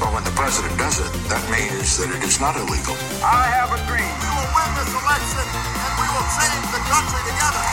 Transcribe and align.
But 0.00 0.10
when 0.14 0.24
the 0.28 0.34
president 0.42 0.74
does 0.84 0.96
it, 1.04 1.10
that 1.32 1.44
means 1.54 1.88
that 1.98 2.08
it 2.16 2.22
is 2.28 2.36
not 2.44 2.54
illegal. 2.62 2.96
I 3.40 3.44
have 3.58 3.70
a 3.78 3.80
dream. 3.90 4.12
We 4.22 4.28
will 4.36 4.50
win 4.58 4.70
this 4.78 4.90
election 5.02 5.46
and 5.84 5.92
we 6.00 6.06
will 6.14 6.28
change 6.38 6.64
the 6.76 6.82
country 6.92 7.20
together. 7.30 7.64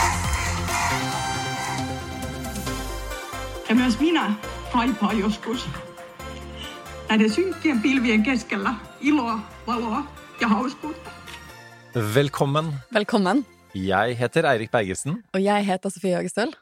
Myös 3.74 3.98
minä 4.00 4.32
kaipaan 4.72 5.18
joskus 5.18 5.68
näiden 7.08 7.30
synkkien 7.30 7.82
pilvien 7.82 8.22
keskellä 8.22 8.74
iloa, 9.00 9.38
valoa 9.66 10.02
ja 10.40 10.48
hauskuutta. 10.48 11.10
Velkommen. 12.14 12.74
Velkommen. 12.94 13.46
Jeg 13.74 14.18
heter 14.18 14.44
Eirik 14.46 14.70
Bergesen, 14.70 15.22
Og 15.34 15.44
jeg 15.44 15.66
heter 15.66 15.88
Sofie 15.90 16.16
Høgestøl. 16.16 16.52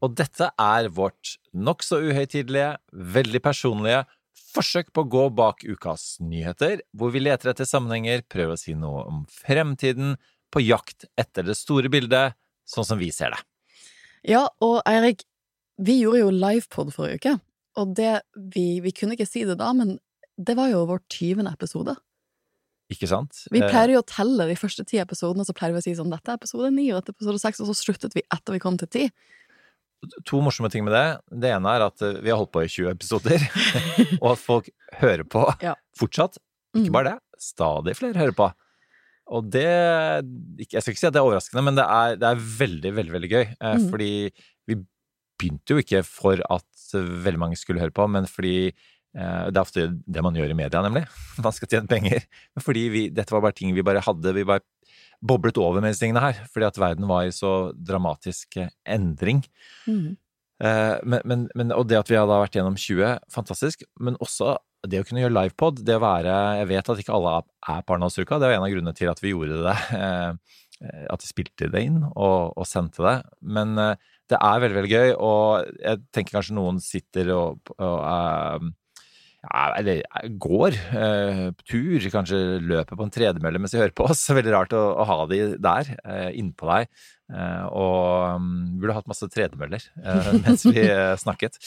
og 0.00 0.16
dette 0.18 0.44
er 0.58 0.88
vårt 0.96 1.38
nokså 1.54 1.96
uhøytidelige, 1.96 2.76
veldig 2.92 3.42
personlige 3.42 4.04
forsøk 4.54 4.90
på 4.94 5.04
å 5.04 5.10
gå 5.10 5.24
bak 5.36 5.64
ukas 5.66 6.16
nyheter, 6.24 6.82
hvor 6.96 7.12
vi 7.14 7.22
leter 7.22 7.52
etter 7.52 7.68
sammenhenger, 7.68 8.24
prøver 8.30 8.56
å 8.56 8.60
si 8.60 8.74
noe 8.78 9.04
om 9.08 9.22
fremtiden, 9.32 10.16
på 10.48 10.62
jakt 10.64 11.04
etter 11.20 11.44
det 11.44 11.58
store 11.58 11.90
bildet, 11.92 12.36
sånn 12.68 12.86
som 12.88 13.00
vi 13.00 13.10
ser 13.12 13.34
det. 13.34 13.42
Ja, 14.28 14.46
og 14.64 14.80
Eirik, 14.88 15.26
vi 15.78 16.00
gjorde 16.00 16.22
jo 16.22 16.34
livepod 16.34 16.92
forrige 16.94 17.20
uke, 17.20 17.34
og 17.78 17.94
det 17.98 18.14
vi, 18.54 18.80
vi 18.82 18.92
kunne 18.96 19.14
ikke 19.14 19.28
si 19.28 19.44
det 19.46 19.58
da, 19.60 19.70
men 19.76 19.98
det 20.38 20.56
var 20.58 20.70
jo 20.72 20.86
vår 20.88 21.02
tyvende 21.12 21.52
episode. 21.54 21.94
Ikke 22.88 23.08
sant? 23.10 23.42
Vi 23.52 23.60
pleier 23.60 23.92
jo 23.92 24.00
å 24.00 24.08
telle 24.08 24.46
de 24.48 24.56
første 24.56 24.84
ti 24.88 25.00
episodene, 25.02 25.44
så 25.44 25.52
pleier 25.56 25.74
vi 25.76 25.82
å 25.82 25.84
si 25.84 25.92
sånn 25.98 26.12
dette 26.12 26.32
er 26.32 26.40
episode 26.40 26.70
ni, 26.72 26.86
og 26.88 27.02
dette 27.02 27.12
er 27.12 27.18
episode 27.18 27.42
seks, 27.42 27.60
og 27.60 27.68
så 27.68 27.76
sluttet 27.76 28.16
vi 28.16 28.24
etter 28.32 28.56
vi 28.56 28.62
kom 28.62 28.78
til 28.80 28.88
ti. 28.94 29.04
To 30.28 30.40
morsomme 30.44 30.70
ting 30.70 30.84
med 30.86 30.94
det. 30.94 31.06
Det 31.42 31.50
ene 31.56 31.72
er 31.74 31.86
at 31.88 32.02
eh, 32.06 32.20
vi 32.22 32.30
har 32.30 32.38
holdt 32.38 32.52
på 32.54 32.62
i 32.64 32.70
20 32.70 32.90
episoder, 32.92 33.42
og 34.22 34.32
at 34.36 34.38
folk 34.42 34.68
hører 35.00 35.24
på 35.26 35.44
Ja. 35.64 35.74
fortsatt. 35.98 36.38
Ikke 36.76 36.88
Mm. 36.90 36.92
bare 36.98 37.10
det, 37.10 37.18
stadig 37.42 37.96
flere 37.98 38.18
hører 38.20 38.36
på. 38.36 38.50
Og 39.28 39.50
det 39.50 39.64
Jeg 39.64 40.80
skal 40.82 40.92
ikke 40.94 41.00
si 41.00 41.06
at 41.08 41.12
det 41.16 41.20
er 41.20 41.26
overraskende, 41.26 41.64
men 41.64 41.74
det 41.76 41.84
er, 41.84 42.14
det 42.16 42.28
er 42.28 42.44
veldig, 42.60 42.92
veldig 42.96 43.12
veldig 43.16 43.30
gøy. 43.32 43.46
Eh, 43.60 43.74
Mm. 43.76 43.90
Fordi 43.90 44.10
vi 44.68 44.76
begynte 45.38 45.74
jo 45.74 45.78
ikke 45.82 46.04
for 46.04 46.40
at 46.50 46.64
veldig 46.94 47.38
mange 47.38 47.56
skulle 47.60 47.80
høre 47.80 47.92
på, 47.92 48.06
men 48.08 48.24
fordi 48.26 48.68
eh, 49.16 49.44
Det 49.50 49.56
er 49.56 49.60
ofte 49.64 49.84
det 50.06 50.22
man 50.22 50.34
gjør 50.34 50.50
i 50.50 50.54
media, 50.56 50.80
nemlig. 50.84 51.06
Man 51.42 51.52
skal 51.52 51.68
tjene 51.68 51.88
penger. 51.88 52.22
Men 52.54 52.62
fordi 52.62 52.88
vi, 52.92 53.08
dette 53.10 53.32
var 53.32 53.40
bare 53.42 53.52
ting 53.56 53.74
vi 53.74 53.82
bare 53.82 54.00
hadde. 54.04 54.32
Vi 54.36 54.44
bare 54.44 54.60
boblet 55.24 55.58
over 55.60 55.82
med 55.82 55.92
disse 55.92 56.04
tingene 56.04 56.22
her. 56.22 56.40
Fordi 56.52 56.68
at 56.68 56.80
verden 56.80 57.08
var 57.10 57.26
i 57.26 57.34
så 57.34 57.72
dramatisk 57.74 58.58
eh, 58.60 58.72
endring. 58.86 59.44
Mhm. 59.88 60.16
Eh, 60.58 60.96
men, 61.06 61.22
men, 61.24 61.44
men, 61.54 61.70
og 61.70 61.84
det 61.86 62.00
at 62.00 62.08
vi 62.10 62.16
hadde 62.18 62.34
vært 62.34 62.56
gjennom 62.58 62.74
20, 62.78 63.18
fantastisk. 63.30 63.84
Men 64.02 64.18
også 64.18 64.56
det 64.88 65.02
å 65.02 65.06
kunne 65.06 65.22
gjøre 65.22 65.34
livepod, 65.34 65.82
det 65.86 65.96
å 65.98 66.02
være 66.02 66.34
Jeg 66.60 66.68
vet 66.70 66.90
at 66.90 67.00
ikke 67.02 67.14
alle 67.14 67.36
er 67.66 67.80
på 67.86 67.94
det 67.98 68.50
var 68.50 68.54
en 68.56 68.66
av 68.66 68.72
grunnene 68.72 68.94
til 68.98 69.10
at 69.10 69.22
vi 69.22 69.34
gjorde 69.34 69.60
det. 69.66 69.76
eh, 69.98 71.06
At 71.10 71.22
vi 71.24 71.30
spilte 71.30 71.70
det 71.70 71.84
inn 71.88 72.02
og, 72.08 72.54
og 72.54 72.66
sendte 72.66 73.02
det. 73.02 73.16
Men 73.42 73.74
det 73.78 74.38
er 74.38 74.60
veldig, 74.62 74.76
veldig 74.76 74.92
gøy, 74.92 75.12
og 75.24 75.70
jeg 75.80 76.02
tenker 76.14 76.36
kanskje 76.36 76.54
noen 76.58 76.78
sitter 76.84 77.30
og, 77.34 77.72
og 77.80 78.68
ja, 79.46 79.64
eller 79.78 80.00
eh, 80.02 80.30
går 80.40 80.74
eh, 80.98 81.44
tur, 81.68 82.08
kanskje 82.10 82.58
løper 82.58 82.98
på 82.98 83.06
en 83.06 83.12
tredemølle 83.14 83.60
mens 83.62 83.74
de 83.74 83.80
hører 83.80 83.94
på 83.94 84.08
oss. 84.10 84.24
Veldig 84.38 84.54
rart 84.54 84.74
å, 84.74 84.82
å 84.98 85.06
ha 85.08 85.20
de 85.30 85.40
der, 85.62 85.92
eh, 86.02 86.30
innpå 86.40 86.68
deg. 86.72 86.90
Eh, 87.28 87.64
og 87.76 88.40
um, 88.40 88.52
burde 88.80 88.96
hatt 88.96 89.10
masse 89.10 89.26
tredemøller 89.28 89.82
eh, 90.00 90.28
mens 90.46 90.62
vi 90.64 90.80
eh, 90.80 91.12
snakket 91.20 91.58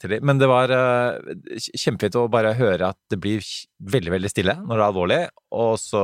til 0.00 0.10
dem. 0.14 0.24
Men 0.24 0.38
det 0.40 0.48
var 0.48 0.70
eh, 0.72 1.34
kjempefint 1.76 2.16
å 2.16 2.28
bare 2.32 2.54
høre 2.56 2.88
at 2.94 2.98
det 3.12 3.18
blir 3.20 3.44
veldig, 3.84 4.10
veldig 4.14 4.30
stille 4.32 4.54
når 4.62 4.72
det 4.74 4.80
er 4.80 4.86
alvorlig. 4.88 5.18
Og 5.52 5.74
så 5.80 6.00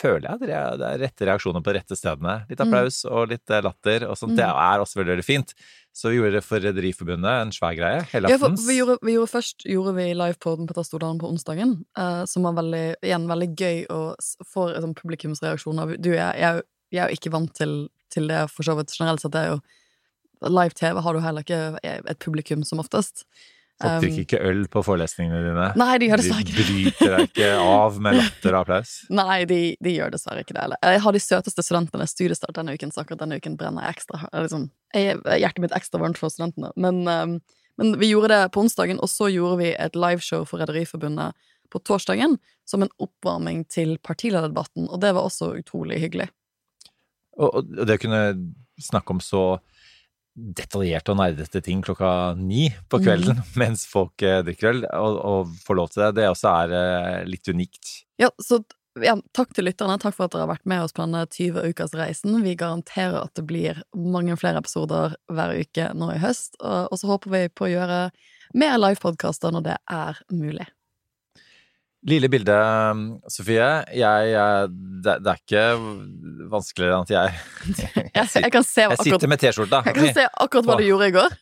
føler 0.00 0.28
jeg 0.28 0.34
at 0.38 0.78
det 0.78 0.86
er- 0.86 0.98
rette 1.02 1.26
reaksjoner 1.26 1.62
på 1.64 1.72
de 1.72 1.78
rette 1.80 1.96
stedene. 1.98 2.36
Litt 2.48 2.60
applaus 2.62 3.02
og 3.10 3.28
litt 3.32 3.50
eh, 3.50 3.60
latter 3.66 4.06
og 4.08 4.16
sånt. 4.18 4.36
Det 4.38 4.46
er 4.46 4.80
også 4.84 5.00
veldig, 5.00 5.16
veldig 5.16 5.26
fint. 5.26 5.54
Så 5.92 6.10
vi 6.12 6.20
gjorde 6.20 6.36
det 6.38 6.44
for 6.46 6.62
Rederiforbundet, 6.62 7.42
en 7.42 7.50
svær 7.50 7.74
greie. 7.74 7.98
Ja, 7.98 8.06
for 8.06 8.20
Helaftens. 8.20 8.66
vi 8.68 8.76
gjorde, 8.78 8.98
vi 9.02 9.16
gjorde 9.16 9.32
først 9.34 9.64
gjorde 9.66 9.94
vi 9.96 10.04
livepoden 10.14 10.68
på 10.70 10.76
Tastodalen 10.78 11.18
på 11.18 11.26
onsdagen, 11.32 11.72
uh, 11.98 12.22
som 12.30 12.46
var 12.46 12.54
veldig, 12.60 12.84
igjen 13.02 13.26
veldig 13.26 13.48
gøy 13.58 13.80
å 13.90 14.14
s- 14.22 14.36
få 14.46 14.68
sånn, 14.78 14.94
publikumsreaksjoner. 14.94 15.96
Du, 15.98 16.12
jeg, 16.14 16.38
jeg, 16.38 16.62
jeg 16.94 17.02
er 17.02 17.10
jo 17.10 17.18
ikke 17.18 17.32
vant 17.34 17.52
til, 17.58 17.74
til 18.14 18.28
det, 18.30 18.44
for 18.54 18.62
så 18.62 18.76
vidt 18.78 18.94
generelt 18.94 19.20
sett. 19.24 19.34
Det 19.34 19.42
er 19.42 19.50
jo 19.56 19.60
Live-TV 20.48 21.00
har 21.04 21.16
du 21.16 21.20
heller 21.24 21.44
ikke 21.44 21.80
et 21.84 22.20
publikum 22.22 22.64
som 22.64 22.82
oftest. 22.82 23.26
Folk 23.80 23.94
Um, 23.96 24.02
drikker 24.02 24.24
ikke 24.26 24.38
øl 24.44 24.66
på 24.68 24.82
forelesningene 24.84 25.38
dine. 25.40 25.66
Nei, 25.80 25.92
de 26.02 26.08
gjør 26.10 26.20
dessverre 26.20 26.44
De 26.44 26.52
ikke 26.52 26.64
det. 26.66 26.72
bryter 26.74 27.14
deg 27.14 27.30
ikke 27.30 27.46
av 27.64 27.94
med 28.04 28.16
latter 28.20 28.52
og 28.52 28.58
applaus. 28.58 28.90
Nei, 29.08 29.38
de, 29.48 29.60
de 29.80 29.94
gjør 29.94 30.12
dessverre 30.12 30.42
ikke 30.44 30.52
det. 30.52 30.64
Eller. 30.66 30.80
Jeg 30.84 31.00
har 31.06 31.16
de 31.16 31.22
søteste 31.24 31.64
studentene 31.64 32.08
studiestart 32.10 32.58
denne 32.58 32.74
uken, 32.76 32.92
så 32.92 33.00
akkurat 33.00 33.22
denne 33.22 33.38
uken 33.40 33.56
brenner 33.60 33.86
jeg 33.86 33.96
ekstra. 33.96 34.20
Liksom, 34.36 34.66
jeg, 34.92 35.16
hjertet 35.24 35.64
mitt 35.64 35.78
ekstra 35.78 36.02
varmt 36.02 36.20
for 36.20 36.34
studentene. 36.34 36.74
Men, 36.76 37.00
um, 37.08 37.38
men 37.80 37.96
vi 38.02 38.10
gjorde 38.12 38.34
det 38.34 38.52
på 38.52 38.66
onsdagen, 38.66 39.00
og 39.00 39.08
så 39.08 39.30
gjorde 39.32 39.62
vi 39.62 39.72
et 39.72 39.96
liveshow 39.96 40.44
for 40.44 40.60
Rederiforbundet 40.60 41.48
på 41.72 41.80
torsdagen 41.86 42.36
som 42.68 42.84
en 42.84 42.92
oppvarming 43.00 43.64
til 43.72 43.96
partilederdebatten, 44.04 44.90
og 44.90 45.00
det 45.00 45.14
var 45.16 45.24
også 45.24 45.54
utrolig 45.56 46.02
hyggelig. 46.04 46.28
Og, 47.40 47.62
og 47.62 47.72
det 47.88 47.96
å 47.96 48.02
kunne 48.04 48.24
snakke 48.80 49.16
om 49.16 49.24
så 49.24 49.44
detaljerte 50.34 51.12
og 51.12 51.18
nerdete 51.20 51.62
ting 51.64 51.82
klokka 51.84 52.34
ni 52.38 52.68
på 52.88 53.00
kvelden 53.02 53.40
Mm. 53.40 53.46
mens 53.62 53.84
folk 53.88 54.22
eh, 54.22 54.40
drikker 54.46 54.70
øl, 54.70 54.84
og, 54.96 55.16
og 55.26 55.54
får 55.64 55.76
lov 55.76 55.88
til 55.90 56.02
det, 56.02 56.10
det 56.18 56.28
også 56.30 56.52
er 56.64 56.74
eh, 56.76 57.24
litt 57.28 57.48
unikt. 57.50 57.92
Ja, 58.20 58.30
så 58.42 58.60
ja, 59.00 59.14
takk 59.36 59.52
til 59.54 59.68
lytterne. 59.68 59.98
Takk 60.02 60.16
for 60.16 60.26
at 60.26 60.34
dere 60.34 60.44
har 60.44 60.52
vært 60.52 60.66
med 60.68 60.82
oss 60.82 60.94
på 60.96 61.04
denne 61.04 61.22
20 61.30 61.70
ukers 61.70 61.94
reisen. 61.96 62.40
Vi 62.42 62.56
garanterer 62.58 63.20
at 63.22 63.34
det 63.38 63.46
blir 63.48 63.82
mange 63.94 64.34
flere 64.40 64.60
episoder 64.62 65.14
hver 65.30 65.54
uke 65.60 65.86
nå 65.94 66.10
i 66.16 66.18
høst. 66.20 66.58
Og 66.60 66.98
så 66.98 67.12
håper 67.12 67.34
vi 67.36 67.42
på 67.54 67.68
å 67.68 67.70
gjøre 67.70 68.00
mer 68.58 68.76
livepodkaster 68.82 69.54
når 69.54 69.66
det 69.68 69.78
er 69.94 70.20
mulig. 70.34 70.66
Lille 72.08 72.30
bilde, 72.32 72.54
Sofie. 73.28 73.64
Jeg, 73.92 74.28
jeg 74.32 74.68
det, 75.04 75.14
det 75.20 75.32
er 75.32 75.40
ikke 75.40 75.64
vanskeligere 76.48 76.96
enn 76.96 77.04
at 77.04 77.12
jeg 77.12 77.34
Jeg, 78.16 78.30
jeg 78.46 78.52
kan 78.54 78.64
se 78.64 78.84
Jeg 78.86 78.94
akkurat 78.94 79.08
sitter 79.10 79.30
med 79.32 79.42
T-skjorta. 79.42 79.80
jeg 79.84 79.96
kan 79.98 80.16
se 80.16 80.24
akkurat 80.44 80.70
hva 80.70 80.78
du 80.80 80.84
gjorde 80.86 81.10
i 81.10 81.14
går. 81.18 81.36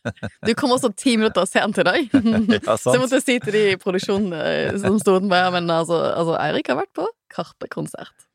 Du 0.49 0.51
kom 0.59 0.73
også 0.75 0.91
ti 0.99 1.15
minutter 1.15 1.47
sent 1.47 1.79
i 1.79 1.85
dag. 1.87 2.09
Ja, 2.59 2.75
Så 2.75 2.95
jeg 2.95 3.03
måtte 3.05 3.21
si 3.23 3.37
til 3.39 3.55
de 3.55 3.63
i 3.71 3.77
produksjonen 3.79 4.35
eh, 4.35 4.75
som 4.83 4.99
sto 4.99 5.15
utenfor 5.19 5.39
her, 5.39 5.53
men 5.55 5.71
altså, 5.71 6.01
altså 6.11 6.35
Eirik 6.41 6.71
har 6.71 6.81
vært 6.81 6.91
på 6.97 7.07
Karpe-konsert. 7.31 8.27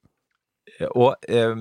Og 0.94 1.12
eh, 1.28 1.52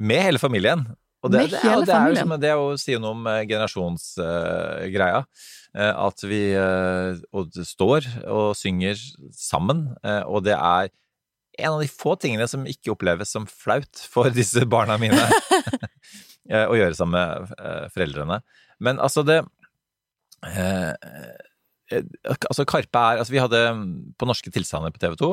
med 0.00 0.26
hele 0.28 0.42
familien. 0.42 0.84
Og 1.24 1.32
det, 1.32 1.40
Med 1.40 1.50
det, 1.52 1.58
er, 1.60 1.80
det, 1.84 1.94
er 1.94 2.12
jo 2.12 2.36
det 2.40 2.48
er 2.48 2.60
jo 2.60 2.68
sier 2.80 3.00
noe 3.00 3.16
om 3.16 3.26
eh, 3.28 3.42
generasjonsgreia. 3.48 5.24
Eh, 5.24 5.48
at 5.78 6.24
vi 6.26 6.40
eh, 6.58 7.20
og 7.30 7.54
står 7.54 8.08
og 8.26 8.56
synger 8.58 8.98
sammen, 9.36 9.86
eh, 10.02 10.24
og 10.26 10.42
det 10.48 10.56
er 10.56 10.90
en 11.58 11.76
av 11.76 11.82
de 11.82 11.88
få 11.90 12.14
tingene 12.20 12.46
som 12.50 12.66
ikke 12.68 12.92
oppleves 12.94 13.32
som 13.34 13.46
flaut 13.48 14.04
for 14.12 14.30
disse 14.40 14.64
barna 14.70 14.98
mine 15.00 15.20
eh, 16.52 16.66
å 16.66 16.76
gjøre 16.78 16.96
sammen 16.98 17.16
med 17.18 17.54
eh, 17.58 17.86
foreldrene. 17.94 18.40
Men 18.80 19.00
altså, 19.02 19.24
det 19.26 19.40
eh, 20.46 20.92
eh, 21.92 22.06
altså 22.48 22.64
Karpe 22.68 23.02
er 23.02 23.20
Altså, 23.20 23.34
vi 23.34 23.42
hadde 23.42 23.64
mm, 23.76 23.90
på 24.18 24.28
Norske 24.28 24.52
tilstander 24.54 24.94
på 24.94 25.02
TV 25.02 25.18
2 25.20 25.30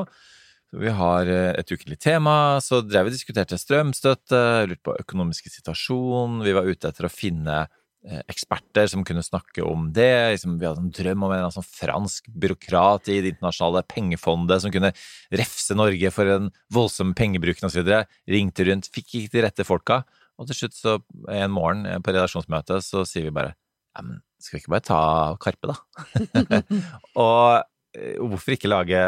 Vi 0.83 0.93
har 0.99 1.31
eh, 1.31 1.53
et 1.55 1.71
ukentlig 1.71 1.99
tema, 2.03 2.59
så 2.63 2.81
drev 2.83 3.07
vi 3.07 3.13
og 3.13 3.19
diskuterte 3.19 3.59
strømstøtte, 3.61 4.43
lurte 4.67 4.83
på 4.83 4.97
økonomiske 5.05 5.53
situasjon, 5.53 6.41
vi 6.43 6.55
var 6.57 6.67
ute 6.67 6.91
etter 6.91 7.07
å 7.07 7.13
finne 7.13 7.61
eh, 7.63 7.83
eksperter 8.31 8.87
som 8.87 9.03
kunne 9.03 9.23
snakke 9.25 9.63
om 9.65 9.89
det. 9.95 10.35
Liksom, 10.35 10.57
vi 10.61 10.67
hadde 10.67 10.83
en 10.85 10.93
drøm 10.95 11.25
om 11.27 11.33
en 11.35 11.51
sånn 11.51 11.65
fransk 11.65 12.29
byråkrat 12.39 13.09
i 13.11 13.19
det 13.23 13.33
internasjonale 13.35 13.83
pengefondet 13.89 14.63
som 14.63 14.73
kunne 14.73 14.93
refse 15.35 15.75
Norge 15.75 16.11
for 16.15 16.31
en 16.37 16.51
voldsom 16.73 17.15
pengebruk 17.17 17.63
osv. 17.67 17.89
Ringte 18.29 18.67
rundt, 18.69 18.91
fikk 18.93 19.17
ikke 19.21 19.35
de 19.35 19.45
rette 19.47 19.67
folka. 19.67 20.03
Og 20.37 20.49
til 20.49 20.59
slutt, 20.61 20.77
så 20.77 20.99
en 21.33 21.53
morgen 21.53 21.87
eh, 21.89 21.97
på 22.03 22.13
redaksjonsmøtet, 22.13 22.85
så 22.85 23.03
sier 23.09 23.27
vi 23.27 23.33
bare 23.35 23.55
ja, 23.97 24.03
men 24.05 24.21
skal 24.37 24.57
vi 24.57 24.61
ikke 24.61 24.75
bare 24.75 24.85
ta 24.85 25.01
Karpe, 25.41 25.71
da? 25.71 26.11
og 27.23 27.63
eh, 27.97 28.19
hvorfor 28.21 28.53
ikke 28.53 28.69
lage 28.69 28.99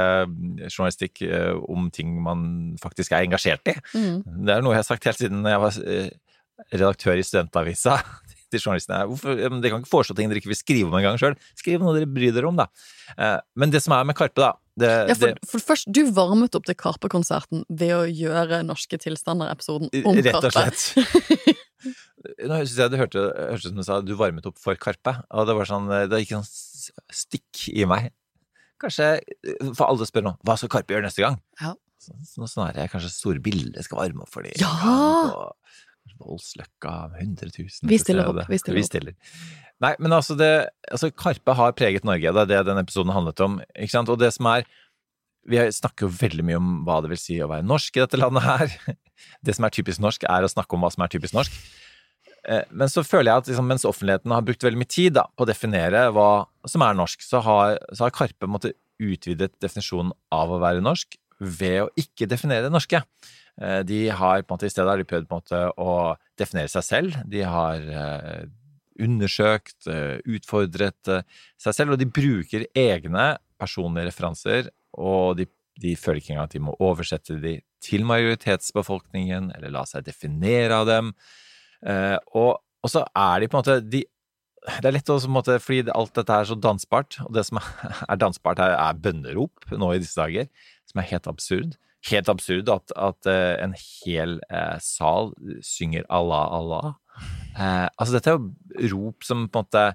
journalistikk 0.72 1.22
eh, 1.28 1.54
om 1.70 1.92
ting 1.94 2.18
man 2.26 2.42
faktisk 2.82 3.14
er 3.14 3.28
engasjert 3.28 3.70
i? 3.70 3.78
Mm. 3.94 4.24
Det 4.48 4.56
er 4.56 4.66
noe 4.66 4.74
jeg 4.74 4.82
har 4.82 4.90
sagt 4.90 5.06
helt 5.10 5.22
siden 5.22 5.46
jeg 5.46 5.62
var 5.62 5.78
eh, 5.86 6.10
redaktør 6.74 7.22
i 7.22 7.26
studentavisa 7.26 8.00
til 8.52 8.62
journalistene. 8.64 9.04
Hvorfor, 9.10 9.36
dere 9.40 9.72
kan 9.74 9.84
ikke 9.84 9.92
foreslå 9.92 10.16
ting 10.18 10.30
dere 10.32 10.42
ikke 10.42 10.52
vil 10.52 10.60
skrive 10.60 10.90
om 10.90 10.98
en 11.00 11.06
gang 11.06 11.20
sjøl. 11.22 11.36
Skriv 11.60 11.82
noe 11.84 11.94
dere 11.98 12.10
bryr 12.10 12.34
dere 12.36 12.50
om, 12.50 12.58
da. 12.60 12.66
Eh, 13.18 13.38
Men 13.60 13.72
det 13.74 13.82
som 13.86 13.94
er 13.98 14.08
med 14.10 14.18
Karpe, 14.20 14.42
da 14.42 14.54
det, 14.80 14.90
Ja, 15.12 15.16
for, 15.20 15.40
for 15.52 15.66
først, 15.74 15.90
du 15.92 16.06
varmet 16.16 16.56
opp 16.56 16.64
til 16.70 16.78
Karpe-konserten 16.80 17.66
ved 17.68 17.92
å 17.98 18.04
gjøre 18.08 18.62
Norske 18.64 18.96
tilstander-episoden 19.02 19.90
om 20.08 20.22
Rett 20.24 20.40
og 20.40 20.54
slett. 20.56 21.58
Nå 22.50 22.58
synes 22.64 22.78
jeg 22.78 22.92
det 22.92 23.00
hørte- 23.00 23.26
hørtes 23.32 23.66
ut 23.66 23.72
som 23.74 23.80
du 23.80 23.84
sa 23.88 24.00
du 24.04 24.14
varmet 24.20 24.46
opp 24.50 24.58
for 24.60 24.76
Karpe, 24.80 25.14
og 25.32 25.48
det 25.48 25.56
var 25.56 25.68
sånn, 25.70 25.88
det 26.12 26.22
gikk 26.24 26.34
sånn 26.38 26.48
stikk 27.16 27.68
i 27.76 27.86
meg. 27.88 28.10
Kanskje, 28.80 29.20
For 29.76 29.86
alle 29.90 30.08
spør 30.08 30.24
nå 30.30 30.34
hva 30.48 30.56
skal 30.60 30.72
Karpe 30.72 30.96
gjøre 30.96 31.08
neste 31.08 31.24
gang? 31.26 31.40
Ja. 31.60 31.74
Så, 32.00 32.16
så 32.24 32.48
snarere 32.48 32.88
kanskje 32.92 33.10
store 33.12 33.42
bilder 33.44 33.84
skal 33.84 34.00
varme 34.00 34.24
opp 34.24 34.32
for 34.32 34.48
dem. 34.48 34.56
Ja! 34.60 35.50
Voldsløkka, 36.20 36.94
100 37.20 37.52
000 37.56 37.90
Vi 37.92 37.98
stiller 38.02 38.26
til 38.28 38.40
opp, 38.42 38.50
vi 38.50 38.58
stiller 38.62 38.80
opp. 38.82 38.88
stiller. 38.90 39.16
Nei, 39.80 39.94
men 40.00 40.12
altså, 40.12 40.36
det, 40.36 40.50
altså 40.92 41.10
Karpe 41.16 41.54
har 41.56 41.72
preget 41.78 42.04
Norge, 42.08 42.34
det 42.36 42.42
er 42.44 42.50
det 42.52 42.66
den 42.68 42.82
episoden 42.82 43.14
handlet 43.16 43.40
om. 43.46 43.60
ikke 43.76 43.94
sant? 43.96 44.10
Og 44.12 44.20
det 44.20 44.34
som 44.36 44.50
er 44.52 44.66
Vi 45.50 45.56
snakker 45.72 46.06
jo 46.06 46.12
veldig 46.14 46.44
mye 46.46 46.58
om 46.60 46.72
hva 46.86 46.98
det 47.02 47.10
vil 47.14 47.22
si 47.22 47.38
å 47.42 47.48
være 47.50 47.64
norsk 47.66 47.96
i 47.96 48.02
dette 48.04 48.20
landet 48.20 48.44
her. 48.44 48.74
Det 49.44 49.52
som 49.56 49.66
er 49.68 49.72
typisk 49.76 50.00
norsk, 50.00 50.24
er 50.28 50.44
å 50.46 50.50
snakke 50.52 50.76
om 50.76 50.84
hva 50.84 50.90
som 50.94 51.04
er 51.04 51.10
typisk 51.12 51.34
norsk. 51.36 51.52
Eh, 52.48 52.62
Men 52.72 52.88
så 52.92 53.04
føler 53.04 53.32
jeg 53.32 53.42
at 53.42 53.48
liksom, 53.52 53.68
mens 53.68 53.84
offentligheten 53.88 54.32
har 54.32 54.44
brukt 54.48 54.64
veldig 54.64 54.80
mye 54.80 54.88
tid 54.92 55.16
da, 55.18 55.26
på 55.36 55.44
å 55.44 55.50
definere 55.50 56.06
hva 56.16 56.46
som 56.68 56.84
er 56.86 56.96
norsk, 56.96 57.24
så 57.26 57.42
har, 57.44 57.80
så 57.96 58.06
har 58.06 58.14
Karpe 58.16 58.48
måttet 58.48 58.78
utvidet 59.00 59.52
definisjonen 59.64 60.12
av 60.36 60.52
å 60.52 60.60
være 60.62 60.84
norsk 60.84 61.18
ved 61.40 61.82
å 61.86 61.90
ikke 62.00 62.28
definere 62.32 62.68
det 62.68 62.72
norske. 62.76 63.00
Eh, 63.62 63.82
De 63.84 64.10
har 64.10 64.42
på 64.42 64.54
en 64.54 64.58
måte, 64.58 64.68
I 64.68 64.74
stedet 64.74 64.90
har 64.90 65.02
de 65.02 65.08
prøvd 65.08 65.28
på 65.28 65.36
en 65.36 65.44
måte 65.44 65.62
å 65.80 65.94
definere 66.40 66.72
seg 66.72 66.86
selv. 66.86 67.20
De 67.30 67.44
har 67.44 67.86
eh, 68.02 68.44
undersøkt, 69.00 69.88
eh, 69.92 70.20
utfordret 70.28 71.14
seg 71.60 71.76
selv, 71.76 71.96
og 71.96 72.02
de 72.02 72.10
bruker 72.10 72.68
egne 72.78 73.32
personlige 73.60 74.10
referanser, 74.10 74.70
og 75.00 75.40
de, 75.40 75.48
de 75.80 75.96
føler 76.00 76.22
ikke 76.22 76.34
engang 76.36 76.50
at 76.50 76.56
de 76.56 76.64
må 76.64 76.76
oversette 76.84 77.40
de 77.44 77.58
til 77.84 78.06
majoritetsbefolkningen, 78.08 79.52
eller 79.56 79.76
la 79.76 79.84
seg 79.88 80.08
definere 80.08 80.80
av 80.82 80.88
dem. 80.88 81.12
Og, 82.36 82.58
og 82.60 82.92
så 82.92 83.06
er 83.16 83.40
de 83.40 83.48
på 83.48 83.56
en 83.56 83.62
måte 83.62 83.76
de, 83.88 84.02
Det 84.68 84.90
er 84.90 84.92
lett 84.92 85.12
å 85.14 85.16
måte, 85.32 85.56
fordi 85.64 85.94
alt 85.96 86.12
dette 86.18 86.36
er 86.36 86.50
så 86.50 86.58
dansbart, 86.60 87.22
og 87.24 87.32
det 87.38 87.46
som 87.48 87.62
er 88.12 88.20
dansbart, 88.20 88.60
er, 88.64 88.76
er 88.76 89.00
bønnerop 89.00 89.72
nå 89.72 89.94
i 89.96 90.02
disse 90.04 90.20
dager, 90.20 90.50
som 90.90 91.00
er 91.00 91.08
helt 91.14 91.32
absurd. 91.32 91.78
Helt 92.08 92.30
absurd 92.32 92.70
at, 92.72 92.94
at 92.96 93.28
eh, 93.28 93.58
en 93.60 93.76
hel 93.76 94.38
eh, 94.48 94.78
sal 94.80 95.34
synger 95.66 96.06
Allah, 96.08 96.46
Allah. 96.56 96.92
Eh, 97.58 97.88
altså, 98.00 98.14
dette 98.16 98.32
er 98.32 98.38
jo 98.38 98.92
rop 98.96 99.28
som 99.28 99.48
på 99.52 99.60
en 99.60 99.68
måte 99.68 99.86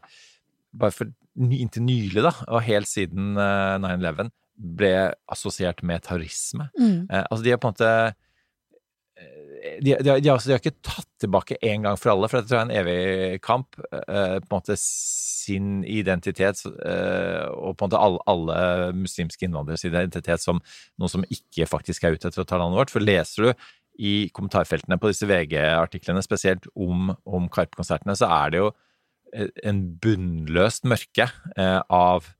bare 0.74 0.92
for 0.94 1.12
inntil 1.34 1.86
nylig, 1.86 2.20
da, 2.26 2.34
og 2.50 2.66
helt 2.66 2.90
siden 2.90 3.38
eh, 3.40 3.78
9-11, 3.80 4.28
ble 4.54 4.92
assosiert 5.32 5.80
med 5.86 6.04
terrorisme. 6.04 6.68
Mm. 6.78 7.08
Altså, 7.08 7.40
de 7.42 7.54
har 7.54 7.62
på 7.62 7.72
en 7.72 7.74
måte 7.74 7.94
de, 9.64 9.94
de, 9.96 10.16
de, 10.20 10.30
altså, 10.30 10.48
de 10.48 10.54
har 10.54 10.60
ikke 10.62 10.84
tatt 10.84 11.08
tilbake 11.22 11.56
en 11.64 11.86
gang 11.86 11.98
for 12.00 12.12
alle, 12.12 12.28
for 12.30 12.42
dette 12.42 12.56
er 12.56 12.66
en 12.66 12.74
evig 12.74 13.40
kamp. 13.44 13.78
eh, 13.92 14.38
på 14.42 14.50
en 14.50 14.58
måte 14.58 14.76
sin 14.78 15.84
identitet, 15.88 16.60
eh, 16.66 17.46
og 17.52 17.76
på 17.76 17.84
en 17.84 17.90
måte 17.90 18.00
alle, 18.00 18.20
alle 18.30 18.58
muslimske 18.96 19.46
innvandreres 19.46 19.86
identitet 19.88 20.42
som 20.42 20.60
noe 21.00 21.12
som 21.12 21.24
ikke 21.32 21.68
faktisk 21.70 22.04
er 22.04 22.16
ute 22.16 22.30
etter 22.30 22.44
å 22.44 22.48
ta 22.48 22.60
landet 22.60 22.80
vårt. 22.82 22.94
For 22.94 23.04
leser 23.04 23.48
du 23.48 23.66
i 24.04 24.14
kommentarfeltene 24.34 24.98
på 25.00 25.12
disse 25.12 25.28
VG-artiklene, 25.30 26.24
spesielt 26.24 26.66
om, 26.74 27.12
om 27.24 27.50
Karpe-konsertene, 27.52 28.16
så 28.18 28.30
er 28.42 28.54
det 28.54 28.62
jo 28.64 28.70
eh, 29.34 29.52
en 29.64 29.84
bunnløst 30.02 30.88
mørke 30.90 31.28
eh, 31.56 31.80
av 31.88 32.32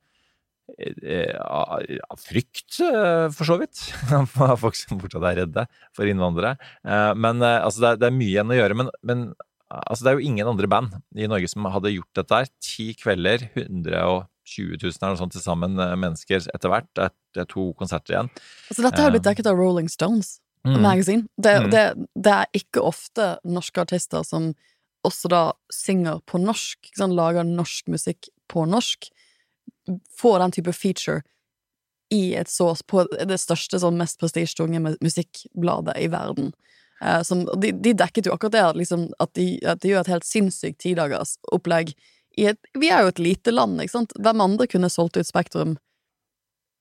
av 1.45 1.83
av 2.11 2.21
frykt, 2.21 2.79
eh, 2.81 3.29
for 3.35 3.45
så 3.49 3.57
vidt. 3.61 3.81
Av 4.41 4.57
folk 4.61 4.77
som 4.79 5.01
fortsatt 5.01 5.27
er 5.31 5.43
redde 5.43 5.67
for 5.97 6.09
innvandrere. 6.09 6.57
Eh, 6.87 7.13
Men 7.15 7.43
eh, 7.43 7.61
altså, 7.65 7.95
det 8.01 8.09
er, 8.09 8.15
mye 8.15 8.33
igjen 8.33 8.53
å 8.53 8.57
gjøre. 8.59 8.79
Men, 8.81 8.91
men 9.05 9.25
altså, 9.69 10.05
det 10.05 10.13
er 10.13 10.19
jo 10.21 10.29
ingen 10.31 10.49
andre 10.51 10.71
band 10.71 10.97
i 11.17 11.29
Norge 11.31 11.51
som 11.53 11.69
hadde 11.69 11.93
gjort 11.95 12.21
dette 12.21 12.41
her. 12.41 12.51
Ti 12.65 12.89
kvelder, 13.01 13.49
120 13.55 14.79
000 14.81 14.95
eller 14.95 15.15
noe 15.15 15.21
sånt 15.21 15.37
til 15.37 15.45
sammen 15.45 15.77
eh, 15.81 15.95
mennesker 16.01 16.49
etter 16.55 16.73
hvert. 16.73 16.89
Det 16.97 17.11
er, 17.45 17.51
to 17.51 17.73
konserter 17.79 18.17
igjen. 18.17 18.33
Altså, 18.71 18.87
dette 18.87 19.05
har 19.05 19.13
blitt 19.15 19.27
dekket 19.27 19.51
av 19.51 19.61
Rolling 19.61 19.91
Stones 19.93 20.39
Mm. 20.65 20.79
Magazine. 20.81 21.27
Det, 21.37 21.51
Mm. 21.61 21.67
det, 21.69 21.81
det 22.25 22.33
er 22.33 22.47
ikke 22.57 22.81
ofte 22.81 23.25
norske 23.45 23.83
artister 23.83 24.23
som 24.25 24.55
også 25.05 25.29
da 25.29 25.41
synger 25.69 26.23
på 26.25 26.41
norsk, 26.41 26.89
lager 27.13 27.45
norsk 27.45 27.91
musikk 27.93 28.31
på 28.49 28.65
norsk, 28.65 29.11
får 30.21 30.39
den 30.39 30.55
type 30.57 30.73
feature 30.73 31.23
i 32.13 32.35
et 32.35 32.51
så, 32.51 32.75
på 32.87 33.05
det 33.27 33.39
største, 33.41 33.81
sånn 33.81 33.99
mest 33.99 34.21
prestisjetunge 34.21 34.81
musikkbladet 35.03 35.97
i 36.01 36.09
verden. 36.13 36.53
Eh, 37.03 37.23
som, 37.23 37.45
de, 37.61 37.73
de 37.73 37.95
dekket 37.97 38.29
jo 38.29 38.35
akkurat 38.35 38.55
det, 38.55 38.65
liksom, 38.83 39.09
at, 39.19 39.33
de, 39.39 39.59
at 39.67 39.83
de 39.83 39.93
gjør 39.93 40.05
et 40.05 40.13
helt 40.15 40.29
sinnssykt 40.29 40.81
tidagers 40.85 41.37
opplegg. 41.55 41.95
Et, 42.39 42.59
vi 42.79 42.91
er 42.91 43.05
jo 43.05 43.13
et 43.15 43.23
lite 43.23 43.55
land, 43.55 43.81
ikke 43.83 43.97
sant? 43.97 44.15
Hvem 44.21 44.45
andre 44.45 44.69
kunne 44.71 44.93
solgt 44.93 45.19
ut 45.19 45.29
Spektrum? 45.29 45.77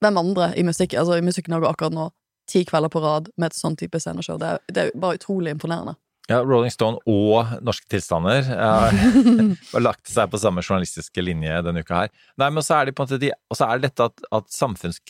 Hvem 0.03 0.19
andre 0.19 0.51
i 0.59 0.65
musikk, 0.67 0.95
altså 0.99 1.17
i 1.17 1.25
Musikk-Norge 1.25 1.69
akkurat 1.69 1.95
nå? 1.95 2.09
Ti 2.51 2.65
kvelder 2.67 2.91
på 2.91 2.99
rad 2.99 3.29
med 3.39 3.51
et 3.51 3.57
sånn 3.57 3.77
type 3.79 3.99
sceneshow. 4.03 4.39
Det 4.41 4.49
er, 4.49 4.63
det 4.67 4.81
er 4.81 4.97
bare 4.99 5.19
utrolig 5.19 5.53
imponerende. 5.55 5.95
Ja, 6.31 6.37
Rolling 6.39 6.71
Stone 6.71 7.01
og 7.09 7.49
Norske 7.67 7.89
Tilstander 7.91 8.45
eh, 8.47 9.01
har 9.73 9.83
lagt 9.83 10.07
seg 10.07 10.29
på 10.31 10.39
samme 10.39 10.63
journalistiske 10.63 11.23
linje 11.23 11.57
denne 11.65 11.83
uka 11.83 12.05
her. 12.05 12.13
Nei, 12.39 12.47
men 12.55 12.63
så 12.63 12.77
er 12.77 12.87
det 12.87 12.93
på 12.95 13.03
en 13.03 13.09
måte 13.09 13.19
de, 13.19 13.33
Og 13.51 13.59
så 13.59 13.67
er 13.67 13.81
det 13.81 13.89
dette 13.91 14.07
at, 14.11 14.23
at 14.39 14.53
samfunns... 14.55 15.01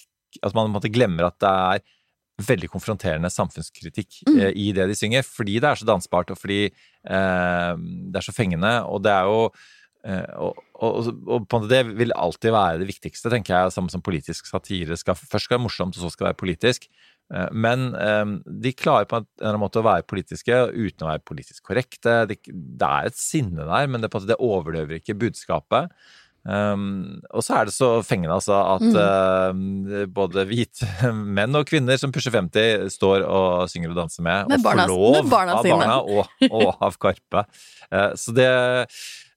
At 0.41 0.55
man 0.55 0.65
på 0.65 0.71
en 0.71 0.77
måte 0.79 0.89
glemmer 0.89 1.27
at 1.27 1.37
det 1.43 1.51
er 1.51 1.83
veldig 2.41 2.71
konfronterende 2.73 3.29
samfunnskritikk 3.29 4.23
Mm. 4.25 4.39
eh, 4.39 4.51
i 4.57 4.71
det 4.73 4.87
de 4.89 4.95
synger, 4.97 5.21
fordi 5.21 5.59
det 5.61 5.69
er 5.69 5.77
så 5.77 5.85
dansbart, 5.85 6.31
og 6.33 6.39
fordi 6.41 6.63
eh, 6.65 7.73
det 7.77 8.17
er 8.17 8.25
så 8.25 8.33
fengende, 8.33 8.71
og 8.89 9.03
det 9.05 9.11
er 9.13 9.29
jo 9.29 9.51
eh, 10.07 10.33
og, 10.41 10.57
og, 10.81 11.11
og 11.27 11.45
på 11.45 11.59
en 11.59 11.61
måte 11.61 11.69
det 11.69 11.83
vil 11.99 12.15
alltid 12.17 12.51
være 12.55 12.81
det 12.81 12.89
viktigste, 12.89 13.29
tenker 13.29 13.53
jeg, 13.53 13.75
samme 13.75 13.93
som 13.93 14.01
politisk 14.01 14.49
satire 14.49 14.97
skal 14.97 15.13
først 15.15 15.45
skal 15.45 15.53
det 15.53 15.59
være 15.59 15.65
morsomt, 15.67 15.97
og 15.99 16.01
så 16.07 16.09
skal 16.09 16.25
det 16.25 16.31
være 16.33 16.41
politisk. 16.41 16.89
Eh, 17.33 17.49
Men 17.51 17.89
eh, 17.97 18.25
de 18.63 18.73
klarer 18.77 19.09
på 19.09 19.19
en 19.21 19.27
eller 19.39 19.53
annen 19.53 19.63
måte 19.65 19.81
å 19.81 19.87
være 19.87 20.05
politiske 20.09 20.59
uten 20.73 21.05
å 21.07 21.11
være 21.13 21.25
politisk 21.25 21.63
korrekte. 21.71 22.19
Det, 22.29 22.39
er 22.47 23.09
et 23.09 23.17
sinne 23.19 23.65
der, 23.69 23.87
men 23.89 24.03
det, 24.03 24.11
på 24.13 24.21
det 24.27 24.37
overdøver 24.39 24.99
ikke 25.01 25.17
budskapet. 25.25 25.89
Um, 26.43 27.21
og 27.31 27.39
så 27.39 27.53
er 27.55 27.69
det 27.69 27.71
så 27.71 27.87
fengende 28.03 28.35
altså 28.35 28.57
at 28.73 28.97
eh, 28.99 30.01
både 30.11 30.43
hvite 30.49 30.89
menn 31.37 31.55
og 31.55 31.69
kvinner 31.69 31.95
som 32.01 32.11
pusher 32.11 32.35
50, 32.35 32.89
står 32.91 33.23
og 33.23 33.69
synger 33.71 33.93
og 33.93 34.01
danser 34.01 34.25
med, 34.27 34.51
Med 34.51 34.59
og 34.59 34.65
barna- 34.65 34.83
får 34.83 34.91
lov 34.91 35.29
barna 35.31 35.55
av 35.55 35.69
barna 35.71 35.95
og, 36.03 36.33
og 36.49 36.83
av 36.83 36.99
Karpe. 36.99 37.45
Så 38.19 38.35
det, 38.35 38.49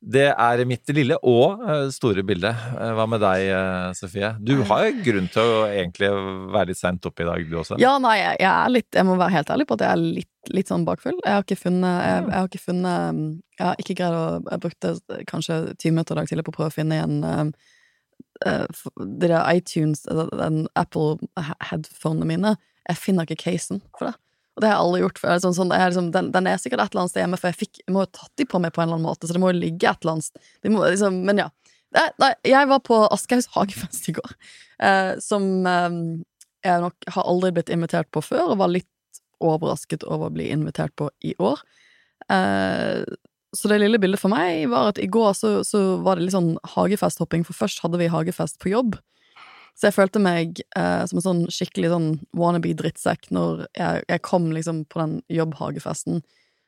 det 0.06 0.26
er 0.30 0.60
mitt 0.70 0.86
lille 0.94 1.16
og 1.26 1.62
eh, 1.66 1.88
store 1.90 2.22
bilde. 2.26 2.52
Eh, 2.54 2.92
Hva 2.94 3.08
med 3.10 3.20
deg, 3.24 3.46
eh, 3.50 3.88
Sofie? 3.98 4.28
Du 4.38 4.54
har 4.68 4.84
jo 4.86 4.92
grunn 5.02 5.26
til 5.34 5.42
å 5.42 5.64
egentlig 5.66 6.10
være 6.54 6.70
litt 6.70 6.78
seint 6.78 7.08
oppe 7.08 7.24
i 7.24 7.26
dag, 7.26 7.46
du 7.50 7.56
også? 7.58 7.78
Ja, 7.82 7.96
nei, 8.02 8.14
jeg, 8.22 8.46
er 8.46 8.70
litt 8.70 8.94
Jeg 8.94 9.08
må 9.08 9.16
være 9.18 9.34
helt 9.34 9.50
ærlig 9.50 9.66
på 9.66 9.74
at 9.74 9.82
jeg 9.82 9.90
er 9.96 10.04
litt, 10.20 10.52
litt 10.54 10.70
sånn 10.70 10.86
bakfull. 10.86 11.18
Jeg 11.24 11.34
har 11.34 11.42
ikke 11.42 11.58
funnet 11.58 11.96
Jeg, 12.06 12.20
jeg 12.28 12.36
har 12.36 12.50
ikke 12.52 12.62
funnet 12.62 13.16
um, 13.16 13.24
Jeg 13.56 13.64
har 13.66 13.82
ikke 13.82 13.96
greid 13.98 14.18
å 14.18 14.26
Jeg 14.44 14.62
brukte 14.62 14.92
kanskje 15.32 15.58
20 15.74 15.96
minutter 15.96 16.14
i 16.14 16.20
dag 16.20 16.30
tidlig 16.30 16.46
på 16.46 16.54
å 16.54 16.58
prøve 16.60 16.70
å 16.70 16.76
finne 16.76 17.00
igjen 17.00 17.18
um, 17.26 17.52
eh, 18.46 18.84
de 19.00 19.32
der 19.32 19.42
iTunes, 19.50 20.04
eller 20.06 20.30
den 20.38 20.62
Apple-headphonene 20.78 22.30
mine. 22.30 22.54
Jeg 22.86 23.02
finner 23.02 23.26
ikke 23.26 23.48
casen 23.48 23.82
for 23.98 24.12
det. 24.12 24.14
Og 24.56 24.62
det 24.62 24.70
har 24.70 24.78
jeg 24.78 24.84
aldri 24.86 25.02
gjort. 25.02 25.18
før. 25.20 25.38
sånn, 25.44 25.56
sånn, 25.56 25.72
liksom, 25.74 26.10
den, 26.14 26.30
den 26.32 26.48
er 26.48 26.60
sikkert 26.60 26.82
et 26.82 26.94
eller 26.94 27.04
annet 27.04 27.12
sted 27.12 27.24
hjemme, 27.24 27.40
for 27.40 27.52
jeg, 27.52 27.60
fikk, 27.60 27.82
jeg 27.84 27.94
må 27.94 28.06
jo 28.06 28.12
tatt 28.18 28.32
de 28.40 28.46
på 28.48 28.60
meg 28.62 28.72
på 28.72 28.82
en 28.82 28.88
eller 28.88 28.98
annen 28.98 29.10
måte, 29.10 29.28
så 29.28 29.36
det 29.36 29.42
må 29.42 29.52
jo 29.52 29.60
ligge 29.60 29.90
et 29.90 30.04
eller 30.04 30.16
annet 30.16 30.28
sted. 30.30 30.70
Må, 30.72 30.82
liksom, 30.86 31.20
men 31.28 31.44
ja. 31.44 31.50
Nei, 31.96 32.08
nei, 32.20 32.32
jeg 32.48 32.68
var 32.68 32.80
på 32.84 32.98
Aschehougs 33.14 33.50
hagefest 33.54 34.08
i 34.10 34.16
går, 34.16 34.32
eh, 34.84 35.12
som 35.22 35.44
eh, 35.70 36.00
jeg 36.66 36.82
nok 36.82 37.08
har 37.14 37.28
aldri 37.30 37.52
blitt 37.56 37.72
invitert 37.72 38.10
på 38.12 38.24
før, 38.24 38.50
og 38.52 38.60
var 38.64 38.72
litt 38.72 38.88
overrasket 39.44 40.04
over 40.08 40.30
å 40.30 40.34
bli 40.34 40.48
invitert 40.52 40.96
på 40.98 41.10
i 41.24 41.34
år. 41.36 41.60
Eh, 42.32 43.04
så 43.56 43.70
det 43.70 43.78
lille 43.80 44.00
bildet 44.02 44.20
for 44.20 44.32
meg 44.32 44.66
var 44.72 44.90
at 44.90 45.00
i 45.00 45.08
går 45.08 45.32
så, 45.36 45.52
så 45.64 45.82
var 46.04 46.16
det 46.16 46.26
litt 46.26 46.36
sånn 46.36 46.56
hagefesthopping, 46.74 47.44
for 47.46 47.56
først 47.56 47.84
hadde 47.84 48.00
vi 48.00 48.10
hagefest 48.12 48.58
på 48.62 48.72
jobb. 48.72 48.98
Så 49.76 49.90
jeg 49.90 49.96
følte 49.96 50.22
meg 50.22 50.62
eh, 50.78 51.02
som 51.04 51.18
en 51.20 51.24
sånn 51.24 51.42
skikkelig 51.52 51.90
sånn 51.92 52.08
wannabe-drittsekk 52.36 53.28
når 53.36 53.66
jeg, 53.76 54.04
jeg 54.08 54.22
kom 54.24 54.48
liksom 54.56 54.86
på 54.88 55.02
den 55.02 55.18
jobbhagefesten. 55.28 56.22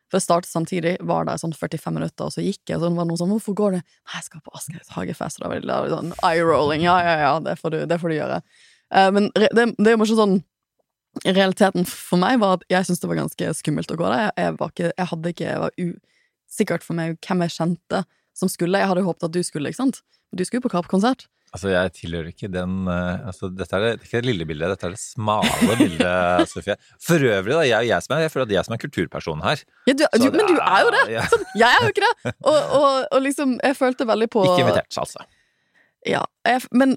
For 0.09 0.19
det 0.19 0.25
startet 0.25 0.51
samtidig, 0.51 0.95
var 1.09 1.25
der 1.29 1.41
sånn 1.41 1.55
45 1.57 1.97
minutter, 1.97 2.29
og 2.29 2.35
så 2.35 2.45
gikk 2.45 2.63
jeg, 2.69 2.77
og 2.77 2.85
så 2.85 2.91
var 2.93 3.05
det 3.05 3.11
noen 3.11 3.21
sånn 3.21 3.33
'Hvorfor 3.33 3.57
går 3.57 3.71
du?' 3.77 3.81
'Nei, 3.81 4.15
jeg 4.17 4.25
skal 4.29 4.45
på 4.45 4.53
Aschehougs 4.57 4.93
hagefest.' 4.97 5.41
Og 5.41 5.43
da 5.45 5.49
var 5.49 5.61
det 5.61 5.69
litt 5.69 5.97
sånn 5.97 6.13
eye-rolling. 6.25 6.85
Ja, 6.85 6.97
ja, 7.05 7.17
ja, 7.25 7.33
det 7.45 7.57
får 7.61 7.71
du, 7.73 7.79
det 7.87 8.01
får 8.01 8.09
du 8.09 8.17
gjøre. 8.17 8.43
Eh, 8.93 9.11
men 9.11 9.31
det, 9.37 9.49
det 9.53 9.89
er 9.89 9.97
jo 9.97 10.05
morsomt 10.05 10.23
sånn 10.25 10.39
Realiteten 11.25 11.83
for 11.89 12.21
meg 12.21 12.39
var 12.39 12.59
at 12.59 12.65
jeg 12.71 12.85
syntes 12.85 13.01
det 13.01 13.09
var 13.09 13.19
ganske 13.19 13.47
skummelt 13.57 13.91
å 13.91 13.97
gå 13.99 14.07
der. 14.07 14.29
Jeg, 14.29 14.33
jeg, 14.39 14.57
var 14.61 14.69
ikke, 14.71 14.91
jeg 14.93 15.07
hadde 15.11 15.31
ikke 15.33 15.47
Jeg 15.49 15.63
var 15.65 15.73
usikkert 15.81 16.85
for 16.85 16.95
meg 16.95 17.17
hvem 17.25 17.43
jeg 17.43 17.55
kjente 17.57 18.03
som 18.37 18.53
skulle. 18.53 18.79
Jeg 18.79 18.87
hadde 18.87 19.03
jo 19.03 19.09
håpet 19.09 19.27
at 19.27 19.35
du 19.35 19.41
skulle, 19.43 19.73
ikke 19.73 19.83
sant? 19.83 20.03
Du 20.31 20.45
skulle 20.45 20.61
jo 20.61 20.69
på 20.69 20.75
Kapp-konsert. 20.77 21.27
Altså, 21.49 21.71
jeg 21.73 21.93
tilhører 21.97 22.29
ikke 22.33 22.51
den 22.53 22.89
eh, 22.93 23.29
altså, 23.31 23.49
Dette 23.49 23.77
er 23.79 23.85
det, 23.85 23.93
det 24.01 24.09
ikke 24.09 24.21
det 24.21 24.29
lille 24.29 24.47
bildet, 24.49 24.75
dette 24.75 24.89
er 24.89 24.95
det 24.97 25.01
smale 25.01 25.77
bildet, 25.81 26.45
Sofie. 26.53 26.77
For 27.05 27.25
øvrig, 27.31 27.55
da, 27.55 27.65
jeg, 27.65 27.89
jeg, 27.89 28.05
som 28.05 28.17
er, 28.17 28.27
jeg 28.27 28.35
føler 28.35 28.49
at 28.49 28.55
jeg 28.59 28.69
som 28.69 28.77
er 28.77 28.83
kulturperson 28.85 29.45
her. 29.47 29.65
Ja, 29.89 29.97
du, 29.97 30.05
du, 30.05 30.29
men 30.37 30.45
du 30.51 30.59
er 30.59 30.85
jo 30.85 30.93
det! 30.99 31.03
ja. 31.17 31.25
Sånn, 31.33 31.49
jeg 31.57 31.69
er 31.73 31.87
jo 31.87 31.95
ikke 31.95 32.05
det! 32.05 32.35
Og, 32.43 32.59
og, 32.81 32.89
og 33.17 33.25
liksom, 33.25 33.57
jeg 33.65 33.79
følte 33.79 34.09
veldig 34.13 34.31
på 34.35 34.45
Ikke 34.45 34.67
invitert, 34.67 35.01
altså. 35.01 35.25
Ja, 36.07 36.21
jeg, 36.47 36.63
men 36.71 36.95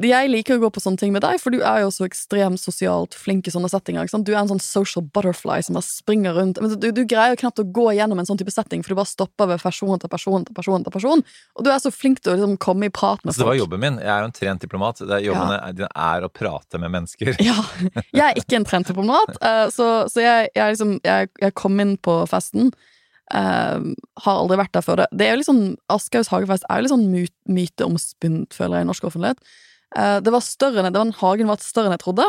jeg 0.00 0.30
liker 0.30 0.56
å 0.56 0.62
gå 0.62 0.68
på 0.72 0.80
sånne 0.80 1.00
ting 1.00 1.10
med 1.12 1.24
deg, 1.24 1.40
for 1.42 1.52
du 1.52 1.58
er 1.66 1.80
jo 1.82 1.90
så 1.92 2.06
ekstremt 2.06 2.60
sosialt 2.62 3.16
flink 3.18 3.48
i 3.48 3.52
sånne 3.52 3.68
settinger. 3.72 4.06
Du 4.22 4.30
er 4.30 4.38
en 4.38 4.50
sånn 4.52 4.62
social 4.62 5.04
butterfly 5.04 5.58
som 5.66 5.76
bare 5.76 5.84
springer 5.84 6.38
rundt. 6.38 6.60
Men 6.62 6.76
du, 6.78 6.86
du 6.94 7.02
greier 7.08 7.34
jo 7.34 7.40
knapt 7.42 7.60
å 7.60 7.66
gå 7.66 7.88
gjennom 7.98 8.22
en 8.22 8.28
sånn 8.28 8.38
type 8.38 8.54
setting, 8.54 8.84
for 8.86 8.94
du 8.94 9.00
bare 9.00 9.10
stopper 9.10 9.50
ved 9.50 9.62
person 9.64 9.98
til 9.98 10.12
person 10.12 10.46
til 10.46 10.56
person. 10.56 10.86
til 10.86 10.94
person 10.94 11.24
Og 11.58 11.66
du 11.66 11.72
er 11.74 11.82
så 11.82 11.92
flink 11.92 12.22
til 12.22 12.32
å 12.32 12.38
liksom, 12.38 12.56
komme 12.62 12.86
i 12.86 12.94
prat 12.94 13.18
med 13.24 13.34
folk. 13.34 13.34
Altså, 13.34 13.44
det 13.44 13.50
var 13.50 13.60
jobben 13.60 13.82
min. 13.82 14.00
Jeg 14.04 14.14
er 14.14 14.22
jo 14.22 14.30
en 14.30 14.38
trent 14.38 14.66
diplomat. 14.66 15.04
Det 15.10 15.22
jobben 15.26 15.76
din 15.82 15.90
er 15.90 16.26
å 16.26 16.32
prate 16.32 16.82
med 16.82 16.94
mennesker. 16.94 17.34
Ja, 17.46 17.60
jeg 18.10 18.22
er 18.24 18.38
ikke 18.40 18.56
en 18.58 18.64
trent 18.66 18.88
diplomat, 18.88 19.36
eh, 19.44 19.66
så, 19.74 19.86
så 20.10 20.22
jeg, 20.22 20.48
jeg, 20.56 20.74
liksom, 20.74 20.96
jeg, 21.04 21.28
jeg 21.42 21.54
kom 21.58 21.78
inn 21.82 21.94
på 22.02 22.20
festen. 22.30 22.72
Eh, 23.34 23.86
har 24.24 24.40
aldri 24.40 24.58
vært 24.60 24.74
der 24.76 24.84
før. 24.86 25.02
Det, 25.02 25.06
det 25.12 25.26
er 25.26 25.34
jo 25.34 25.42
litt 25.42 25.50
sånn, 25.50 25.66
Aschehougs 25.92 26.32
hagefest 26.32 26.66
er 26.68 26.80
jo 26.80 26.86
litt 26.86 26.94
sånn 26.94 27.06
my 27.12 27.26
myteomspunnet, 27.58 28.56
føler 28.56 28.80
jeg, 28.80 28.86
i 28.86 28.90
norsk 28.92 29.06
offentlighet. 29.10 29.54
Uh, 29.96 30.18
det 30.24 30.32
var 30.34 30.42
større 30.44 30.82
enn, 30.82 30.90
det 30.92 31.00
var, 31.00 31.14
Hagen 31.20 31.50
var 31.50 31.62
større 31.62 31.90
enn 31.90 31.96
jeg 31.96 32.04
trodde. 32.04 32.26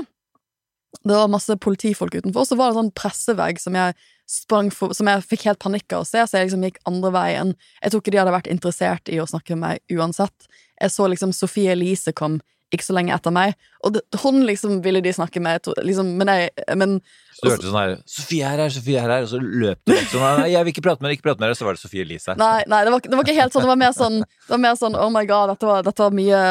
Det 1.03 1.15
var 1.15 1.31
masse 1.31 1.57
politifolk 1.61 2.15
utenfor, 2.15 2.45
så 2.47 2.57
var 2.57 2.69
det 2.69 2.77
en 2.77 2.85
sånn 2.85 2.95
pressevegg 2.97 3.59
som 3.61 3.75
jeg 3.77 3.97
sprang 4.27 4.69
for, 4.73 4.93
som 4.95 5.07
jeg 5.07 5.23
fikk 5.23 5.45
helt 5.47 5.61
panikk 5.63 5.93
av 5.95 6.03
å 6.03 6.07
se, 6.07 6.19
så 6.19 6.39
jeg 6.39 6.49
liksom 6.49 6.65
gikk 6.67 6.79
andre 6.89 7.11
veien. 7.15 7.53
Jeg 7.81 7.93
tror 7.93 8.03
ikke 8.03 8.13
de 8.13 8.21
hadde 8.21 8.35
vært 8.35 8.51
interessert 8.51 9.11
i 9.11 9.19
å 9.23 9.27
snakke 9.29 9.55
med 9.55 9.63
meg 9.63 9.97
uansett. 9.99 10.47
Jeg 10.81 10.93
så 10.93 11.07
liksom 11.11 11.33
Sofie 11.35 11.73
Elise 11.75 12.13
kom 12.15 12.41
ikke 12.73 12.83
så 12.83 12.95
lenge 12.97 13.15
etter 13.15 13.31
meg, 13.31 13.55
og 13.85 13.95
det, 13.95 14.01
hun 14.23 14.41
liksom 14.47 14.81
ville 14.83 14.99
de 15.03 15.13
snakke 15.15 15.39
med, 15.43 15.63
to, 15.63 15.75
liksom, 15.85 16.09
men 16.19 16.31
jeg 16.33 16.75
men, 16.75 16.97
Så 17.37 17.45
du 17.45 17.51
hørte 17.53 17.69
sånn 17.69 17.79
her 17.79 17.93
'Sofie 18.03 18.43
er 18.43 18.63
her, 18.63 18.73
Sofie 18.73 18.99
er 18.99 19.13
her', 19.13 19.23
og 19.23 19.31
så 19.31 19.39
løp 19.39 19.79
du 19.85 19.93
vekk 19.93 20.09
sånn 20.11 20.41
'Nei, 20.41 20.49
jeg 20.51 20.67
vil 20.67 20.73
ikke 20.73 20.85
prate 20.89 21.01
med 21.01 21.09
deg, 21.09 21.19
ikke 21.19 21.27
prate 21.29 21.39
med 21.39 21.47
dere', 21.47 21.59
så 21.59 21.67
var 21.67 21.77
det 21.77 21.83
Sofie 21.83 22.03
Elise. 22.03 22.35
Nei, 22.35 22.63
nei 22.67 22.83
det, 22.83 22.91
var, 22.91 23.03
det 23.05 23.15
var 23.15 23.27
ikke 23.27 23.39
helt 23.39 23.55
sånn. 23.55 23.67
Det 23.67 23.71
var 23.71 23.83
mer 23.83 23.93
sånn, 23.95 24.17
det 24.23 24.55
var 24.55 24.63
mer 24.63 24.79
sånn 24.79 24.97
Oh 24.99 25.11
my 25.13 25.25
god, 25.29 25.53
dette 25.53 25.69
var, 25.69 25.83
dette 25.87 26.03
var 26.03 26.17
mye 26.17 26.41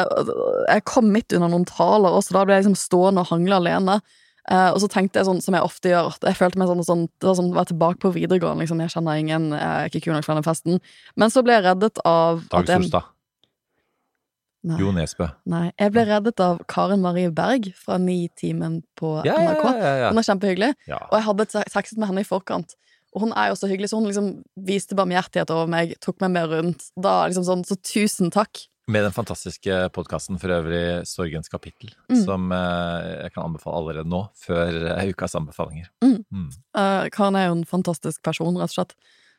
Jeg 0.73 0.85
kom 0.89 1.11
midt 1.13 1.35
under 1.37 1.53
noen 1.53 1.67
taler 1.69 2.17
også, 2.17 2.33
da 2.33 2.45
ble 2.47 2.57
jeg 2.57 2.65
liksom 2.65 2.79
stående 2.81 3.21
og 3.21 3.29
hangle 3.33 3.61
alene. 3.61 4.01
Uh, 4.47 4.71
og 4.71 4.79
så 4.79 4.87
tenkte 4.87 5.19
jeg 5.19 5.27
sånn, 5.27 5.41
som 5.43 5.57
jeg 5.57 5.67
ofte 5.67 5.91
gjør, 5.91 6.13
at 6.15 6.23
jeg 6.23 6.37
følte 6.39 6.59
meg 6.61 6.69
sånn, 6.69 6.83
sånn 6.87 7.01
Det 7.19 7.27
var 7.27 7.35
sånn, 7.35 7.51
var 7.55 7.67
tilbake 7.67 7.99
på 7.99 8.13
videregående. 8.15 8.63
Liksom. 8.63 8.79
Jeg 8.85 8.93
kjenner 8.95 9.19
ingen, 9.19 9.49
jeg 9.51 9.67
er 9.67 9.91
ikke 9.91 10.05
kul 10.05 10.15
nok 10.15 10.23
for 10.23 10.33
denne 10.37 10.47
festen. 10.47 10.79
Men 11.19 11.33
så 11.33 11.43
ble 11.43 11.57
jeg 11.57 11.65
reddet 11.67 11.99
av 12.07 12.45
Dag 12.53 12.71
Solstad. 12.71 13.11
Nei. 14.67 14.77
Jo 14.81 14.91
Nesbø. 14.95 15.27
Nei, 15.47 15.67
jeg 15.79 15.93
ble 15.95 16.03
reddet 16.09 16.41
av 16.43 16.59
Karen 16.67 17.01
Marie 17.05 17.29
Berg 17.31 17.69
fra 17.79 17.97
Ni-timen 18.01 18.81
på 18.99 19.17
NRK. 19.23 19.27
ja, 19.29 19.77
ja, 19.79 19.93
ja. 20.03 20.09
Hun 20.11 20.19
er 20.21 20.27
kjempehyggelig. 20.27 20.71
Og 20.97 21.15
jeg 21.19 21.25
hadde 21.29 21.45
tekstet 21.71 21.97
med 22.01 22.09
henne 22.11 22.23
i 22.25 22.27
forkant. 22.27 22.75
Og 23.15 23.23
hun 23.23 23.31
er 23.39 23.49
jo 23.53 23.55
så 23.57 23.69
hyggelig, 23.71 23.89
så 23.89 23.97
hun 24.01 24.09
liksom 24.09 24.31
viste 24.67 24.93
barmhjertighet 24.99 25.49
over 25.55 25.69
meg, 25.71 25.95
tok 26.03 26.19
meg 26.21 26.33
med 26.35 26.49
rundt. 26.51 26.89
Da 26.99 27.21
liksom 27.29 27.45
sånn, 27.47 27.63
Så 27.65 27.77
tusen 27.79 28.29
takk. 28.33 28.67
Med 28.87 29.03
den 29.03 29.11
fantastiske 29.11 29.89
podkasten 29.91 30.37
for 30.39 30.47
øvrig 30.47 31.03
Sorgens 31.07 31.49
kapittel, 31.51 31.89
Mm. 32.09 32.23
som 32.23 32.51
eh, 32.51 33.23
jeg 33.23 33.33
kan 33.33 33.43
anbefale 33.49 33.75
allerede 33.81 34.07
nå, 34.07 34.29
før 34.39 34.77
eh, 34.97 35.09
ukas 35.11 35.35
anbefalinger. 35.35 35.89
Mm. 36.03 36.23
Mm. 36.31 36.49
Uh, 36.75 37.09
Karen 37.11 37.35
er 37.35 37.47
jo 37.49 37.55
en 37.57 37.65
fantastisk 37.65 38.21
person, 38.23 38.55
rett 38.55 38.71
og 38.71 38.77
slett. 38.77 38.95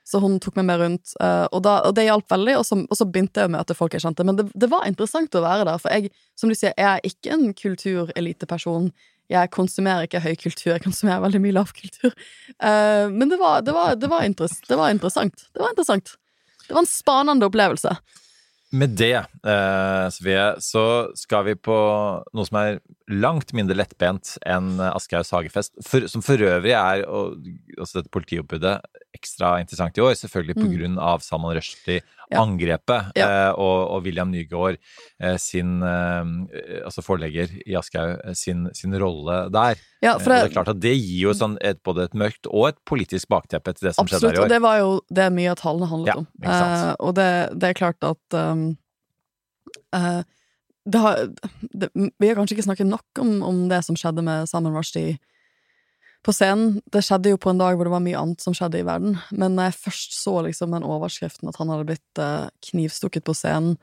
Så 0.09 0.23
hun 0.23 0.39
tok 0.41 0.57
meg 0.57 0.65
med 0.71 0.81
rundt, 0.81 1.13
eh, 1.21 1.45
og, 1.53 1.61
da, 1.67 1.75
og 1.85 1.93
det 1.99 2.07
hjalp 2.07 2.31
veldig. 2.33 2.55
Og 2.61 2.65
så, 2.65 2.79
og 2.81 2.97
så 2.97 3.07
begynte 3.09 3.43
jeg 3.43 3.51
å 3.51 3.55
møte 3.59 3.77
folk 3.77 3.93
jeg 3.93 4.07
kjente. 4.07 4.25
Men 4.25 4.39
det, 4.39 4.47
det 4.57 4.71
var 4.73 4.87
interessant 4.89 5.37
å 5.37 5.45
være 5.45 5.67
der, 5.69 5.83
for 5.83 5.93
jeg, 5.93 6.13
som 6.39 6.49
du 6.49 6.57
sier, 6.57 6.73
jeg 6.73 6.89
er 6.89 7.05
ikke 7.05 7.35
en 7.35 7.51
kultureliteperson. 7.59 8.89
Jeg 9.29 9.53
konsumerer 9.53 10.09
ikke 10.09 10.23
høy 10.25 10.33
kultur, 10.41 10.71
jeg 10.73 10.85
konsumerer 10.87 11.21
veldig 11.27 11.43
mye 11.45 11.59
lavkultur. 11.59 12.15
Uh, 12.57 13.13
men 13.13 13.29
det 13.29 13.37
var, 13.37 13.61
det, 13.61 13.75
var, 13.77 13.99
det, 14.01 14.09
var 14.09 14.25
interess, 14.25 14.57
var 14.71 14.95
interessant. 14.95 15.45
Det 15.53 15.61
var 15.61 15.75
interessant. 15.75 16.15
Det 16.65 16.73
var 16.73 16.81
en 16.87 16.89
spanende 16.89 17.51
opplevelse. 17.51 17.93
Med 18.71 18.91
det, 19.01 19.17
eh, 19.49 20.07
Sofie, 20.13 20.43
så 20.61 20.83
skal 21.17 21.47
vi 21.47 21.55
på 21.57 21.77
noe 22.37 22.45
som 22.45 22.59
er 22.61 22.81
langt 23.09 23.55
mindre 23.57 23.79
lettbent 23.79 24.35
enn 24.45 24.75
Aschehougs 24.91 25.33
hagefest, 25.33 25.73
for, 25.87 26.05
som 26.13 26.21
for 26.21 26.37
øvrig 26.37 26.75
er, 26.77 27.07
og, 27.09 27.39
også 27.81 28.03
dette 28.03 28.13
politioppbudet, 28.13 28.75
ekstra 29.17 29.55
interessant 29.63 29.97
i 29.97 30.05
år, 30.05 30.13
selvfølgelig 30.21 30.59
på 30.59 30.67
Mm. 30.67 30.75
grunn 30.77 30.99
av 31.01 31.25
Salman 31.25 31.57
Rushdie. 31.57 32.03
Angrepet, 32.37 33.13
Ja. 33.17 33.29
eh, 33.49 33.53
og, 33.57 33.91
og 33.95 34.03
William 34.05 34.29
Nygaard, 34.31 34.77
eh, 35.21 35.37
sin, 35.41 35.79
eh, 35.83 36.83
altså 36.85 37.01
forlegger 37.03 37.49
i 37.65 37.73
Aschehoug, 37.79 38.19
eh, 38.25 38.35
sin, 38.37 38.67
sin 38.75 38.93
rolle 39.01 39.49
der. 39.51 39.79
Ja, 40.05 40.19
det, 40.19 40.27
det 40.29 40.51
er 40.51 40.53
klart 40.53 40.69
at 40.69 40.81
det 40.81 40.93
gir 40.99 41.23
jo 41.31 41.33
sånn 41.35 41.57
et, 41.65 41.81
både 41.83 42.05
et 42.05 42.15
mørkt 42.15 42.47
og 42.51 42.69
et 42.69 42.77
politisk 42.85 43.29
bakteppe 43.33 43.73
til 43.75 43.89
det 43.89 43.95
som 43.97 44.05
skjedde 44.07 44.29
Absolutt, 44.29 44.37
her 44.37 44.43
i 44.43 44.45
og 44.45 44.53
det 44.53 44.61
var 44.63 44.77
jo 44.83 44.91
det 45.11 45.31
mye 45.33 45.51
av 45.55 45.57
tallene 45.63 45.89
handlet 45.89 46.13
Ja, 46.13 46.19
om. 46.19 46.29
Eh, 46.45 46.93
og 47.01 47.15
det, 47.17 47.31
det 47.57 47.71
er 47.73 47.79
klart 47.81 48.05
at 48.07 48.37
um, 48.37 48.67
eh, 49.97 50.21
det 50.89 51.01
har, 51.03 51.25
det, 51.73 51.89
Vi 51.95 52.29
har 52.29 52.37
kanskje 52.39 52.57
ikke 52.57 52.69
snakket 52.69 52.89
nok 52.89 53.21
om, 53.21 53.43
om 53.45 53.65
det 53.69 53.83
som 53.85 53.97
skjedde 53.99 54.23
med 54.25 54.49
Salman 54.49 54.77
Rushdie 54.77 55.19
på 56.27 56.35
scenen. 56.35 56.81
Det 56.93 57.03
skjedde 57.07 57.33
jo 57.33 57.41
på 57.41 57.53
en 57.53 57.61
dag 57.61 57.77
hvor 57.77 57.89
det 57.89 57.95
var 57.95 58.05
mye 58.05 58.19
annet 58.19 58.43
som 58.43 58.57
skjedde 58.57 58.81
i 58.81 58.87
verden. 58.87 59.19
Men 59.31 59.55
når 59.57 59.71
jeg 59.71 59.81
først 59.85 60.17
så 60.19 60.35
liksom 60.47 60.75
den 60.75 60.87
overskriften 60.87 61.51
at 61.51 61.59
han 61.61 61.71
hadde 61.73 61.87
blitt 61.93 62.23
eh, 62.23 62.49
knivstukket 62.71 63.27
på 63.27 63.37
scenen, 63.37 63.79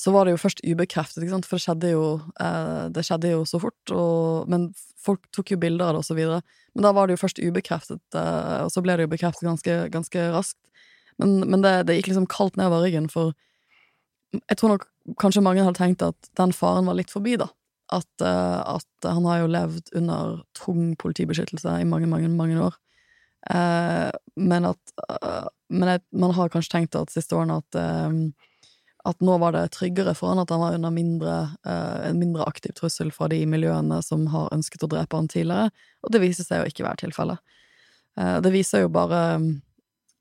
så 0.00 0.14
var 0.14 0.24
det 0.24 0.32
jo 0.32 0.40
først 0.40 0.62
ubekreftet, 0.64 1.20
ikke 1.20 1.34
sant? 1.34 1.46
for 1.48 1.58
det 1.58 1.64
skjedde 1.66 1.90
jo, 1.92 2.04
eh, 2.40 2.86
det 2.94 3.04
skjedde 3.04 3.34
jo 3.34 3.44
så 3.48 3.60
fort. 3.60 3.92
Og, 3.92 4.48
men 4.50 4.70
folk 5.00 5.26
tok 5.36 5.52
jo 5.52 5.60
bilder 5.60 5.90
av 5.90 5.98
det, 5.98 6.02
og 6.02 6.08
så 6.08 6.16
videre. 6.16 6.40
Men 6.74 6.86
da 6.86 6.94
var 6.96 7.06
det 7.06 7.18
jo 7.18 7.22
først 7.24 7.42
ubekreftet, 7.42 8.02
eh, 8.16 8.56
og 8.64 8.72
så 8.72 8.82
ble 8.84 8.96
det 8.96 9.06
jo 9.06 9.12
bekreftet 9.12 9.48
ganske, 9.48 9.76
ganske 9.92 10.26
raskt. 10.32 10.60
Men, 11.20 11.42
men 11.52 11.64
det, 11.64 11.74
det 11.88 11.98
gikk 11.98 12.14
liksom 12.14 12.30
kaldt 12.32 12.56
nedover 12.56 12.86
ryggen, 12.86 13.10
for 13.12 13.34
jeg 14.32 14.56
tror 14.56 14.74
nok 14.74 14.88
kanskje 15.20 15.42
mange 15.44 15.66
hadde 15.66 15.80
tenkt 15.80 16.04
at 16.06 16.30
den 16.38 16.54
faren 16.56 16.88
var 16.88 16.96
litt 16.96 17.12
forbi, 17.12 17.36
da. 17.40 17.50
At, 17.90 18.10
uh, 18.22 18.76
at 18.76 19.06
han 19.08 19.26
har 19.26 19.42
jo 19.42 19.50
levd 19.50 19.90
under 19.98 20.44
tung 20.58 20.94
politibeskyttelse 21.00 21.80
i 21.80 21.88
mange, 21.88 22.06
mange, 22.10 22.28
mange 22.30 22.60
år. 22.68 22.76
Uh, 23.50 24.10
men 24.36 24.68
at 24.68 24.94
uh, 25.08 25.48
Men 25.70 25.88
jeg, 25.88 26.02
man 26.12 26.32
har 26.34 26.50
kanskje 26.50 26.72
tenkt 26.74 26.96
at 26.98 27.12
siste 27.14 27.36
årene 27.38 27.60
at 27.62 27.76
at 29.06 29.22
nå 29.24 29.36
var 29.38 29.54
det 29.54 29.70
tryggere 29.72 30.12
for 30.18 30.28
han 30.28 30.42
at 30.42 30.50
han 30.50 30.60
var 30.60 30.74
under 30.74 30.90
mindre, 30.92 31.34
en 31.64 32.18
mindre 32.18 32.44
aktiv 32.44 32.74
trussel 32.76 33.12
fra 33.14 33.30
de 33.30 33.38
miljøene 33.48 34.00
som 34.02 34.26
har 34.28 34.50
ønsket 34.52 34.82
å 34.84 34.90
drepe 34.90 35.16
han 35.16 35.30
tidligere, 35.30 35.70
og 36.02 36.12
det 36.12 36.20
viser 36.20 36.44
seg 36.44 36.60
å 36.60 36.66
ikke 36.68 36.84
være 36.84 37.06
tilfellet. 37.06 37.38
Det 38.44 38.52
viser 38.52 38.82
jo 38.82 38.90
bare 38.92 39.22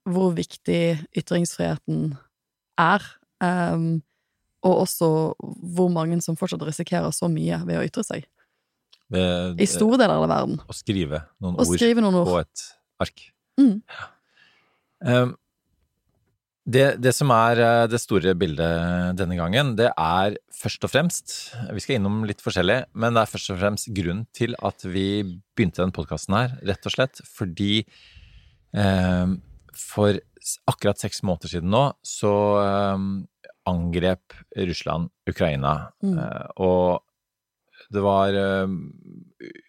hvor 0.08 0.32
viktig 0.38 1.10
ytringsfriheten 1.18 2.14
er, 2.80 3.04
um, 3.44 4.00
og 4.66 4.84
også 4.84 5.10
hvor 5.76 5.90
mange 5.94 6.20
som 6.26 6.38
fortsatt 6.40 6.64
risikerer 6.68 7.14
så 7.16 7.30
mye 7.32 7.62
ved 7.66 7.80
å 7.80 7.86
ytre 7.88 8.04
seg. 8.06 8.26
Det- 9.10 9.60
I 9.62 9.66
store 9.66 9.98
deler 9.98 10.20
av 10.22 10.30
verden. 10.30 10.60
Å 10.70 10.76
skrive 10.76 11.24
noen 11.42 11.56
Å 11.58 11.66
ord 11.66 11.78
skrive 11.80 12.02
noen 12.02 12.16
ord. 12.22 12.28
på 12.28 12.40
et 12.42 12.66
ark. 13.02 13.32
Mm. 13.60 13.82
Um, 15.02 15.38
det, 16.70 17.02
det 17.02 17.14
som 17.16 17.32
er 17.34 17.60
eh, 17.64 17.88
det 17.90 17.98
store 18.02 18.36
bildet 18.38 19.16
denne 19.18 19.38
gangen, 19.40 19.72
det 19.80 19.90
er 19.98 20.36
først 20.54 20.84
og 20.86 20.92
fremst 20.92 21.56
Vi 21.74 21.82
skal 21.82 21.98
innom 21.98 22.22
litt 22.30 22.44
forskjellig, 22.44 22.84
men 22.94 23.16
det 23.16 23.24
er 23.24 23.32
først 23.32 23.54
og 23.56 23.60
fremst 23.62 23.90
grunnen 23.96 24.28
til 24.38 24.54
at 24.62 24.84
vi 24.86 25.24
begynte 25.58 25.82
denne 25.82 25.96
podkasten 25.96 26.36
her, 26.38 26.58
rett 26.70 26.86
og 26.86 26.94
slett 26.94 27.22
fordi 27.26 27.86
um, 28.76 29.40
for 29.74 30.20
akkurat 30.70 31.02
seks 31.02 31.24
måneder 31.26 31.56
siden 31.56 31.72
nå 31.74 31.84
så 32.06 32.34
um, 32.94 33.10
angrep 33.70 34.34
Russland 34.58 35.10
Ukraina. 35.30 35.76
Mm. 36.04 36.18
Eh, 36.18 36.50
og 36.66 37.06
det 37.90 38.02
var 38.06 38.36
eh, 38.38 38.68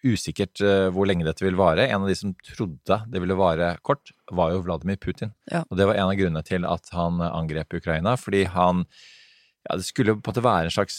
usikkert 0.05 0.61
eh, 0.65 0.89
hvor 0.93 1.07
lenge 1.09 1.25
dette 1.25 1.45
ville 1.45 1.57
vare. 1.59 1.87
En 1.87 2.03
av 2.03 2.09
de 2.11 2.17
som 2.17 2.33
trodde 2.45 2.99
det 3.09 3.21
ville 3.23 3.37
vare 3.39 3.75
kort, 3.87 4.11
var 4.31 4.51
jo 4.53 4.61
Vladimir 4.65 4.99
Putin. 5.01 5.33
Ja. 5.51 5.63
Og 5.69 5.79
det 5.79 5.87
var 5.89 5.97
en 5.97 6.09
av 6.11 6.19
grunnene 6.19 6.43
til 6.45 6.67
at 6.69 6.91
han 6.97 7.21
angrep 7.31 7.73
Ukraina, 7.81 8.17
fordi 8.19 8.45
han 8.51 8.85
ja, 9.61 9.75
Det 9.77 9.85
skulle 9.85 10.15
på 10.17 10.25
en 10.25 10.31
måte 10.31 10.41
være 10.41 10.69
en 10.71 10.73
slags 10.73 10.95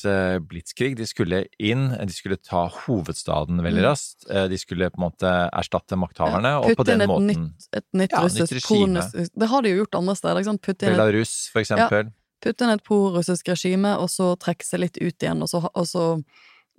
blitskrig. 0.46 0.92
De 0.94 1.02
skulle 1.10 1.40
inn, 1.58 1.88
de 1.98 2.14
skulle 2.14 2.36
ta 2.38 2.68
hovedstaden 2.70 3.58
veldig 3.58 3.82
Mm. 3.82 3.88
raskt. 3.88 4.28
De 4.52 4.58
skulle 4.60 4.86
på 4.86 5.00
en 5.00 5.06
måte 5.08 5.32
erstatte 5.50 5.98
makthaverne, 5.98 6.52
Ja, 6.54 6.60
og 6.60 6.70
på 6.70 6.84
putte 6.84 6.94
inn 6.94 7.00
den 7.02 7.08
et 7.08 7.10
måten 7.10 7.26
nytt, 7.26 7.66
et 7.74 7.86
nytt 7.92 8.14
Ja, 8.14 8.20
nytt 8.22 8.54
regime. 8.54 9.02
Det 9.34 9.48
har 9.50 9.62
de 9.66 9.72
jo 9.72 9.80
gjort 9.82 9.98
andre 9.98 10.14
steder. 10.14 10.38
Ikke 10.38 10.50
sant? 10.52 10.62
Putte 10.62 10.86
inn 10.86 10.94
Belarus, 10.94 11.32
for 11.50 11.58
eksempel. 11.64 12.12
Putte 12.42 12.66
inn 12.66 12.74
et 12.74 12.84
prorussisk 12.84 13.48
regime, 13.52 13.94
og 14.00 14.10
så 14.10 14.32
trekke 14.40 14.66
seg 14.66 14.84
litt 14.84 14.98
ut 15.00 15.14
igjen, 15.14 15.42
og 15.44 15.50
så, 15.50 15.62
og 15.68 15.88
så 15.88 16.06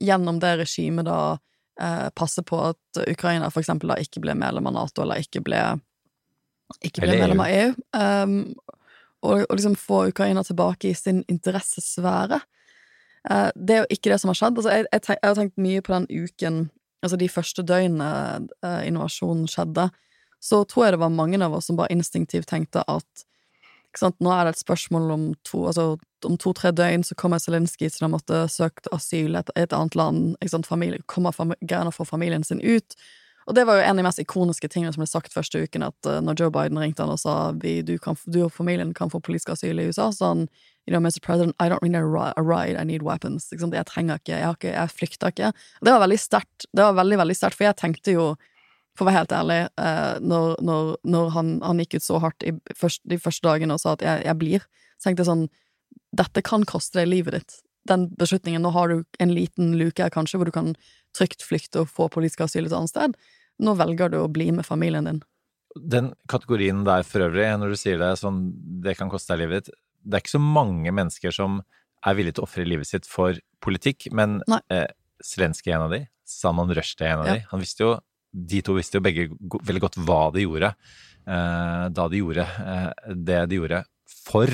gjennom 0.03 0.39
det 0.43 0.57
regimet 0.63 1.07
da 1.07 1.37
eh, 1.81 2.09
passe 2.15 2.43
på 2.43 2.59
at 2.71 3.01
Ukraina 3.07 3.49
for 3.53 3.63
eksempel 3.63 3.93
da 3.93 3.99
ikke 4.01 4.23
ble 4.23 4.35
medlem 4.37 4.67
av 4.69 4.77
Nato, 4.77 5.03
eller 5.03 5.23
ikke 5.23 5.43
ble, 5.45 5.61
ikke 6.81 7.05
ble 7.05 7.17
medlem 7.17 7.43
av 7.43 7.53
EU. 7.53 7.73
Um, 7.95 8.37
og, 9.23 9.45
og 9.47 9.55
liksom 9.55 9.77
få 9.79 10.07
Ukraina 10.11 10.43
tilbake 10.43 10.91
i 10.91 10.97
sin 10.97 11.23
interessesfære. 11.31 12.41
Uh, 13.29 13.49
det 13.55 13.75
er 13.75 13.83
jo 13.85 13.91
ikke 13.95 14.11
det 14.11 14.19
som 14.21 14.33
har 14.33 14.39
skjedd. 14.39 14.57
Altså, 14.59 14.71
jeg, 14.73 14.87
jeg, 14.91 15.05
tenk, 15.05 15.19
jeg 15.21 15.29
har 15.29 15.39
tenkt 15.39 15.61
mye 15.67 15.83
på 15.83 15.93
den 15.95 16.07
uken, 16.11 16.63
altså 17.03 17.19
de 17.19 17.29
første 17.31 17.63
døgnene 17.67 18.09
uh, 18.65 18.81
innovasjonen 18.83 19.47
skjedde. 19.51 19.87
Så 20.43 20.65
tror 20.67 20.87
jeg 20.89 20.97
det 20.97 21.05
var 21.05 21.13
mange 21.13 21.39
av 21.39 21.55
oss 21.55 21.69
som 21.69 21.79
bare 21.79 21.93
instinktivt 21.95 22.49
tenkte 22.51 22.83
at? 22.91 23.27
Nå 24.01 24.31
er 24.33 24.45
det 24.47 24.55
et 24.55 24.63
spørsmål 24.63 25.11
om 25.13 25.25
to 25.45 25.65
altså, 25.69 25.97
to-tre 26.39 26.71
døgn 26.71 27.03
så 27.05 27.17
kommer 27.19 27.41
Zelenskyj 27.41 27.91
til 27.97 28.07
å 28.07 28.13
måtte 28.13 28.45
søke 28.49 28.89
asyl 28.95 29.35
i 29.35 29.41
et, 29.41 29.51
et 29.59 29.75
annet 29.75 29.97
land. 29.99 30.37
Familie, 30.65 31.03
kommer 31.05 31.35
fami 31.35 31.57
greier 31.61 31.89
å 31.89 31.93
få 31.93 32.07
familien 32.07 32.45
sin 32.47 32.63
ut. 32.63 32.97
Og 33.43 33.57
det 33.57 33.65
var 33.67 33.79
jo 33.79 33.83
en 33.83 33.97
av 33.97 33.99
de 33.99 34.05
mest 34.07 34.21
ikoniske 34.23 34.69
tingene 34.71 34.93
som 34.95 35.03
ble 35.03 35.09
sagt 35.09 35.33
første 35.35 35.59
uken, 35.65 35.83
at 35.83 36.07
uh, 36.07 36.21
når 36.23 36.39
Joe 36.39 36.53
Biden 36.53 36.79
ringte 36.79 37.03
han 37.03 37.11
og 37.11 37.19
sa 37.19 37.51
du, 37.51 37.97
kan, 37.99 38.15
du 38.23 38.45
og 38.45 38.53
familien 38.55 38.93
kan 38.95 39.11
få 39.11 39.19
politisk 39.23 39.51
asyl 39.55 39.81
i 39.81 39.89
USA, 39.89 40.11
så 40.15 40.33
han 40.33 40.47
You 40.83 40.91
know, 40.91 40.99
Mr. 40.99 41.21
President, 41.21 41.55
I 41.61 41.69
don't 41.69 41.81
need 41.81 41.95
a 41.95 42.03
ride, 42.03 42.75
I 42.75 42.83
need 42.83 43.03
weapons. 43.03 43.47
Jeg 43.55 43.85
trenger 43.87 44.19
ikke, 44.19 44.35
jeg, 44.35 44.55
ikke, 44.57 44.73
jeg 44.73 44.91
flykter 44.91 45.31
ikke. 45.31 45.51
Det 45.79 45.93
var 45.93 46.01
veldig 46.03 46.17
sterkt. 46.19 46.65
Det 46.75 46.83
var 46.83 46.97
veldig, 46.97 47.19
veldig 47.21 47.37
sterkt, 47.39 47.55
for 47.55 47.69
jeg 47.69 47.77
tenkte 47.79 48.15
jo 48.17 48.25
for 48.97 49.05
å 49.05 49.09
være 49.09 49.19
helt 49.23 49.31
ærlig, 49.35 49.59
eh, 49.81 50.15
når, 50.21 50.55
når, 50.61 50.89
når 51.15 51.29
han, 51.33 51.51
han 51.65 51.81
gikk 51.81 51.95
ut 51.97 52.05
så 52.05 52.19
hardt 52.21 52.45
i 52.45 52.53
først, 52.77 53.01
de 53.09 53.17
første 53.17 53.47
dagene 53.47 53.73
og 53.77 53.81
sa 53.81 53.95
at 53.97 54.03
jeg, 54.05 54.23
jeg 54.27 54.37
blir, 54.41 54.65
så 54.99 55.09
tenkte 55.09 55.23
jeg 55.25 55.31
sånn 55.31 55.45
Dette 56.13 56.43
kan 56.45 56.61
koste 56.69 56.99
deg 56.99 57.07
livet 57.09 57.33
ditt. 57.39 57.55
Den 57.89 58.03
beslutningen. 58.17 58.61
Nå 58.61 58.69
har 58.75 58.91
du 58.91 58.99
en 59.19 59.31
liten 59.33 59.71
luke 59.79 60.01
her, 60.03 60.11
kanskje, 60.13 60.37
hvor 60.37 60.45
du 60.45 60.53
kan 60.53 60.75
trygt 61.17 61.41
flykte 61.45 61.81
og 61.81 61.89
få 61.89 62.05
politisk 62.13 62.43
asyl 62.45 62.67
et 62.69 62.75
annet 62.77 62.91
sted. 62.91 63.15
Nå 63.65 63.73
velger 63.79 64.13
du 64.13 64.19
å 64.21 64.29
bli 64.31 64.51
med 64.53 64.65
familien 64.65 65.09
din. 65.09 65.23
Den 65.73 66.11
kategorien 66.29 66.83
der 66.85 67.01
for 67.05 67.25
øvrig, 67.25 67.47
når 67.57 67.73
du 67.73 67.79
sier 67.81 67.97
det 67.97 68.11
sånn, 68.21 68.43
det 68.85 68.93
kan 68.99 69.09
koste 69.09 69.33
deg 69.33 69.41
livet 69.47 69.65
ditt, 69.71 69.75
det 70.05 70.19
er 70.19 70.23
ikke 70.25 70.35
så 70.35 70.41
mange 70.45 70.93
mennesker 70.93 71.33
som 71.33 71.61
er 72.05 72.17
villige 72.19 72.37
til 72.37 72.45
å 72.45 72.47
ofre 72.49 72.65
livet 72.67 72.89
sitt 72.89 73.09
for 73.09 73.37
politikk, 73.63 74.09
men 74.13 74.41
Nei. 74.51 74.59
eh, 74.75 74.85
Zelenskyj 75.25 75.71
er 75.71 75.77
en 75.79 75.85
av 75.87 75.93
de, 75.95 76.01
Salman 76.29 76.73
Rushdie 76.77 77.07
er 77.07 77.15
en 77.15 77.23
av 77.23 77.29
Ja. 77.31 77.37
de. 77.39 77.45
Han 77.53 77.63
visste 77.63 77.85
jo, 77.87 77.93
de 78.33 78.61
to 78.65 78.73
visste 78.77 78.97
jo 78.97 79.05
begge 79.05 79.29
veldig 79.63 79.81
godt 79.83 79.97
hva 80.03 80.21
de 80.33 80.43
gjorde 80.43 80.71
eh, 80.73 81.83
da 81.93 82.07
de 82.09 82.21
gjorde 82.21 82.45
eh, 82.45 83.13
det 83.13 83.41
de 83.51 83.59
gjorde 83.61 83.83
for 84.23 84.49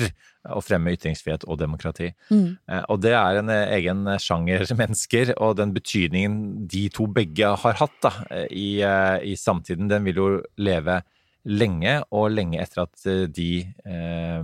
å 0.50 0.60
fremme 0.64 0.92
ytringsfrihet 0.96 1.44
og 1.50 1.58
demokrati. 1.60 2.10
Mm. 2.30 2.56
Eh, 2.70 2.82
Og 2.92 3.00
det 3.02 3.12
er 3.16 3.40
en 3.40 3.50
egen 3.50 4.04
sjanger 4.22 4.64
mennesker, 4.82 5.34
og 5.38 5.56
den 5.60 5.72
betydningen 5.76 6.66
de 6.70 6.88
to 6.92 7.06
begge 7.06 7.54
har 7.64 7.80
hatt 7.80 7.96
da, 8.04 8.12
i, 8.50 8.80
i 8.80 9.34
samtiden, 9.36 9.88
den 9.90 10.04
vil 10.08 10.20
jo 10.22 10.28
leve 10.60 11.00
lenge, 11.44 12.02
og 12.12 12.34
lenge 12.34 12.60
etter 12.60 12.82
at 12.84 13.04
de 13.32 13.50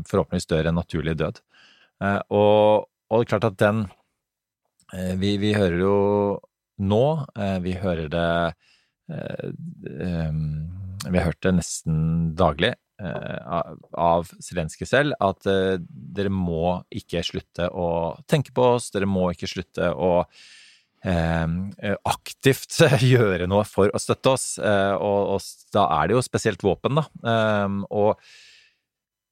forhåpentligvis 0.09 0.49
dør 0.49 0.71
en 0.71 0.79
naturlig 0.81 1.17
død. 1.21 1.43
Eh, 2.03 2.21
Og, 2.31 2.89
og 3.11 3.21
det 3.21 3.27
er 3.27 3.31
klart 3.35 3.49
at 3.51 3.59
den 3.61 3.83
eh, 4.93 5.15
vi, 5.21 5.37
vi 5.41 5.55
hører 5.57 5.79
jo 5.81 5.97
nå, 6.83 7.05
eh, 7.39 7.59
vi 7.65 7.77
hører 7.81 8.09
det 8.13 8.29
Vi 11.07 11.19
har 11.19 11.29
hørt 11.29 11.43
det 11.45 11.53
nesten 11.59 11.99
daglig 12.39 12.73
eh, 13.03 13.55
av- 13.95 14.33
Zelenskyj 14.43 14.89
selv, 14.91 15.17
at 15.23 15.47
eh, 15.51 15.77
dere 15.87 16.33
må 16.33 16.81
ikke 16.91 17.23
slutte 17.27 17.69
å 17.71 17.89
tenke 18.31 18.55
på 18.57 18.73
oss, 18.77 18.91
dere 18.95 19.07
må 19.11 19.29
ikke 19.35 19.51
slutte 19.51 19.93
å 19.95 20.13
eh, 21.07 21.47
aktivt 22.09 22.81
gjøre 23.13 23.47
noe 23.51 23.65
for 23.69 23.93
å 23.95 24.03
støtte 24.03 24.35
oss, 24.35 24.49
eh, 24.59 24.95
og, 24.97 25.39
da 25.77 25.87
er 26.01 26.09
det 26.11 26.19
jo 26.19 26.27
spesielt 26.27 26.67
våpen, 26.67 26.99
da. 27.03 27.07
Eh, 27.23 27.81
og 27.95 28.19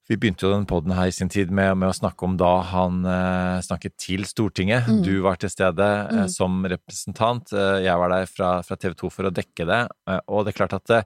vi 0.08 0.16
begynte 0.20 0.44
jo 0.44 0.52
den 0.52 0.66
poden 0.68 0.92
her 0.92 1.08
i 1.08 1.14
sin 1.16 1.30
tid 1.32 1.48
med, 1.54 1.78
med 1.80 1.88
å 1.88 1.96
snakke 1.96 2.26
om 2.26 2.34
da 2.36 2.50
han 2.68 3.04
eh, 3.08 3.60
snakket 3.64 3.94
til 3.96 4.26
Stortinget. 4.28 4.84
Mm. 4.90 4.98
Du 5.06 5.12
var 5.24 5.38
til 5.40 5.52
stede 5.52 5.86
eh, 5.86 6.24
Mm. 6.24 6.28
som 6.28 6.58
representant, 6.68 7.52
eh, 7.56 7.78
jeg 7.86 7.96
var 8.02 8.12
der 8.12 8.26
fra, 8.28 8.50
fra 8.66 8.76
TV 8.76 8.92
2 9.00 9.10
for 9.14 9.30
å 9.30 9.32
dekke 9.32 9.64
det. 9.70 9.80
Eh, 10.10 10.20
og 10.28 10.44
det 10.44 10.52
er 10.52 10.58
klart 10.58 10.76
at 10.76 10.84
det, 10.92 11.00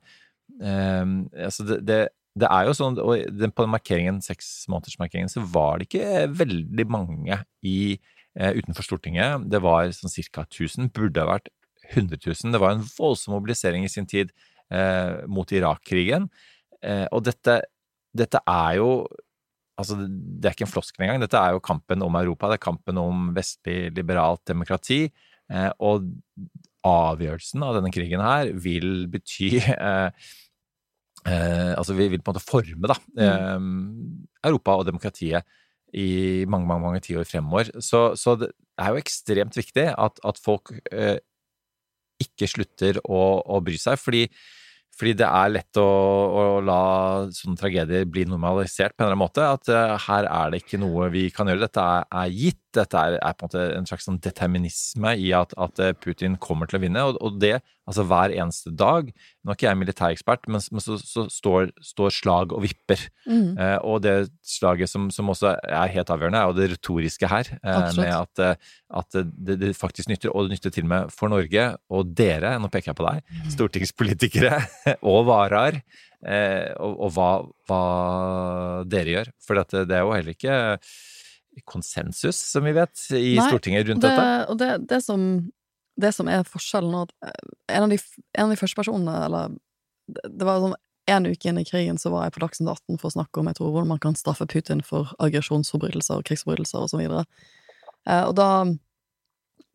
eh, 0.62 1.04
altså 1.46 1.66
det, 1.68 1.78
det, 1.87 2.00
det 2.38 2.50
er 2.50 2.66
jo 2.66 2.74
sånn, 2.80 2.98
og 3.02 3.22
den, 3.38 3.54
på 3.54 3.64
den 3.66 3.74
markeringen, 3.76 4.18
seksmånedersmarkeringen, 4.26 5.30
så 5.30 5.42
var 5.46 5.78
det 5.78 5.88
ikke 5.88 6.26
veldig 6.42 6.88
mange 6.90 7.40
i, 7.62 7.78
eh, 8.34 8.52
utenfor 8.58 8.87
Stortinget. 8.87 9.46
Det 9.50 9.62
var 9.62 9.94
sånn 9.94 10.11
ca. 10.34 10.42
1000, 10.50 10.90
burde 10.94 11.22
ha 11.22 11.30
vært 11.37 11.50
100 11.94 12.18
000. 12.26 12.52
Det 12.52 12.61
var 12.61 12.74
en 12.76 12.87
voldsom 12.98 13.38
mobilisering 13.38 13.87
i 13.87 13.94
sin 13.94 14.06
tid 14.11 14.34
eh, 14.74 15.22
mot 15.30 15.50
Irak-krigen. 15.54 16.28
Eh, 16.82 17.06
og 17.14 17.24
dette, 17.30 17.62
dette 18.16 18.42
er 18.44 18.78
jo 18.80 18.92
Altså, 19.78 19.94
det 19.94 20.48
er 20.48 20.56
ikke 20.56 20.64
en 20.66 20.72
floskel 20.72 21.04
engang. 21.04 21.20
Dette 21.22 21.38
er 21.38 21.52
jo 21.54 21.60
kampen 21.62 22.00
om 22.02 22.16
Europa. 22.18 22.48
Det 22.50 22.56
er 22.56 22.64
kampen 22.64 22.98
om 22.98 23.28
vestlig 23.36 23.92
liberalt 23.94 24.42
demokrati. 24.50 25.04
Eh, 25.54 25.68
og 25.78 26.08
avgjørelsen 26.82 27.62
av 27.62 27.76
denne 27.78 27.92
krigen 27.94 28.18
her 28.18 28.50
vil 28.58 29.06
bety 29.12 29.52
eh, 29.60 30.10
eh, 31.30 31.72
Altså, 31.78 31.94
vi 31.94 32.08
vil 32.10 32.18
på 32.18 32.32
en 32.32 32.34
måte 32.34 32.42
forme, 32.42 32.90
da, 32.90 32.98
eh, 33.22 33.70
Europa 34.50 34.80
og 34.80 34.88
demokratiet 34.90 35.46
i 35.96 36.44
mange, 36.50 36.66
mange, 36.68 36.84
mange 36.84 37.04
tiår 37.06 37.24
fremover. 37.28 37.70
Så, 37.78 38.16
så 38.18 38.34
det 38.40 38.50
er 38.78 38.92
jo 38.92 39.00
ekstremt 39.00 39.56
viktig 39.56 39.86
at, 39.94 40.20
at 40.26 40.42
folk 40.42 40.74
eh, 40.92 41.16
ikke 42.22 42.50
slutter 42.50 42.98
å, 43.06 43.22
å 43.46 43.60
bry 43.64 43.78
seg, 43.80 43.98
fordi 44.00 44.26
fordi 44.98 45.14
det 45.20 45.26
er 45.28 45.52
lett 45.54 45.78
å, 45.78 45.87
å 45.87 46.44
la 46.64 46.80
sånne 47.34 47.58
tragedier 47.61 48.08
bli 48.11 48.24
normalisert 48.26 48.96
på 48.96 49.04
en 49.04 49.06
eller 49.06 49.14
annen 49.14 49.22
måte. 49.22 49.44
At 49.46 49.70
eh, 49.70 49.94
her 50.08 50.26
er 50.26 50.50
det 50.50 50.62
ikke 50.64 50.80
noe 50.82 51.06
vi 51.14 51.28
kan 51.34 51.46
gjøre. 51.46 51.68
Dette 51.68 51.84
er, 51.84 52.08
er 52.24 52.32
gitt. 52.34 52.64
Dette 52.78 53.00
er, 53.00 53.16
er 53.18 53.34
på 53.36 53.44
en 53.44 53.50
måte 53.50 53.64
en 53.76 53.88
slags 53.88 54.06
sånn 54.08 54.20
determinisme 54.24 55.12
i 55.18 55.32
at, 55.36 55.52
at 55.58 55.82
eh, 55.82 55.92
Putin 55.98 56.38
kommer 56.40 56.70
til 56.70 56.78
å 56.78 56.82
vinne. 56.86 57.02
Og, 57.10 57.18
og 57.24 57.36
det, 57.42 57.58
altså 57.88 58.04
hver 58.08 58.34
eneste 58.36 58.72
dag 58.76 59.10
Nå 59.12 59.52
er 59.52 59.56
ikke 59.56 59.68
jeg 59.70 59.78
militærekspert, 59.80 60.48
men, 60.52 60.60
men 60.74 60.82
så, 60.84 60.98
så 61.00 61.22
står, 61.32 61.70
står 61.80 62.12
slag 62.12 62.50
og 62.52 62.60
vipper. 62.66 63.00
Mm. 63.24 63.54
Eh, 63.56 63.76
og 63.88 64.02
det 64.04 64.14
slaget 64.44 64.90
som, 64.92 65.06
som 65.14 65.30
også 65.32 65.54
er 65.56 65.94
helt 65.94 66.10
avgjørende, 66.12 66.42
er 66.42 66.50
jo 66.50 66.56
det 66.58 66.66
retoriske 66.74 67.30
her. 67.32 67.48
Eh, 67.62 67.86
med 67.96 68.12
at, 68.12 68.42
eh, 68.44 68.74
at 69.00 69.16
det, 69.16 69.56
det 69.62 69.70
faktisk 69.78 70.10
nytter, 70.12 70.34
og 70.34 70.46
det 70.48 70.58
nytter 70.58 70.74
til 70.74 70.84
og 70.84 70.92
med 70.92 71.14
for 71.14 71.32
Norge 71.32 71.64
og 71.88 72.12
dere, 72.18 72.56
nå 72.60 72.68
peker 72.72 72.92
jeg 72.92 73.00
på 73.00 73.08
deg, 73.08 73.24
Mm. 73.28 73.48
stortingspolitikere 73.54 74.58
og 75.10 75.24
varaer, 75.28 75.80
eh, 76.26 76.68
og, 76.76 76.94
og 77.06 77.10
hva, 77.16 77.30
hva 77.68 77.80
dere 78.88 79.14
gjør. 79.16 79.30
For 79.44 79.58
dette, 79.58 79.84
det 79.88 79.96
er 79.98 80.04
jo 80.04 80.14
heller 80.14 80.36
ikke 80.36 80.58
konsensus, 81.66 82.38
som 82.52 82.66
vi 82.66 82.74
vet, 82.76 82.94
i 83.12 83.36
Nei, 83.38 83.46
Stortinget 83.48 83.88
rundt 83.88 84.04
det, 84.04 84.10
dette. 84.10 84.50
Og 84.52 84.58
det, 84.60 84.70
det, 84.90 85.00
som, 85.04 85.22
det 86.00 86.12
som 86.16 86.30
er 86.30 86.44
forskjellen 86.48 86.92
nå, 86.94 87.06
at 87.08 87.30
eh, 87.30 87.54
en 87.76 87.86
av 87.86 87.94
de, 87.94 87.98
en 88.36 88.48
av 88.48 88.54
de 88.54 88.60
første 88.60 88.78
personene, 88.78 89.16
eller 89.28 89.56
det, 90.08 90.44
var 90.46 90.62
sånn 90.64 90.76
en 91.08 91.28
uke 91.28 91.48
inn 91.48 91.60
i 91.60 91.64
krigen 91.64 91.96
så 92.00 92.12
var 92.12 92.26
jeg 92.26 92.34
på 92.36 92.42
Dagsnytt 92.42 92.68
18 92.68 92.98
for 93.00 93.08
å 93.08 93.14
snakke 93.14 93.40
om 93.40 93.48
jeg 93.48 93.58
tror, 93.58 93.72
hvordan 93.72 93.94
man 93.94 94.02
kan 94.02 94.16
straffe 94.18 94.48
Putin 94.50 94.82
for 94.84 95.14
aggresjonsforbrytelser 95.24 96.20
og 96.20 96.28
krigsforbrytelser 96.28 96.84
og 96.84 96.92
så 96.92 97.00
videre. 97.00 97.24
Eh, 98.04 98.24
og 98.26 98.34
da, 98.36 98.50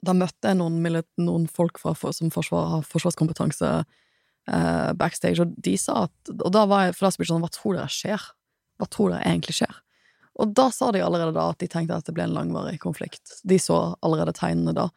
da 0.05 0.15
møtte 0.17 0.51
jeg 0.51 0.59
noen, 0.61 1.01
noen 1.21 1.49
folk 1.49 1.81
fra, 1.81 1.95
som 2.13 2.31
forsvar, 2.33 2.69
har 2.75 2.85
forsvarskompetanse 2.89 3.71
eh, 3.81 4.91
backstage, 4.99 5.41
og 5.41 5.55
de 5.57 5.75
sa 5.79 6.05
at 6.07 6.33
Og 6.37 6.51
da 6.53 6.67
var 6.69 6.87
jeg, 6.87 6.97
for 6.97 7.07
da 7.07 7.13
spurte 7.15 7.29
jeg 7.29 7.33
sånn, 7.33 7.45
hva 7.45 7.53
tror 7.53 7.79
dere 7.79 7.97
skjer? 7.97 8.29
Hva 8.81 8.89
tror 8.89 9.13
dere 9.13 9.25
egentlig 9.29 9.57
skjer? 9.61 9.81
Og 10.41 10.53
da 10.57 10.69
sa 10.73 10.91
de 10.93 11.03
allerede 11.05 11.35
da 11.35 11.49
at 11.51 11.59
de 11.61 11.69
tenkte 11.69 11.97
at 11.97 12.07
det 12.07 12.15
ble 12.17 12.25
en 12.25 12.35
langvarig 12.35 12.79
konflikt. 12.81 13.39
De 13.45 13.59
så 13.61 13.93
allerede 14.01 14.33
tegnene 14.37 14.73
da. 14.77 14.87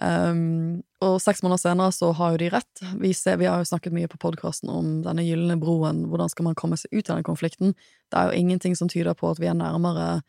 Um, 0.00 0.80
og 1.04 1.18
seks 1.20 1.42
måneder 1.44 1.60
senere 1.60 1.92
så 1.92 2.08
har 2.16 2.32
jo 2.32 2.40
de 2.40 2.48
rett. 2.54 2.84
Vi, 3.02 3.12
ser, 3.16 3.36
vi 3.42 3.50
har 3.50 3.60
jo 3.60 3.68
snakket 3.68 3.92
mye 3.92 4.08
på 4.08 4.20
podkasten 4.22 4.70
om 4.72 4.94
denne 5.04 5.24
gylne 5.26 5.58
broen. 5.60 6.06
Hvordan 6.08 6.32
skal 6.32 6.48
man 6.48 6.56
komme 6.58 6.78
seg 6.80 6.94
ut 6.94 7.10
av 7.10 7.20
den 7.20 7.28
konflikten? 7.28 7.76
Det 8.08 8.18
er 8.18 8.30
jo 8.30 8.40
ingenting 8.40 8.78
som 8.78 8.88
tyder 8.92 9.18
på 9.18 9.28
at 9.30 9.42
vi 9.42 9.50
er 9.50 9.58
nærmere 9.58 10.22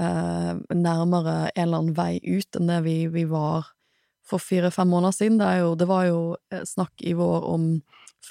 eh, 0.00 0.54
nærmere 0.74 1.50
en 1.54 1.62
eller 1.66 1.82
annen 1.82 1.96
vei 1.96 2.20
ut 2.24 2.56
enn 2.56 2.70
det 2.70 2.80
vi, 2.86 2.96
vi 3.12 3.26
var 3.28 3.72
for 4.26 4.42
fire-fem 4.42 4.88
måneder 4.88 5.16
siden. 5.16 5.40
Det, 5.40 5.50
jo, 5.60 5.74
det 5.78 5.88
var 5.90 6.06
jo 6.08 6.20
eh, 6.52 6.64
snakk 6.66 7.04
i 7.04 7.14
vår 7.18 7.48
om 7.50 7.72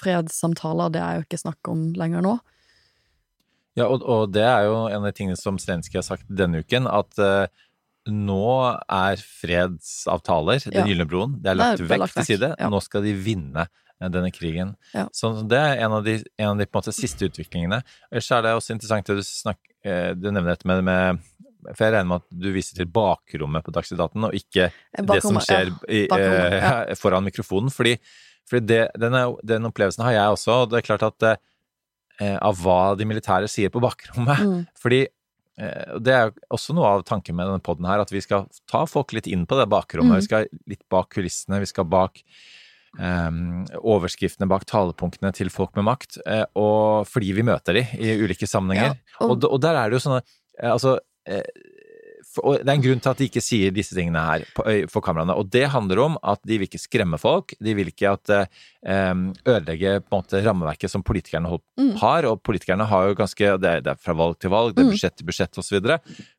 fredssamtaler, 0.00 0.92
det 0.94 1.02
er 1.02 1.18
jo 1.18 1.26
ikke 1.26 1.44
snakk 1.44 1.70
om 1.70 1.90
lenger 1.98 2.24
nå. 2.24 2.38
Ja, 3.78 3.86
og, 3.86 4.02
og 4.02 4.32
det 4.34 4.42
er 4.42 4.64
jo 4.66 4.86
en 4.88 4.98
av 5.00 5.06
de 5.06 5.12
tingene 5.14 5.38
som 5.38 5.58
Zelenskyj 5.62 6.00
har 6.00 6.06
sagt 6.06 6.26
denne 6.28 6.64
uken, 6.64 6.88
at 6.90 7.20
uh, 7.22 7.46
nå 8.10 8.40
er 8.90 9.20
fredsavtaler, 9.22 10.62
Den 10.64 10.72
Ja. 10.80 10.86
gylne 10.88 11.06
broen, 11.08 11.36
det 11.42 11.50
er 11.50 11.52
er- 11.52 11.56
lagt 11.60 11.78
det 11.78 11.84
er 11.84 11.92
vekk 11.94 12.00
lagt 12.00 12.14
til 12.14 12.22
vekk, 12.22 12.26
side. 12.26 12.56
ja. 12.58 12.68
Nå 12.72 12.80
skal 12.82 13.02
de 13.02 13.12
vinne 13.14 13.66
eh, 14.00 14.08
denne 14.08 14.30
krigen. 14.32 14.74
Ja. 14.94 15.06
Så 15.12 15.30
det 15.46 15.58
er 15.58 15.84
en 15.84 15.92
av 15.92 16.04
de, 16.04 16.22
en 16.38 16.48
av 16.54 16.58
de 16.58 16.66
måte, 16.66 16.92
siste 16.92 17.28
utviklingene. 17.28 17.82
Ellers 18.10 18.30
er 18.32 18.42
det 18.42 18.54
også 18.56 18.72
interessant 18.74 19.06
det 19.06 19.16
du, 19.16 19.22
snak, 19.22 19.58
eh, 19.84 20.14
du 20.14 20.30
nevner 20.30 20.54
dette 20.56 20.66
med, 20.66 20.82
med 20.84 21.20
For 21.76 21.84
jeg 21.84 21.92
regner 21.92 22.08
med 22.08 22.22
at 22.22 22.40
du 22.40 22.50
viser 22.54 22.74
til 22.78 22.86
bakrommet 22.88 23.62
på 23.62 23.70
Dagsnytt 23.76 24.00
18, 24.00 24.24
og 24.24 24.32
ikke 24.34 24.70
det 24.96 25.22
som 25.22 25.36
skjer 25.44 25.68
i, 25.92 26.06
Bakrommet, 26.08 26.88
eh, 26.88 26.94
foran 27.02 27.24
mikrofonen. 27.28 27.68
Fordi, 27.70 27.98
fordi 28.48 28.66
det, 28.66 28.82
denne, 28.98 29.26
den 29.44 29.68
opplevelsen 29.68 30.02
har 30.08 30.12
jeg 30.16 30.36
også, 30.38 30.62
og 30.64 30.70
det 30.72 30.78
er 30.80 30.88
klart 30.96 31.02
at 31.04 31.40
av 32.40 32.58
hva 32.60 32.96
de 32.98 33.06
militære 33.08 33.48
sier 33.48 33.70
på 33.72 33.80
bakrommet. 33.80 34.40
Mm. 34.44 34.62
Fordi 34.82 35.00
eh, 35.06 35.98
det 36.00 36.14
er 36.16 36.32
også 36.52 36.74
noe 36.76 36.86
av 36.98 37.04
tanken 37.08 37.36
med 37.38 37.48
denne 37.48 37.62
poden 37.64 37.86
her, 37.88 38.00
at 38.04 38.12
vi 38.12 38.20
skal 38.24 38.46
ta 38.70 38.84
folk 38.90 39.12
litt 39.16 39.26
inn 39.30 39.46
på 39.48 39.56
det 39.60 39.68
bakrommet. 39.72 40.18
Mm. 40.18 40.20
Vi 40.20 40.28
skal 40.28 40.48
litt 40.74 40.84
bak 40.92 41.08
kulissene, 41.16 41.60
vi 41.64 41.70
skal 41.70 41.88
bak 41.90 42.20
eh, 42.98 43.30
overskriftene, 43.80 44.48
bak 44.50 44.64
talepunktene 44.68 45.32
til 45.36 45.50
folk 45.52 45.74
med 45.78 45.86
makt, 45.88 46.18
eh, 46.26 46.44
og 46.58 47.06
fordi 47.08 47.32
vi 47.36 47.44
møter 47.46 47.78
de 47.80 47.86
i 48.00 48.14
ulike 48.24 48.48
sammenhenger. 48.50 48.96
Ja, 48.98 49.20
og- 49.26 49.36
og, 49.38 49.48
og 49.52 49.60
der 49.64 49.74
er 49.80 49.90
det 49.90 50.00
jo 50.00 50.04
sånne 50.08 50.22
eh, 50.22 50.70
Altså 50.70 50.98
eh, 51.26 51.44
og 52.38 52.58
det 52.60 52.68
er 52.68 52.76
en 52.76 52.82
grunn 52.84 53.00
til 53.02 53.10
at 53.10 53.18
de 53.18 53.26
ikke 53.26 53.42
sier 53.42 53.72
disse 53.74 53.94
tingene 53.96 54.20
her 54.22 54.44
på, 54.54 54.62
for 54.92 55.00
kameraene, 55.02 55.34
og 55.34 55.50
det 55.50 55.64
handler 55.72 55.98
om 56.04 56.18
at 56.22 56.38
de 56.46 56.58
vil 56.60 56.68
ikke 56.68 56.78
skremme 56.78 57.18
folk, 57.18 57.54
de 57.60 57.74
vil 57.74 57.90
ikke 57.90 58.12
at 58.12 58.30
eh, 58.86 59.14
ødelegge 59.46 59.96
på 60.06 60.14
en 60.14 60.22
måte 60.22 60.42
rammeverket 60.46 60.90
som 60.92 61.02
politikerne 61.02 61.50
Mm. 61.80 61.94
har, 61.98 62.24
og 62.28 62.42
politikerne 62.44 62.84
har 62.86 63.08
jo 63.08 63.14
ganske 63.14 63.54
det 63.60 63.70
er, 63.86 63.94
fra 63.98 64.12
valg 64.14 64.38
til 64.38 64.50
valg, 64.50 64.74
det 64.76 64.82
er 64.82 64.86
Mm. 64.86 64.92
budsjett 64.94 65.16
til 65.16 65.26
budsjett 65.26 65.58
osv. 65.58 65.80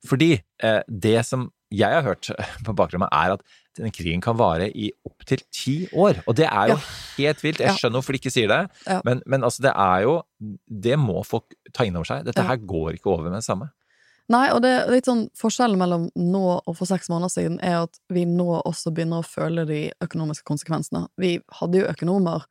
Fordi 0.07 0.41
eh, 0.63 0.81
det 0.87 1.25
som 1.25 1.51
jeg 1.71 1.89
har 1.91 2.03
hørt 2.03 2.29
på 2.65 2.75
bakrommet, 2.75 3.09
er 3.11 3.33
at 3.33 3.41
denne 3.77 3.91
krigen 3.95 4.21
kan 4.21 4.35
vare 4.37 4.69
i 4.75 4.91
opptil 5.07 5.39
ti 5.51 5.87
år. 5.95 6.21
Og 6.27 6.35
det 6.35 6.45
er 6.51 6.67
jo 6.73 6.75
Ja. 6.75 6.81
helt 7.17 7.41
vilt. 7.43 7.59
Jeg 7.59 7.75
skjønner 7.79 7.99
hvorfor 8.01 8.11
de 8.13 8.19
ikke 8.19 8.31
sier 8.33 8.47
det, 8.47 8.69
Ja. 8.87 9.01
men, 9.05 9.21
men 9.25 9.41
altså, 9.43 9.61
det 9.61 9.71
er 9.75 10.01
jo 10.03 10.21
Det 10.69 10.97
må 10.99 11.23
folk 11.25 11.53
ta 11.73 11.83
inn 11.85 11.95
over 11.95 12.05
seg. 12.05 12.25
Dette 12.25 12.41
Ja. 12.41 12.47
her 12.49 12.57
går 12.57 12.93
ikke 12.97 13.07
over 13.11 13.23
med 13.29 13.33
det 13.39 13.43
samme. 13.45 13.69
Nei, 14.31 14.45
og 14.53 14.61
det 14.63 14.69
er 14.71 14.91
litt 14.93 15.07
sånn 15.09 15.25
forskjellen 15.35 15.79
mellom 15.81 16.07
nå 16.15 16.43
og 16.55 16.75
for 16.77 16.87
seks 16.87 17.09
måneder 17.11 17.31
siden 17.33 17.57
er 17.65 17.81
at 17.81 17.97
vi 18.13 18.23
nå 18.29 18.47
også 18.61 18.93
begynner 18.95 19.23
å 19.23 19.27
føle 19.27 19.65
de 19.67 19.81
økonomiske 20.03 20.47
konsekvensene. 20.47 21.07
Vi 21.19 21.33
hadde 21.57 21.81
jo 21.81 21.89
økonomer 21.89 22.45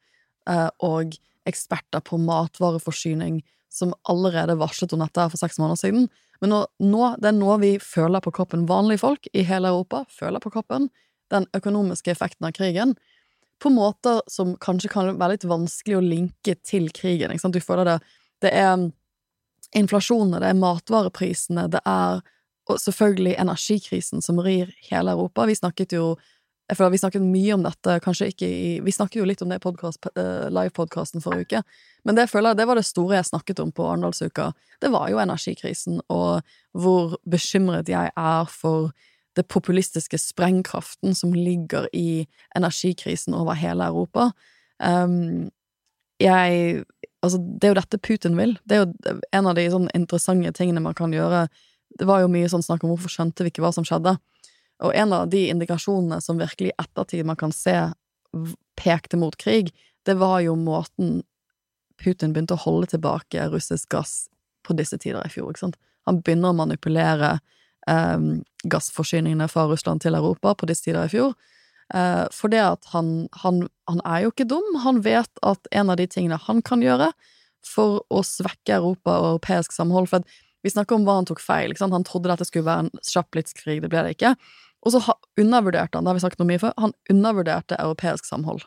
eh, 0.51 0.69
og 0.85 1.15
eksperter 1.49 2.03
på 2.05 2.19
matvareforsyning 2.21 3.41
som 3.73 3.95
allerede 4.11 4.59
varslet 4.61 4.93
om 4.93 5.01
dette 5.05 5.29
for 5.31 5.41
seks 5.41 5.61
måneder 5.63 5.81
siden. 5.81 6.11
Men 6.43 6.53
nå, 6.53 6.61
nå, 6.83 7.03
det 7.23 7.31
er 7.31 7.39
nå 7.39 7.57
vi 7.63 7.73
føler 7.81 8.25
på 8.25 8.35
kroppen, 8.35 8.67
vanlige 8.69 9.05
folk 9.05 9.31
i 9.33 9.47
hele 9.47 9.71
Europa 9.73 10.05
føler 10.11 10.43
på 10.43 10.53
kroppen 10.53 10.91
den 11.31 11.47
økonomiske 11.55 12.11
effekten 12.11 12.49
av 12.49 12.55
krigen, 12.57 12.97
på 13.61 13.71
måter 13.71 14.23
som 14.31 14.57
kanskje 14.61 14.89
kan 14.91 15.13
være 15.21 15.37
litt 15.37 15.45
vanskelig 15.49 15.99
å 15.99 16.05
linke 16.05 16.57
til 16.67 16.89
krigen. 16.97 17.37
Du 17.37 17.61
føler 17.61 17.85
det 17.87 18.01
Det 18.41 18.51
er 18.57 18.91
inflasjonen, 19.77 20.41
det 20.41 20.51
er 20.51 20.59
matvareprisene, 20.59 21.69
det 21.71 21.81
er 21.87 22.21
selvfølgelig 22.71 23.35
energikrisen 23.39 24.23
som 24.23 24.39
rir 24.43 24.71
hele 24.91 25.11
Europa. 25.11 25.47
Vi 25.47 25.59
snakket 25.59 25.97
jo 25.97 26.17
jeg 26.71 26.77
føler 26.79 26.91
Vi 26.91 26.99
snakket 27.03 27.23
mye 27.27 27.55
om 27.57 27.65
dette, 27.67 27.99
kanskje 28.05 28.31
ikke 28.31 28.47
i 28.47 28.81
Vi 28.87 28.93
snakket 28.95 29.19
jo 29.19 29.27
litt 29.27 29.43
om 29.43 29.51
det 29.51 29.59
i 29.59 29.71
eh, 30.23 30.49
livepodkasten 30.55 31.21
forrige 31.21 31.49
uke, 31.49 31.63
men 32.05 32.15
det 32.15 32.29
føler 32.31 32.53
jeg 32.53 32.61
det 32.61 32.67
var 32.71 32.79
det 32.79 32.87
store 32.87 33.17
jeg 33.17 33.27
snakket 33.27 33.61
om 33.61 33.73
på 33.73 33.89
Arendalsuka. 33.89 34.53
Det 34.81 34.91
var 34.93 35.11
jo 35.11 35.19
energikrisen, 35.19 36.01
og 36.09 36.43
hvor 36.73 37.19
bekymret 37.27 37.89
jeg 37.89 38.13
er 38.17 38.45
for 38.47 38.93
det 39.37 39.49
populistiske 39.49 40.19
sprengkraften 40.19 41.15
som 41.15 41.33
ligger 41.35 41.89
i 41.93 42.27
energikrisen 42.57 43.35
over 43.35 43.59
hele 43.59 43.87
Europa. 43.87 44.31
Um, 44.79 45.51
jeg 46.21 46.85
Altså, 47.21 47.39
det 47.39 47.69
er 47.69 47.75
jo 47.75 47.81
dette 47.81 48.01
Putin 48.01 48.37
vil. 48.39 48.55
Det 48.65 48.77
er 48.77 48.85
jo 48.85 49.17
en 49.37 49.49
av 49.51 49.57
de 49.59 49.67
sånn 49.73 49.91
interessante 49.97 50.53
tingene 50.57 50.83
man 50.85 50.97
kan 50.97 51.13
gjøre. 51.13 51.47
Det 51.99 52.07
var 52.09 52.23
jo 52.23 52.31
mye 52.33 52.49
sånn 52.49 52.65
snakk 52.65 52.85
om 52.85 52.95
hvorfor 52.95 53.13
skjønte 53.13 53.45
vi 53.45 53.53
ikke 53.53 53.65
hva 53.65 53.73
som 53.77 53.85
skjedde. 53.85 54.17
Og 54.87 54.97
en 54.97 55.13
av 55.13 55.29
de 55.33 55.43
indikasjonene 55.53 56.21
som 56.25 56.41
virkelig 56.41 56.73
i 56.73 56.79
ettertid 56.81 57.27
man 57.29 57.37
kan 57.37 57.53
se 57.53 57.77
pekte 58.81 59.19
mot 59.21 59.37
krig, 59.37 59.75
det 60.09 60.17
var 60.17 60.41
jo 60.41 60.57
måten 60.57 61.21
Putin 62.01 62.33
begynte 62.33 62.57
å 62.57 62.63
holde 62.63 62.95
tilbake 62.95 63.51
russisk 63.53 63.91
gass 63.93 64.31
på 64.65 64.77
disse 64.79 64.97
tider 64.97 65.21
i 65.27 65.33
fjor. 65.33 65.51
ikke 65.51 65.67
sant? 65.67 65.77
Han 66.09 66.23
begynner 66.25 66.55
å 66.55 66.57
manipulere 66.57 67.35
eh, 67.91 68.21
gassforsyningene 68.65 69.49
fra 69.53 69.67
Russland 69.69 70.01
til 70.01 70.17
Europa 70.17 70.55
på 70.57 70.69
disse 70.71 70.87
tider 70.89 71.05
i 71.05 71.13
fjor. 71.13 71.35
Uh, 71.91 72.27
for 72.31 72.53
det 72.53 72.61
at 72.63 72.87
han, 72.93 73.27
han, 73.43 73.65
han 73.91 74.03
er 74.07 74.25
jo 74.25 74.33
ikke 74.35 74.49
dum. 74.51 74.67
Han 74.85 75.03
vet 75.07 75.43
at 75.47 75.71
en 75.75 75.91
av 75.91 75.99
de 75.99 76.07
tingene 76.11 76.39
han 76.39 76.63
kan 76.63 76.85
gjøre 76.85 77.11
for 77.67 78.01
å 78.09 78.23
svekke 78.25 78.79
Europa 78.79 79.19
og 79.19 79.27
europeisk 79.35 79.75
samhold 79.75 80.09
For 80.09 80.25
vi 80.65 80.73
snakker 80.73 80.97
om 80.97 81.05
hva 81.09 81.19
han 81.19 81.29
tok 81.29 81.43
feil. 81.43 81.75
Han 81.81 82.07
trodde 82.07 82.31
dette 82.31 82.47
skulle 82.49 82.69
være 82.69 82.87
en 82.87 83.07
kjapp 83.07 83.31
blitzkrig, 83.35 83.81
det 83.83 83.91
ble 83.93 84.05
det 84.07 84.17
ikke. 84.17 84.35
Og 84.85 84.95
så 84.95 85.01
undervurderte 85.41 85.97
han, 85.97 86.05
det 86.05 86.13
har 86.13 86.19
vi 86.19 86.25
sagt 86.25 86.41
noe 86.41 86.49
mye 86.49 86.61
før, 86.61 86.77
han 86.81 86.95
undervurderte 87.13 87.81
europeisk 87.81 88.29
samhold. 88.29 88.65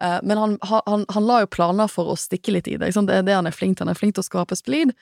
Eh, 0.00 0.18
men 0.22 0.38
han, 0.40 0.56
han, 0.62 1.26
la 1.26 1.42
jo 1.42 1.50
planer 1.52 1.90
for 1.90 2.12
å 2.12 2.16
stikke 2.18 2.54
litt 2.54 2.68
i 2.70 2.76
det. 2.80 2.92
Det 2.94 3.16
er 3.16 3.26
det 3.26 3.36
han 3.36 3.48
er 3.48 3.56
flink 3.56 3.78
til. 3.78 3.86
Han 3.86 3.94
er 3.96 3.98
flink 3.98 4.16
til 4.16 4.24
å 4.24 4.28
skape 4.28 4.56
splid. 4.58 4.94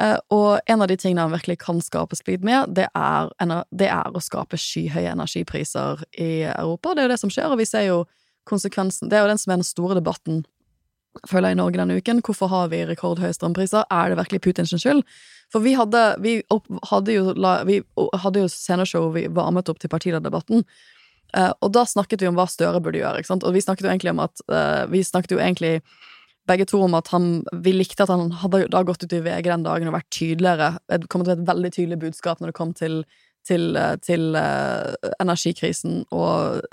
Eh, 0.00 0.16
og 0.34 0.58
en 0.66 0.82
av 0.82 0.90
de 0.90 0.96
tingene 0.98 1.22
han 1.22 1.34
virkelig 1.34 1.60
kan 1.62 1.78
skape 1.84 2.16
splid 2.18 2.44
med, 2.46 2.74
det 2.74 2.88
er, 2.98 3.30
det 3.70 3.90
er 3.90 4.10
å 4.10 4.22
skape 4.22 4.58
skyhøye 4.58 5.12
energipriser 5.12 6.02
i 6.18 6.46
Europa. 6.48 6.94
Det 6.94 7.04
er 7.04 7.08
jo 7.08 7.14
det 7.14 7.20
som 7.22 7.32
skjer, 7.32 7.52
og 7.52 7.60
vi 7.62 7.68
ser 7.68 7.88
jo 7.88 8.04
konsekvensen 8.44 9.08
Det 9.08 9.16
er 9.16 9.22
jo 9.24 9.30
den 9.30 9.40
som 9.40 9.54
er 9.54 9.62
den 9.62 9.64
store 9.64 9.94
debatten, 9.96 10.42
føler 11.30 11.52
jeg, 11.52 11.56
i 11.56 11.60
Norge 11.62 11.78
denne 11.80 11.94
uken. 11.96 12.20
Hvorfor 12.26 12.50
har 12.52 12.72
vi 12.72 12.82
rekordhøye 12.84 13.32
strømpriser? 13.32 13.86
Er 13.88 14.10
det 14.10 14.18
virkelig 14.18 14.42
Putins 14.44 14.74
skyld? 14.74 15.04
For 15.52 15.64
vi 15.64 15.76
hadde, 15.78 16.02
vi 16.20 16.34
opp, 16.52 16.66
hadde 16.90 17.14
jo, 17.14 17.30
vi 17.64 17.78
hadde 18.20 18.42
jo 18.42 18.50
sceneshow 18.50 19.08
vi 19.14 19.28
varmet 19.32 19.70
opp 19.70 19.80
til 19.80 19.92
partilederdebatten. 19.92 20.66
Eh, 21.34 21.52
og 21.60 21.72
da 21.74 21.84
snakket 21.88 22.22
vi 22.22 22.28
om 22.30 22.36
hva 22.38 22.48
Støre 22.50 22.82
burde 22.82 23.00
gjøre. 23.00 23.22
ikke 23.22 23.32
sant? 23.32 23.46
Og 23.46 23.54
vi 23.54 23.62
snakket 23.64 23.86
jo 23.86 23.92
egentlig 23.92 24.14
om 24.14 24.22
at 24.26 24.42
eh, 24.50 24.84
Vi 24.90 25.02
snakket 25.06 25.36
jo 25.36 25.40
egentlig 25.40 25.80
begge 26.48 26.66
to 26.68 26.80
om 26.84 26.94
at 26.98 27.08
han 27.12 27.44
Vi 27.64 27.72
likte 27.72 28.04
at 28.04 28.12
han 28.12 28.32
hadde 28.42 28.66
da 28.72 28.82
gått 28.86 29.04
ut 29.04 29.12
i 29.16 29.22
VG 29.24 29.48
den 29.48 29.66
dagen 29.66 29.90
og 29.90 29.96
vært 29.96 30.10
tydeligere. 30.12 30.74
Det 30.88 31.08
kom 31.12 31.24
til 31.24 31.36
et 31.36 31.46
veldig 31.48 31.72
tydelig 31.74 32.00
budskap 32.06 32.40
når 32.40 32.52
det 32.52 32.58
kom 32.58 32.74
til, 32.76 33.02
til, 33.46 33.74
eh, 33.76 33.96
til 34.04 34.36
uh, 34.36 34.92
energikrisen 35.20 36.04
og, 36.12 36.64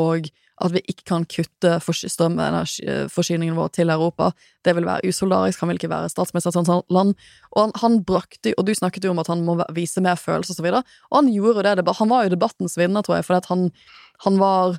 og 0.00 0.28
at 0.62 0.70
vi 0.70 0.82
ikke 0.86 1.06
kan 1.08 1.24
kutte 1.26 1.78
fors- 1.82 2.04
strømforsyningen 2.06 3.56
vår 3.58 3.72
til 3.74 3.90
Europa. 3.90 4.30
Det 4.62 4.74
vil 4.76 4.86
være 4.86 5.10
usolidarisk, 5.10 5.60
han 5.60 5.72
vil 5.72 5.80
ikke 5.80 5.90
være 5.90 6.12
statsminister 6.12 6.52
i 6.52 6.54
et 6.60 6.68
sånt 6.68 6.94
land. 6.94 7.14
Og 7.56 7.60
han, 7.62 7.74
han 7.82 7.98
brakte 8.06 8.54
Og 8.58 8.66
du 8.66 8.74
snakket 8.74 9.04
jo 9.04 9.10
om 9.10 9.18
at 9.18 9.30
han 9.32 9.42
må 9.44 9.58
vise 9.74 10.02
mer 10.04 10.14
følelser 10.20 10.54
og 10.54 10.60
så 10.60 10.66
videre. 10.66 10.82
Og 11.10 11.22
han 11.22 11.32
gjorde 11.34 11.74
det. 11.74 11.96
Han 11.98 12.12
var 12.12 12.24
jo 12.24 12.34
debattens 12.36 12.78
vinner, 12.78 13.02
tror 13.02 13.18
jeg, 13.18 13.26
fordi 13.26 13.50
han, 13.50 13.70
han 14.26 14.38
var 14.38 14.78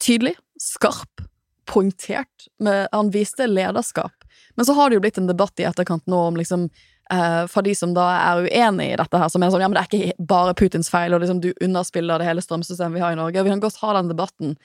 tydelig, 0.00 0.36
skarp, 0.60 1.26
poengtert. 1.66 2.48
Han 2.92 3.10
viste 3.14 3.46
lederskap. 3.46 4.26
Men 4.56 4.66
så 4.66 4.76
har 4.76 4.90
det 4.90 4.98
jo 4.98 5.04
blitt 5.04 5.18
en 5.18 5.28
debatt 5.28 5.60
i 5.60 5.66
etterkant 5.68 6.06
nå 6.10 6.26
om 6.30 6.38
liksom 6.38 6.68
Uh, 7.12 7.46
for 7.46 7.62
de 7.62 7.70
som 7.78 7.92
da 7.94 8.04
er 8.18 8.48
uenig 8.48 8.88
i 8.90 8.96
dette 8.98 9.18
her, 9.20 9.28
som 9.30 9.42
er 9.44 9.52
sånn 9.54 9.62
ja, 9.62 9.68
men 9.70 9.76
det 9.78 9.82
er 9.84 9.90
ikke 9.92 10.24
bare 10.26 10.56
Putins 10.58 10.88
feil, 10.90 11.14
og 11.14 11.20
liksom 11.22 11.38
du 11.38 11.52
underspiller 11.62 12.18
det 12.18 12.26
hele 12.26 12.42
strømsystemet 12.42 12.98
vi 12.98 13.04
har 13.04 13.14
i 13.14 13.18
Norge. 13.18 13.44
Vi 13.46 13.52
kan 13.52 13.62
godt 13.62 13.78
ha 13.78 13.92
den 13.94 14.10
debatten, 14.10 14.56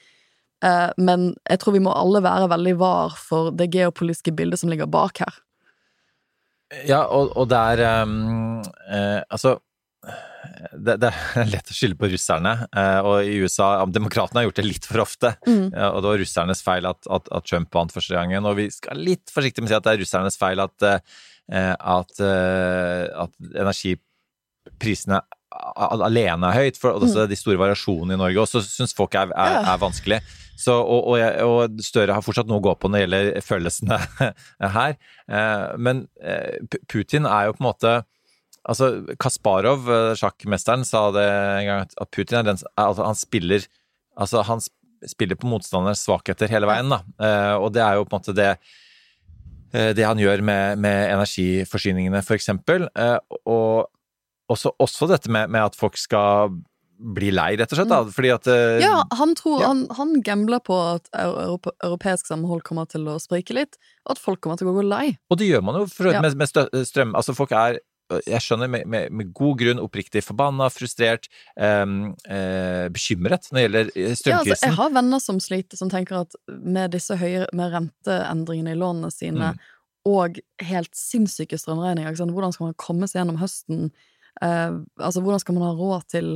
eh, 0.66 0.88
men 0.98 1.28
jeg 1.46 1.60
tror 1.62 1.76
vi 1.76 1.84
må 1.86 1.94
alle 1.94 2.24
være 2.24 2.48
veldig 2.50 2.74
var 2.82 3.14
for 3.14 3.52
det 3.54 3.70
geopolitiske 3.70 4.34
bildet 4.34 4.58
som 4.58 4.74
ligger 4.74 4.90
bak 4.90 5.22
her. 5.22 5.38
Ja, 6.88 7.04
og, 7.04 7.30
og 7.38 7.46
det 7.52 7.60
er 7.76 8.02
um, 8.02 8.58
eh, 8.88 9.20
Altså 9.30 9.58
det, 10.70 10.96
det 11.02 11.10
er 11.10 11.50
lett 11.50 11.70
å 11.70 11.74
skylde 11.74 11.98
på 11.98 12.08
russerne, 12.12 12.52
eh, 12.76 12.98
og 13.02 13.26
i 13.26 13.40
USA 13.42 13.70
Demokratene 13.90 14.42
har 14.42 14.48
gjort 14.48 14.60
det 14.60 14.66
litt 14.66 14.86
for 14.88 15.02
ofte. 15.02 15.34
Mm. 15.48 15.66
Og 15.72 15.98
det 15.98 16.10
var 16.10 16.22
russernes 16.22 16.64
feil 16.64 16.88
at, 16.88 17.08
at, 17.10 17.30
at 17.34 17.48
Trump 17.48 17.74
vant 17.74 17.94
første 17.94 18.14
gangen. 18.16 18.46
Og 18.48 18.58
vi 18.60 18.68
skal 18.72 19.00
litt 19.02 19.32
forsiktig 19.32 19.64
med 19.64 19.70
å 19.70 19.74
si 19.74 19.78
at 19.80 19.88
det 19.88 19.94
er 19.96 20.02
russernes 20.04 20.38
feil 20.40 20.62
at, 20.62 20.88
eh, 20.88 21.74
at, 21.74 22.22
eh, 22.22 23.06
at 23.24 23.54
energiprisene 23.64 25.22
alene 25.52 26.48
er 26.48 26.62
høyt, 26.62 26.78
for 26.80 26.96
også 26.96 27.26
de 27.28 27.36
store 27.36 27.60
variasjonene 27.60 28.16
i 28.16 28.20
Norge 28.20 28.40
også 28.40 28.62
syns 28.64 28.94
folk 28.96 29.18
er, 29.18 29.34
er, 29.36 29.58
er 29.66 29.82
vanskelig. 29.82 30.22
Så, 30.62 30.76
og, 30.78 31.10
og, 31.10 31.18
jeg, 31.18 31.44
og 31.48 31.82
Støre 31.82 32.14
har 32.14 32.24
fortsatt 32.24 32.48
noe 32.48 32.60
å 32.60 32.64
gå 32.64 32.72
på 32.78 32.88
når 32.88 32.96
det 32.96 33.02
gjelder 33.02 33.44
følelsene 33.44 33.98
her. 34.78 34.96
Men 35.76 36.04
Putin 36.92 37.26
er 37.26 37.48
jo 37.48 37.56
på 37.56 37.64
en 37.64 37.68
måte 37.68 37.94
Altså, 38.68 39.16
Kasparov, 39.18 39.88
eh, 39.90 40.12
sjakkmesteren, 40.20 40.84
sa 40.86 41.10
det 41.10 41.24
en 41.26 41.66
gang 41.66 41.80
at- 41.86 42.10
Putin 42.14 42.38
er 42.38 42.42
den 42.52 42.58
altså, 42.78 43.04
Han 43.04 43.14
spiller 43.18 43.66
Altså, 44.18 44.42
han 44.44 44.60
spiller 45.08 45.34
på 45.40 45.48
motstanderens 45.48 46.04
svakheter 46.06 46.48
hele 46.52 46.66
veien, 46.68 46.88
da. 46.92 46.98
Eh, 47.18 47.54
og 47.56 47.72
det 47.72 47.80
er 47.82 47.94
jo 47.96 48.04
på 48.04 48.12
en 48.14 48.20
måte 48.20 48.34
det 48.36 48.50
eh, 49.72 49.92
det 49.96 50.04
han 50.04 50.18
gjør 50.20 50.42
med, 50.44 50.78
med 50.78 51.10
energiforsyningene. 51.14 52.20
Eh, 52.20 53.18
og 53.48 53.88
også, 54.52 54.72
også 54.78 55.08
dette 55.08 55.30
med, 55.32 55.48
med 55.50 55.64
at 55.64 55.78
folk 55.78 55.96
skal 55.96 56.52
bli 57.02 57.32
lei, 57.34 57.56
rett 57.58 57.72
og 57.72 57.80
slett. 57.80 57.88
Da. 57.90 58.02
Fordi 58.14 58.30
at 58.34 58.46
Ja, 58.84 59.02
han 59.16 59.32
tror 59.34 59.60
Ja. 59.62 59.66
Han, 59.72 59.86
han 59.96 60.12
gambler 60.22 60.60
på 60.60 60.76
at 60.94 61.08
europa, 61.16 61.72
europeisk 61.82 62.26
samhold 62.28 62.62
kommer 62.62 62.86
til 62.86 63.08
å 63.10 63.16
sprike 63.18 63.54
litt, 63.56 63.78
og 64.06 64.12
at 64.14 64.20
folk 64.22 64.40
kommer 64.44 64.60
til 64.60 64.68
å 64.70 64.76
gå 64.76 64.84
lei. 64.86 65.16
Og 65.32 65.38
det 65.40 65.48
gjør 65.48 65.64
man 65.64 65.80
jo 65.80 65.86
for, 65.86 66.12
Ja. 66.12 66.20
med, 66.20 66.36
med 66.36 66.48
strøm. 66.52 67.16
Altså, 67.16 67.34
folk 67.34 67.50
er 67.50 67.80
jeg 68.26 68.42
skjønner 68.44 68.70
med, 68.70 68.86
med, 68.90 69.12
med 69.14 69.32
god 69.36 69.58
grunn 69.62 69.82
oppriktig 69.82 70.22
forbanna, 70.26 70.68
frustrert, 70.72 71.28
em, 71.56 72.12
eh, 72.28 72.86
bekymret 72.92 73.48
når 73.50 73.58
det 73.58 73.64
gjelder 73.64 73.90
strømkrisen. 73.92 74.30
Ja, 74.32 74.38
altså, 74.40 74.68
jeg 74.68 74.78
har 74.80 74.94
venner 74.98 75.22
som 75.22 75.40
sliter, 75.42 75.80
som 75.80 75.92
tenker 75.92 76.22
at 76.22 76.38
med 76.48 76.94
disse 76.96 77.16
høye 77.20 77.48
med 77.56 77.74
renteendringene 77.76 78.76
i 78.76 78.80
lånene 78.82 79.12
sine, 79.14 79.52
Mm. 79.52 79.58
og 80.08 80.38
helt 80.62 80.94
sinnssyke 80.98 81.58
strømregninger, 81.58 82.16
sant? 82.18 82.34
hvordan 82.34 82.52
skal 82.52 82.70
man 82.70 82.80
komme 82.80 83.08
seg 83.08 83.22
gjennom 83.22 83.38
høsten? 83.42 83.92
Eh, 84.42 84.72
altså, 84.98 85.20
hvordan 85.20 85.42
skal 85.42 85.58
man 85.58 85.68
ha 85.68 85.76
råd 85.78 86.08
til 86.12 86.34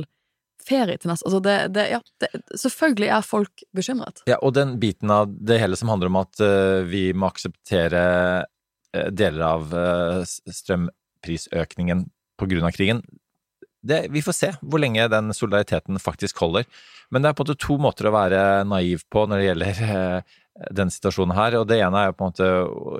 ferie 0.67 0.97
til 0.99 1.11
neste 1.11 1.27
Altså, 1.27 1.39
det, 1.43 1.55
det, 1.75 1.87
ja, 1.95 2.01
det, 2.21 2.29
selvfølgelig 2.59 3.09
er 3.17 3.25
folk 3.25 3.63
bekymret. 3.75 4.21
Ja, 4.29 4.39
og 4.41 4.55
den 4.57 4.77
biten 4.81 5.11
av 5.13 5.31
det 5.31 5.59
hele 5.61 5.79
som 5.79 5.91
handler 5.93 6.11
om 6.11 6.21
at 6.21 6.43
uh, 6.43 6.83
vi 6.87 7.09
må 7.13 7.29
akseptere 7.31 8.03
eh, 8.93 9.09
deler 9.11 9.43
av 9.47 9.75
uh, 9.75 10.23
grunn 11.23 12.67
av 12.67 12.75
krigen, 12.75 13.01
det, 13.87 14.07
vi 14.11 14.23
får 14.25 14.35
se 14.35 14.51
hvor 14.61 14.81
lenge 14.81 15.07
den 15.11 15.33
solidariteten 15.35 15.99
faktisk 16.01 16.41
holder. 16.43 16.67
Men 17.13 17.23
det 17.23 17.29
er 17.29 17.37
på 17.37 17.45
en 17.45 17.47
måte 17.47 17.63
to 17.63 17.77
måter 17.81 18.09
å 18.09 18.15
være 18.15 18.43
naiv 18.67 19.05
på 19.11 19.25
når 19.29 19.39
det 19.39 19.47
gjelder 19.47 19.81
eh, 19.87 20.37
den 20.75 20.91
situasjonen 20.91 21.37
her. 21.37 21.59
Og 21.61 21.67
det 21.69 21.79
ene 21.85 22.07
er 22.07 22.15
på 22.15 22.25
en 22.25 22.33
måte 22.33 22.49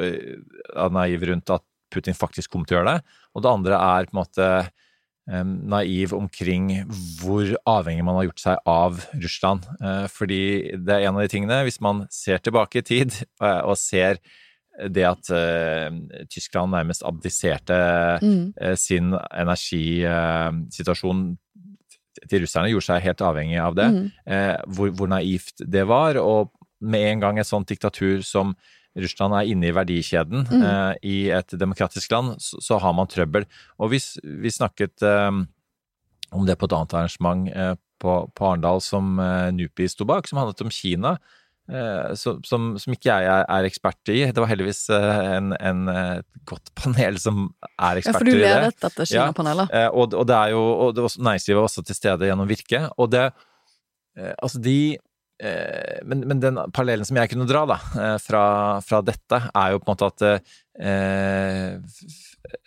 eh, 0.06 0.90
naiv 0.94 1.28
rundt 1.32 1.56
at 1.58 1.66
Putin 1.94 2.18
faktisk 2.18 2.52
kommer 2.52 2.68
til 2.68 2.78
å 2.78 2.82
gjøre 2.82 2.98
det, 2.98 3.18
og 3.32 3.44
det 3.46 3.52
andre 3.54 3.78
er 3.80 4.08
på 4.10 4.12
en 4.12 4.20
måte 4.20 4.48
eh, 4.60 5.46
naiv 5.76 6.16
omkring 6.18 6.66
hvor 7.20 7.54
avhengig 7.68 8.04
man 8.08 8.20
har 8.20 8.28
gjort 8.28 8.44
seg 8.44 8.68
av 8.72 9.06
Russland. 9.24 9.70
Fordi 10.12 10.42
det 10.76 10.98
er 10.98 11.08
en 11.08 11.16
av 11.16 11.24
de 11.24 11.32
tingene, 11.32 11.62
hvis 11.68 11.80
man 11.84 12.06
ser 12.14 12.44
tilbake 12.44 12.84
i 12.84 12.88
tid 12.88 13.16
og 13.40 13.76
ser 13.80 14.22
det 14.94 15.06
at 15.10 15.30
uh, 15.34 15.90
Tyskland 16.30 16.72
nærmest 16.76 17.02
abdiserte 17.06 17.78
Mm. 18.22 18.54
uh, 18.62 18.76
sin 18.78 19.14
energisituasjon 19.34 21.24
til 22.30 22.42
russerne, 22.44 22.70
gjorde 22.72 22.86
seg 22.88 23.02
helt 23.06 23.22
avhengig 23.22 23.60
av 23.62 23.76
det, 23.78 23.86
Mm. 23.94 24.08
eh, 24.26 24.58
hvor, 24.74 24.90
hvor 24.90 25.08
naivt 25.08 25.54
det 25.62 25.84
var. 25.88 26.18
Og 26.18 26.50
med 26.82 27.02
en 27.12 27.20
gang 27.22 27.38
et 27.40 27.46
sånt 27.48 27.68
diktatur 27.70 28.24
som 28.26 28.56
Russland 28.98 29.34
er 29.38 29.46
inne 29.52 29.68
i 29.70 29.72
verdikjeden 29.72 30.48
Mm. 30.50 30.96
i 31.04 31.30
et 31.30 31.48
demokratisk 31.54 32.12
land, 32.12 32.40
så, 32.42 32.58
så 32.60 32.80
har 32.82 32.94
man 32.94 33.06
trøbbel. 33.08 33.46
Og 33.80 33.92
vi, 33.92 34.00
vi 34.24 34.50
snakket 34.50 35.04
om 36.32 36.46
det 36.46 36.58
på 36.58 36.66
et 36.66 36.74
annet 36.74 36.94
arrangement 36.94 37.50
på, 38.02 38.32
på 38.34 38.46
Arendal 38.46 38.82
som 38.82 39.20
uh, 39.20 39.52
NUPI 39.52 39.88
sto 39.88 40.06
bak, 40.06 40.28
som 40.28 40.40
handlet 40.40 40.62
om 40.62 40.70
Kina. 40.74 41.18
Eh, 41.72 42.14
som, 42.18 42.40
som 42.80 42.96
ikke 42.96 43.10
jeg 43.12 43.30
er, 43.32 43.46
er 43.46 43.68
ekspert 43.68 44.12
i. 44.14 44.20
Det 44.32 44.44
var 44.44 44.52
heldigvis 44.52 44.86
eh, 44.94 45.24
en, 45.38 45.52
en, 45.58 45.84
eh, 45.92 46.22
godt 46.48 46.72
panel 46.80 47.20
som 47.22 47.50
er 47.76 48.02
Ja, 48.02 48.14
for 48.16 48.28
du 48.28 48.32
i 48.32 48.40
det. 48.40 48.46
ledet 48.46 48.80
dette 48.86 49.10
Kina-panelet. 49.12 49.74
Ja, 49.74 49.90
og, 49.92 50.16
og 50.16 50.28
det 50.30 50.38
er 50.38 50.56
jo 50.56 50.64
og 50.64 50.96
det 50.96 51.04
var 51.04 51.18
Næringslivet 51.30 51.60
var 51.60 51.68
også 51.70 51.84
til 51.88 51.98
stede 51.98 52.30
gjennom 52.30 52.50
Virke. 52.50 52.88
Og 52.98 53.12
det 53.12 53.30
Altså, 54.18 54.58
de 54.58 54.98
men, 56.10 56.24
men 56.26 56.40
den 56.42 56.56
parallellen 56.74 57.06
som 57.06 57.20
jeg 57.20 57.30
kunne 57.30 57.46
dra 57.46 57.60
da, 57.70 57.76
fra, 58.18 58.46
fra 58.82 59.04
dette, 59.06 59.38
er 59.54 59.76
jo 59.76 59.78
på 59.78 59.86
en 59.86 59.92
måte 59.92 60.08
at 60.10 60.24
eh, 60.82 61.78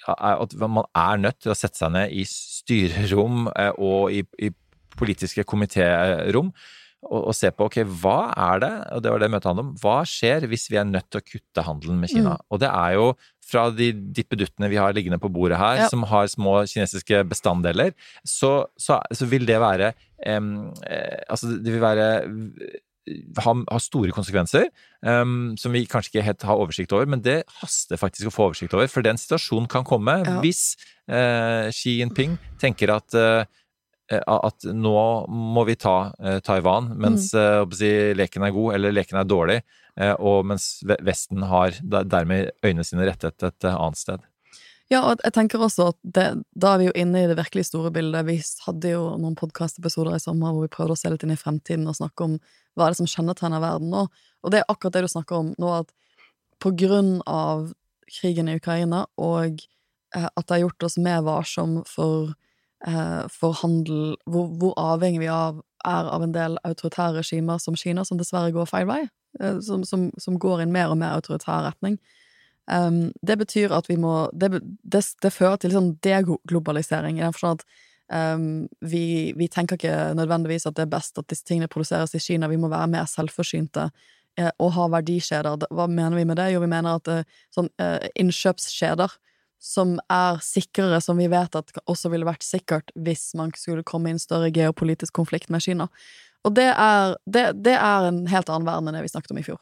at 0.07 0.55
man 0.61 0.87
er 0.95 1.19
nødt 1.25 1.41
til 1.43 1.51
å 1.51 1.59
sette 1.59 1.81
seg 1.81 1.91
ned 1.97 2.15
i 2.15 2.23
styrerom 2.29 3.49
og 3.83 4.15
i, 4.15 4.23
i 4.39 4.53
politiske 4.95 5.43
komitérom 5.49 6.53
og, 7.07 7.21
og 7.31 7.35
se 7.37 7.51
på 7.55 7.67
ok, 7.71 7.81
hva 8.03 8.19
er 8.37 8.63
det, 8.63 8.73
og 8.97 9.03
det 9.05 9.13
var 9.15 9.23
det 9.23 9.31
møtet 9.33 9.51
handlet 9.51 9.69
om, 9.69 9.75
hva 9.83 10.01
skjer 10.09 10.47
hvis 10.51 10.69
vi 10.71 10.79
er 10.81 10.89
nødt 10.89 11.09
til 11.11 11.23
å 11.23 11.27
kutte 11.27 11.65
handelen 11.67 12.03
med 12.03 12.13
Kina? 12.13 12.35
Mm. 12.37 12.45
Og 12.53 12.61
det 12.63 12.71
er 12.71 12.97
jo 12.99 13.07
fra 13.51 13.65
de 13.75 13.89
dippeduttene 14.15 14.69
vi 14.71 14.79
har 14.79 14.95
liggende 14.95 15.19
på 15.23 15.31
bordet 15.33 15.59
her, 15.59 15.85
Ja. 15.85 15.89
som 15.91 16.05
har 16.07 16.29
små 16.31 16.61
kinesiske 16.71 17.25
bestanddeler, 17.31 17.97
så, 18.23 18.67
så, 18.79 19.01
så 19.11 19.27
vil 19.27 19.49
det 19.49 19.59
være 19.63 19.93
eh, 20.27 20.41
Altså, 21.27 21.57
det 21.59 21.73
vil 21.75 21.83
være 21.83 22.07
ha, 23.41 23.55
ha 23.73 23.79
store 23.83 24.13
konsekvenser, 24.15 24.69
um, 25.03 25.55
som 25.59 25.73
vi 25.75 25.87
kanskje 25.89 26.13
ikke 26.13 26.27
helt 26.27 26.45
har 26.47 26.61
oversikt 26.63 26.93
over, 26.95 27.09
men 27.11 27.23
det 27.25 27.41
haster 27.61 27.99
faktisk 28.01 28.31
å 28.31 28.35
få 28.35 28.49
oversikt 28.51 28.77
over, 28.77 28.91
for 28.93 29.03
den 29.07 29.19
situasjonen 29.21 29.69
kan 29.73 29.87
komme 29.89 30.21
Ja. 30.21 30.37
hvis 30.45 30.77
uh, 31.11 31.71
Xi 31.75 31.99
Jinping 32.01 32.37
tenker 32.61 32.93
at 32.95 33.17
eh, 33.17 33.49
at 34.19 34.65
nå 34.75 35.03
må 35.31 35.63
vi 35.69 35.77
ta 35.79 36.13
eh, 36.19 36.41
Taiwan 36.43 36.91
mens 36.99 37.31
Mm. 37.35 37.41
eh, 37.71 37.77
si, 37.79 37.91
leken 38.19 38.43
er 38.43 38.51
god 38.57 38.75
eller 38.75 38.93
leken 38.93 39.21
er 39.21 39.29
dårlig, 39.29 39.61
eh, 39.97 40.15
og 40.19 40.47
mens 40.51 40.83
Vesten 41.07 41.43
har 41.47 41.71
dermed 41.83 42.51
øynene 42.65 42.85
sine 42.85 43.07
rettet 43.07 43.43
et 43.43 43.65
eh, 43.65 43.77
annet 43.77 43.97
sted. 44.01 44.21
Ja, 44.91 45.05
og 45.07 45.21
jeg 45.23 45.33
tenker 45.37 45.63
også 45.63 45.93
at 45.93 45.99
det, 46.03 46.43
da 46.59 46.73
er 46.75 46.79
vi 46.81 46.87
jo 46.89 46.95
inne 46.99 47.21
i 47.23 47.29
det 47.31 47.37
virkelig 47.39 47.69
store 47.69 47.93
bildet. 47.95 48.27
Vi 48.27 48.41
hadde 48.67 48.91
jo 48.91 49.05
noen 49.23 49.37
podkastepisoder 49.39 50.17
i 50.17 50.23
sommer 50.23 50.51
hvor 50.51 50.65
vi 50.67 50.73
prøvde 50.75 50.97
å 50.97 50.99
se 50.99 51.13
litt 51.13 51.23
inn 51.23 51.31
i 51.31 51.39
fremtiden 51.39 51.87
og 51.87 51.95
snakke 51.95 52.27
om 52.27 52.35
hva 52.75 52.89
er 52.89 52.91
det 52.97 52.99
som 52.99 53.07
kjennetegner 53.07 53.63
verden 53.63 53.93
nå. 53.95 54.09
Og 54.43 54.51
det 54.51 54.59
er 54.59 54.67
akkurat 54.73 54.97
det 54.97 55.05
du 55.07 55.13
snakker 55.13 55.37
om 55.39 55.53
nå, 55.63 55.71
at 55.85 55.95
på 56.59 56.73
grunn 56.75 57.21
av 57.31 57.69
krigen 58.11 58.51
i 58.51 58.57
Ukraina 58.59 59.05
og 59.15 59.63
eh, 60.17 60.27
at 60.27 60.43
det 60.49 60.57
har 60.57 60.65
gjort 60.65 60.89
oss 60.91 60.99
mer 60.99 61.23
varsom 61.23 61.85
for, 61.87 62.35
eh, 62.87 63.25
for 63.33 63.57
handel, 63.63 64.15
hvor, 64.27 64.49
hvor 64.61 64.77
avhengig 64.81 65.21
vi 65.25 65.31
av, 65.33 65.61
er 65.85 66.09
av 66.13 66.23
en 66.23 66.35
del 66.35 66.59
autoritære 66.65 67.21
regimer 67.21 67.59
som 67.59 67.77
Kina, 67.77 68.05
som 68.05 68.19
dessverre 68.21 68.53
går 68.53 68.69
feil 68.69 68.89
vei, 68.91 69.03
eh, 69.41 69.61
som, 69.65 69.85
som, 69.85 70.11
som 70.19 70.39
går 70.39 70.61
i 70.61 70.69
en 70.69 70.75
mer 70.75 70.93
og 70.93 71.01
mer 71.01 71.17
autoritær 71.19 71.65
retning. 71.69 71.99
Um, 72.71 73.11
det 73.27 73.35
betyr 73.41 73.73
at 73.75 73.89
vi 73.89 73.97
må 73.99 74.29
Det, 74.31 74.61
det, 74.61 75.01
det 75.23 75.33
fører 75.33 75.57
til 75.59 75.73
sånn 75.75 75.95
deglobalisering, 76.05 77.19
i 77.19 77.25
den 77.25 77.33
forstand 77.35 77.65
at 77.65 77.81
um, 78.37 78.69
vi, 78.81 79.33
vi 79.35 79.49
tenker 79.51 79.79
ikke 79.79 80.13
nødvendigvis 80.15 80.69
at 80.69 80.77
det 80.77 80.85
er 80.85 80.93
best 80.93 81.19
at 81.19 81.27
disse 81.33 81.47
tingene 81.49 81.71
produseres 81.73 82.15
i 82.15 82.23
Kina. 82.23 82.51
Vi 82.51 82.61
må 82.61 82.71
være 82.71 82.93
mer 82.93 83.09
selvforsynte 83.11 83.89
eh, 84.39 84.53
og 84.59 84.75
ha 84.77 84.87
verdikjeder. 84.93 85.67
Hva 85.71 85.89
mener 85.91 86.21
vi 86.21 86.29
med 86.29 86.39
det? 86.39 86.51
Jo, 86.53 86.63
vi 86.63 86.71
mener 86.71 87.01
at 87.01 87.11
eh, 87.11 87.27
sånn 87.55 87.73
eh, 87.83 88.07
innkjøpskjeder 88.23 89.19
som 89.61 89.99
er 90.11 90.41
sikrere, 90.45 91.03
som 91.05 91.21
vi 91.21 91.29
vet 91.31 91.57
at 91.59 91.73
også 91.85 92.11
ville 92.13 92.29
vært 92.29 92.45
sikkert 92.47 92.93
hvis 92.97 93.31
man 93.39 93.53
skulle 93.57 93.85
komme 93.87 94.11
i 94.11 94.17
en 94.17 94.23
større 94.23 94.51
geopolitisk 94.55 95.15
konflikt 95.21 95.53
med 95.53 95.63
Kina. 95.65 95.91
Og 96.49 96.55
det 96.57 96.71
er, 96.73 97.19
det, 97.29 97.51
det 97.61 97.77
er 97.77 98.09
en 98.09 98.25
helt 98.33 98.49
annen 98.49 98.69
verden 98.69 98.89
enn 98.89 98.97
det 98.97 99.05
vi 99.05 99.13
snakket 99.13 99.35
om 99.35 99.43
i 99.43 99.45
fjor. 99.45 99.61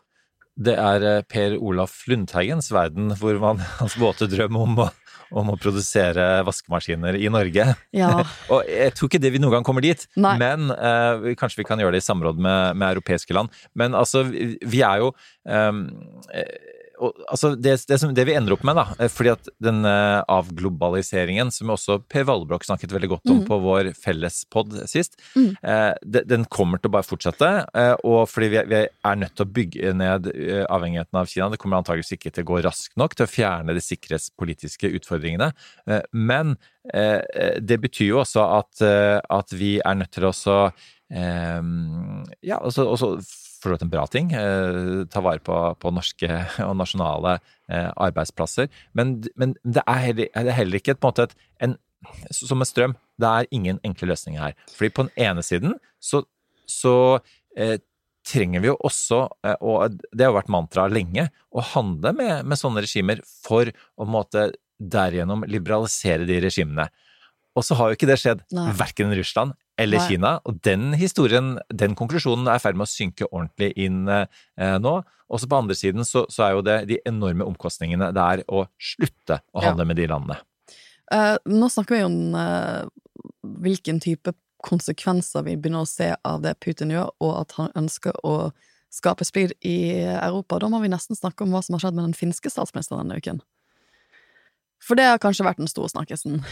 Det 0.58 0.74
er 0.74 1.04
eh, 1.06 1.24
Per 1.26 1.54
Olaf 1.58 2.00
Lundteigens 2.10 2.72
verden, 2.74 3.12
hvor 3.18 3.38
man, 3.42 3.62
hans 3.80 3.98
våte 3.98 4.30
drøm 4.30 4.58
om 4.58 4.80
å, 4.86 4.88
om 5.38 5.52
å 5.52 5.58
produsere 5.60 6.26
vaskemaskiner 6.46 7.18
i 7.18 7.30
Norge. 7.34 7.68
Ja. 7.94 8.12
og 8.54 8.66
jeg 8.70 8.94
tror 8.94 9.10
ikke 9.10 9.22
det 9.22 9.34
vi 9.34 9.42
noen 9.42 9.58
gang 9.58 9.66
kommer 9.66 9.84
dit, 9.84 10.06
Nei. 10.18 10.34
men 10.40 10.72
eh, 10.74 11.30
kanskje 11.38 11.62
vi 11.62 11.68
kan 11.68 11.82
gjøre 11.82 11.98
det 11.98 12.02
i 12.02 12.08
samråd 12.08 12.42
med, 12.42 12.78
med 12.78 12.90
europeiske 12.96 13.34
land. 13.36 13.54
Men 13.78 13.98
altså, 13.98 14.24
vi, 14.30 14.82
er 14.82 15.04
jo 15.04 15.12
ehm, 15.50 15.86
eh, 16.34 16.76
og, 16.98 17.22
altså 17.30 17.52
det, 17.56 17.74
det, 17.88 17.98
som, 18.00 18.12
det 18.14 18.24
vi 18.28 18.34
ender 18.36 18.54
opp 18.54 18.64
med, 18.66 18.78
da, 18.78 18.84
eh, 18.98 19.10
fordi 19.12 19.32
at 19.32 19.50
den 19.62 19.82
eh, 19.88 20.20
avglobaliseringen, 20.30 21.52
som 21.54 21.72
også 21.74 22.00
Per 22.10 22.26
Valbrok 22.28 22.66
snakket 22.66 22.92
veldig 22.94 23.10
godt 23.14 23.32
om 23.32 23.40
mm. 23.42 23.46
på 23.48 23.58
vår 23.62 23.90
fellespod 23.98 24.76
sist, 24.90 25.18
mm. 25.36 25.50
eh, 25.62 25.92
de, 26.02 26.24
den 26.28 26.46
kommer 26.52 26.80
til 26.80 26.90
å 26.90 26.96
bare 26.98 27.06
fortsette. 27.06 27.50
Eh, 27.72 27.94
og 28.08 28.26
fordi 28.30 28.50
vi, 28.54 28.64
vi 28.72 28.82
er 28.88 29.20
nødt 29.22 29.36
til 29.38 29.46
å 29.46 29.54
bygge 29.60 29.94
ned 29.98 30.30
eh, 30.34 30.64
avhengigheten 30.66 31.20
av 31.20 31.30
Kina. 31.30 31.50
Det 31.52 31.60
kommer 31.62 31.80
antageligvis 31.80 32.18
ikke 32.18 32.34
til 32.34 32.46
å 32.46 32.50
gå 32.52 32.62
raskt 32.66 32.98
nok 33.00 33.16
til 33.18 33.28
å 33.28 33.32
fjerne 33.32 33.76
de 33.76 33.84
sikkerhetspolitiske 33.84 34.92
utfordringene. 35.00 35.52
Eh, 35.88 36.04
men 36.12 36.56
det 36.88 37.76
betyr 37.82 38.14
jo 38.14 38.20
også 38.22 38.40
at, 38.48 38.80
at 38.80 39.50
vi 39.52 39.74
er 39.76 39.96
nødt 39.98 40.08
til 40.14 40.24
å 40.24 40.30
også 40.30 40.54
ja, 41.12 42.56
også, 42.56 42.86
også 42.88 43.10
for 43.58 43.70
så 43.70 43.76
vidt 43.76 43.86
en 43.86 43.92
bra 43.92 44.06
ting. 44.10 44.30
Eh, 44.32 45.04
ta 45.10 45.22
vare 45.24 45.42
på, 45.44 45.56
på 45.82 45.92
norske 45.94 46.28
og 46.68 46.76
nasjonale 46.78 47.38
eh, 47.70 47.90
arbeidsplasser. 47.90 48.70
Men, 48.98 49.18
men 49.36 49.56
det, 49.64 49.84
er 49.84 50.04
heller, 50.06 50.32
det 50.32 50.54
er 50.54 50.60
heller 50.60 50.80
ikke 50.80 50.96
et, 50.96 51.02
på 51.02 51.10
en 51.10 51.14
måte 51.14 51.28
et, 51.28 51.36
en, 51.66 51.76
som 52.34 52.62
en 52.62 52.68
strøm. 52.68 52.96
Det 53.18 53.28
er 53.28 53.52
ingen 53.54 53.82
enkle 53.86 54.12
løsninger 54.12 54.42
her. 54.42 54.56
Fordi 54.76 54.94
på 54.94 55.08
den 55.08 55.28
ene 55.28 55.44
siden 55.46 55.76
så, 56.02 56.22
så 56.70 56.94
eh, 57.58 57.78
trenger 58.28 58.62
vi 58.62 58.70
jo 58.70 58.78
også, 58.84 59.24
eh, 59.46 59.58
og 59.64 59.98
det 60.12 60.26
har 60.26 60.36
vært 60.36 60.52
mantra 60.52 60.86
lenge, 60.92 61.28
å 61.50 61.64
handle 61.74 62.14
med, 62.16 62.48
med 62.48 62.60
sånne 62.60 62.84
regimer 62.84 63.22
for 63.26 63.68
å 63.68 63.74
på 63.74 64.08
en 64.08 64.14
måte 64.14 64.48
derigjennom 64.78 65.42
liberalisere 65.50 66.28
de 66.28 66.38
regimene. 66.44 66.86
Og 67.58 67.64
så 67.66 67.74
har 67.78 67.90
jo 67.90 67.98
ikke 67.98 68.10
det 68.10 68.20
skjedd 68.22 68.44
Nei. 68.54 68.68
verken 68.78 69.10
i 69.10 69.18
Russland 69.18 69.56
eller 69.78 70.00
Nei. 70.00 70.08
Kina, 70.10 70.32
og 70.44 70.58
den 70.66 70.92
historien, 70.98 71.52
den 71.70 71.94
konklusjonen 71.98 72.48
er 72.50 72.58
i 72.58 72.62
ferd 72.64 72.78
med 72.78 72.88
å 72.88 72.90
synke 72.90 73.28
ordentlig 73.30 73.70
inn 73.78 74.08
eh, 74.10 74.26
nå. 74.82 74.96
Også 75.28 75.48
på 75.50 75.58
andre 75.60 75.76
siden 75.76 76.06
så, 76.08 76.24
så 76.32 76.46
er 76.46 76.56
jo 76.56 76.62
det 76.66 76.76
de 76.88 76.98
enorme 77.06 77.44
omkostningene 77.46 78.10
det 78.16 78.24
er 78.24 78.42
å 78.48 78.64
slutte 78.80 79.38
å 79.52 79.62
Ja. 79.62 79.68
handle 79.68 79.86
med 79.86 80.00
de 80.00 80.06
landene. 80.10 80.38
Eh, 81.12 81.36
nå 81.46 81.68
snakker 81.72 81.96
vi 81.96 82.04
om 82.04 82.34
eh, 82.34 82.88
hvilken 83.64 84.00
type 84.02 84.34
konsekvenser 84.66 85.44
vi 85.46 85.54
begynner 85.56 85.84
å 85.84 85.88
se 85.88 86.10
av 86.26 86.42
det 86.42 86.56
Putin 86.64 86.90
gjør, 86.90 87.12
og 87.22 87.36
at 87.44 87.54
han 87.60 87.70
ønsker 87.78 88.16
å 88.26 88.50
skape 88.90 89.22
splid 89.28 89.52
i 89.62 90.00
Europa. 90.00 90.58
Da 90.58 90.68
må 90.72 90.80
vi 90.82 90.90
nesten 90.90 91.14
snakke 91.16 91.44
om 91.44 91.52
hva 91.54 91.60
som 91.62 91.76
har 91.76 91.84
skjedd 91.84 91.94
med 92.00 92.08
den 92.08 92.16
finske 92.18 92.50
statsministeren 92.50 93.04
denne 93.04 93.20
uken. 93.20 93.38
For 94.82 94.96
det 94.98 95.04
har 95.10 95.20
kanskje 95.22 95.44
vært 95.46 95.60
den 95.62 95.70
store 95.70 95.92
snakkisen. 95.92 96.40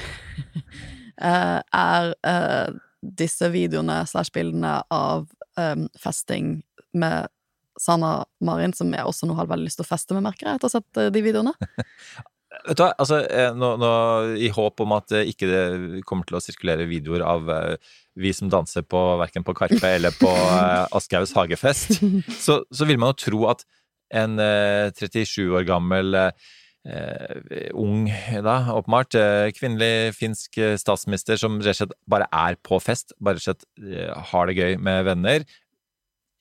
Eh, 1.16 1.60
er 1.72 2.10
eh, 2.28 2.74
disse 3.18 3.48
videoene 3.52 4.00
slash 4.08 4.32
bildene 4.34 4.78
av 4.92 5.26
um, 5.58 5.86
festing 6.00 6.60
med 6.96 7.30
Sanna 7.80 8.24
Marin, 8.40 8.72
som 8.72 8.92
jeg 8.94 9.04
også 9.04 9.28
nå 9.28 9.36
har 9.36 9.50
veldig 9.50 9.68
lyst 9.68 9.80
til 9.80 9.86
å 9.86 9.90
feste 9.90 10.16
med, 10.16 10.24
merker 10.26 10.48
jeg, 10.48 10.58
etter 10.58 10.68
å 10.68 10.72
ha 10.72 10.78
sett 10.78 11.00
eh, 11.02 11.12
de 11.12 11.22
videoene. 11.24 11.52
Vet 12.64 12.78
du 12.78 12.82
hva, 12.82 12.92
altså, 12.96 13.20
eh, 13.28 13.50
nå, 13.52 13.72
nå, 13.80 13.90
i 14.40 14.48
håp 14.54 14.80
om 14.80 14.94
at 14.96 15.10
det 15.12 15.26
ikke 15.32 15.48
kommer 16.08 16.26
til 16.28 16.38
å 16.38 16.42
sirkulere 16.42 16.86
videoer 16.88 17.24
av 17.26 17.50
eh, 17.52 17.96
vi 18.16 18.32
som 18.32 18.48
danser 18.52 18.86
på 18.88 19.00
verken 19.20 19.44
på 19.44 19.54
Karpe 19.58 19.90
eller 19.98 20.14
på 20.16 20.30
eh, 20.30 20.86
Aschehougs 20.96 21.34
hagefest, 21.36 21.98
så, 22.46 22.62
så 22.72 22.88
vil 22.88 23.00
man 23.02 23.12
jo 23.12 23.20
tro 23.26 23.42
at 23.52 23.66
en 24.14 24.38
eh, 24.40 24.88
37 24.96 25.50
år 25.50 25.66
gammel 25.68 26.16
eh, 26.86 27.70
ung, 27.74 28.06
da, 28.46 28.56
åpenbart, 28.76 29.14
eh, 29.18 29.50
kvinnelig 29.56 30.14
finsk 30.16 30.58
eh, 30.62 30.76
statsminister 30.80 31.36
som 31.40 31.58
rett 31.60 31.74
og 31.74 31.80
slett 31.82 31.94
bare 32.08 32.28
er 32.32 32.56
på 32.62 32.78
fest, 32.82 33.12
bare 33.20 33.36
rett 33.40 33.44
og 33.44 33.50
slett 33.50 33.66
eh, 33.82 34.12
har 34.32 34.46
det 34.50 34.56
gøy 34.60 34.76
med 34.78 35.04
venner, 35.08 35.44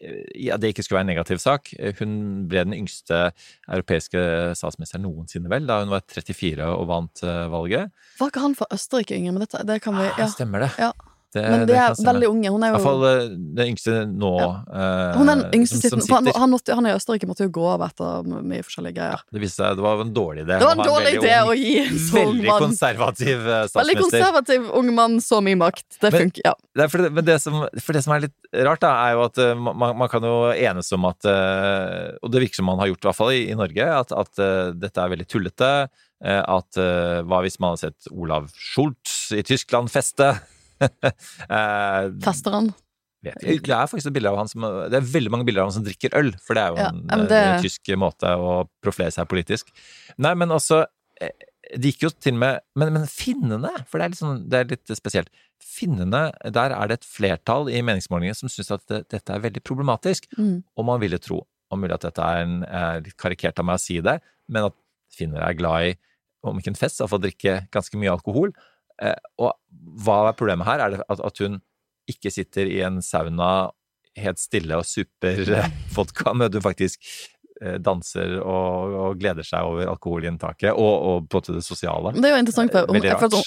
eh, 0.02 0.22
ja, 0.48 0.58
det 0.62 0.74
ikke 0.74 0.84
skulle 0.86 1.00
være 1.02 1.08
en 1.08 1.12
negativ 1.16 1.42
sak. 1.42 1.74
Eh, 1.80 1.96
Hun 2.00 2.46
ble 2.52 2.66
den 2.68 2.78
yngste 2.78 3.32
europeiske 3.72 4.22
statsministeren 4.60 5.06
noensinne, 5.08 5.50
vel, 5.52 5.66
da 5.70 5.82
hun 5.84 5.94
var 5.94 6.06
34 6.12 6.70
og 6.76 6.88
vant 6.92 7.26
valget. 7.52 7.92
Var 8.20 8.32
ikke 8.34 8.46
han 8.46 8.56
fra 8.60 8.70
Østerrike, 8.76 9.18
Ingrid? 9.18 9.34
med 9.40 9.48
dette, 9.48 9.66
det 9.68 9.82
kan 9.82 9.98
vi 9.98 10.08
Ah, 10.12 10.24
ja. 10.26 10.30
Stemmer 10.32 10.66
det. 10.68 10.72
Ja. 10.80 10.92
Det- 11.36 11.44
Men 11.44 11.66
det 11.68 11.74
de 11.74 11.80
er 11.84 11.96
veldig 12.00 12.28
unge. 12.32 12.50
Hun 12.56 12.64
er 12.64 12.70
jo 12.72 12.76
I 12.76 12.78
hvert 12.80 12.86
fall 12.88 13.06
eh, 13.10 13.24
den 13.60 13.72
yngste 13.74 13.96
nå. 14.08 14.30
Ja. 14.40 14.52
Hun 15.20 15.30
er 15.34 15.42
den 15.42 15.56
yngste 15.60 15.90
som, 15.92 16.00
sitter. 16.06 16.32
han, 16.40 16.50
måtte, 16.54 16.76
han 16.78 16.88
i 16.88 16.94
Østerrike 16.96 17.28
måtte 17.28 17.44
jo 17.48 17.52
gå 17.58 17.66
av 17.74 17.84
etter 17.90 18.30
mye 18.32 18.64
forskjellige 18.64 18.96
greier. 18.96 19.24
Det 19.36 19.42
viste 19.44 19.60
seg 19.66 19.76
det 19.76 19.84
var 19.84 20.00
en 20.06 20.14
dårlig 20.16 20.46
idé. 20.46 20.60
Det 20.62 20.70
var 20.70 20.80
en 20.80 20.88
dårlig 20.88 21.12
idé 21.20 21.34
å 21.44 21.56
gi 21.60 21.74
en 21.84 22.00
sånn 22.06 22.24
mann. 22.24 22.40
Veldig 22.46 22.56
konservativ 22.64 23.44
statsminister. 23.44 23.82
Veldig 23.82 23.98
konservativ 24.06 24.70
ung 24.80 24.94
mann, 24.96 25.20
så 25.20 25.42
mye 25.44 25.60
makt. 25.60 25.86
Det 26.00 26.12
Men- 26.12 26.22
funker, 26.24 26.42
ja. 26.48 26.54
Det 26.76 26.90
for, 26.92 27.10
men 27.10 27.26
det 27.28 27.38
som, 27.44 27.60
for 27.84 27.94
det 28.00 28.04
som 28.04 28.14
er 28.16 28.26
litt 28.30 28.64
rart, 28.66 28.80
da, 28.84 28.94
er 29.10 29.14
jo 29.16 29.26
at 29.28 29.38
eh, 29.44 29.54
man, 29.56 29.98
man 30.00 30.08
kan 30.12 30.24
jo 30.24 30.34
enes 30.56 30.92
om 30.96 31.06
at 31.12 31.28
eh, 31.28 32.16
Og 32.24 32.32
det 32.32 32.42
virker 32.46 32.62
som 32.62 32.66
man 32.72 32.80
har 32.80 32.88
gjort, 32.94 33.04
i 33.04 33.08
hvert 33.10 33.20
fall 33.20 33.32
i, 33.36 33.44
i 33.52 33.56
Norge, 33.60 33.86
at, 34.00 34.12
at 34.16 34.40
eh, 34.40 34.72
dette 34.76 35.04
er 35.04 35.12
veldig 35.12 35.28
tullete. 35.28 35.70
eh, 36.24 36.42
At 36.48 36.78
uh, 36.80 37.22
hva 37.28 37.42
hvis 37.44 37.60
man 37.60 37.74
hadde 37.76 37.90
sett 37.92 38.08
Olav 38.12 38.48
Schultz 38.56 39.32
i 39.36 39.42
Tyskland 39.44 39.92
feste? 39.92 40.34
Eh, 41.50 42.10
Fester 42.26 42.56
han? 42.56 42.72
vet 43.26 43.42
jeg. 43.42 43.62
Det 43.66 43.74
er 43.74 43.88
faktisk 43.90 44.12
et 44.12 44.16
bilde 44.20 44.30
av 44.30 44.38
han 44.38 44.50
som 44.52 44.66
Det 44.92 45.00
er 45.00 45.08
veldig 45.10 45.32
mange 45.34 45.46
bilder 45.48 45.64
av 45.64 45.72
han 45.72 45.78
som 45.80 45.86
drikker 45.88 46.14
øl, 46.20 46.32
for 46.46 46.58
det 46.58 46.62
er 46.66 46.76
jo 46.76 46.82
Ja, 46.84 46.90
en 46.92 47.02
men 47.10 47.24
eh, 47.26 47.32
det- 47.32 47.64
tysk 47.66 47.90
måte 47.98 48.30
å 48.38 48.68
profilere 48.86 49.16
seg 49.16 49.28
politisk. 49.32 49.72
Nei, 50.22 50.34
men 50.38 50.50
altså 50.54 50.84
eh, 51.22 51.32
Det 51.74 51.90
gikk 51.96 52.04
jo 52.06 52.10
til 52.14 52.36
og 52.36 52.40
med 52.44 52.60
Men, 52.78 52.94
men 52.94 53.08
finnene, 53.10 53.72
for 53.90 53.98
det 53.98 54.06
er, 54.06 54.14
litt 54.14 54.22
sånn, 54.22 54.44
det 54.50 54.60
er 54.60 54.70
litt 54.76 54.94
spesielt. 55.00 55.32
Finnene, 55.66 56.28
der 56.54 56.76
er 56.76 56.88
det 56.92 57.00
et 57.00 57.08
flertall 57.10 57.70
i 57.74 57.82
meningsmålingene 57.82 58.38
som 58.38 58.52
syns 58.52 58.70
at 58.76 58.84
det, 58.92 59.02
dette 59.10 59.34
er 59.34 59.42
veldig 59.42 59.64
problematisk. 59.66 60.28
Mm. 60.38 60.60
Og 60.78 60.86
man 60.86 61.02
ville 61.02 61.18
tro, 61.18 61.42
om 61.74 61.82
mulig 61.82 61.96
at 61.98 62.06
dette 62.06 62.22
er 62.22 62.44
en, 62.46 62.60
er 62.70 63.02
litt 63.02 63.18
karikert 63.18 63.58
av 63.60 63.66
meg 63.66 63.80
å 63.80 63.82
si 63.82 63.98
det, 64.06 64.20
men 64.48 64.68
at 64.70 64.76
finner 65.16 65.42
er 65.42 65.58
glad 65.58 65.90
i, 65.90 65.96
om 66.46 66.60
ikke 66.62 66.76
en 66.76 66.78
fest, 66.78 67.00
iallfall 67.02 67.24
drikke 67.24 67.56
ganske 67.74 67.98
mye 67.98 68.14
alkohol. 68.14 68.52
Eh, 69.04 69.16
og 69.42 69.56
hva 70.06 70.22
er 70.30 70.38
problemet 70.40 70.68
her? 70.68 70.84
Er 70.84 70.96
det 70.96 71.06
at, 71.10 71.24
at 71.24 71.44
hun 71.44 71.60
ikke 72.10 72.32
sitter 72.34 72.70
i 72.70 72.82
en 72.86 73.02
sauna 73.04 73.72
helt 74.16 74.40
stille 74.40 74.78
og 74.80 74.88
super 74.88 75.42
eh, 75.58 75.72
vodka, 75.96 76.34
men 76.34 76.48
at 76.48 76.56
hun 76.56 76.64
faktisk 76.64 77.02
eh, 77.62 77.78
danser 77.84 78.38
og, 78.40 78.96
og 79.02 79.20
gleder 79.20 79.48
seg 79.48 79.68
over 79.68 79.92
alkoholinntaket 79.92 80.72
og, 80.72 80.94
og 81.10 81.30
på 81.32 81.42
det 81.50 81.64
sosiale? 81.66 82.14
Det 82.16 82.30
er 82.30 82.38
jo 82.38 82.44
interessant, 82.44 82.76
for 82.76 82.94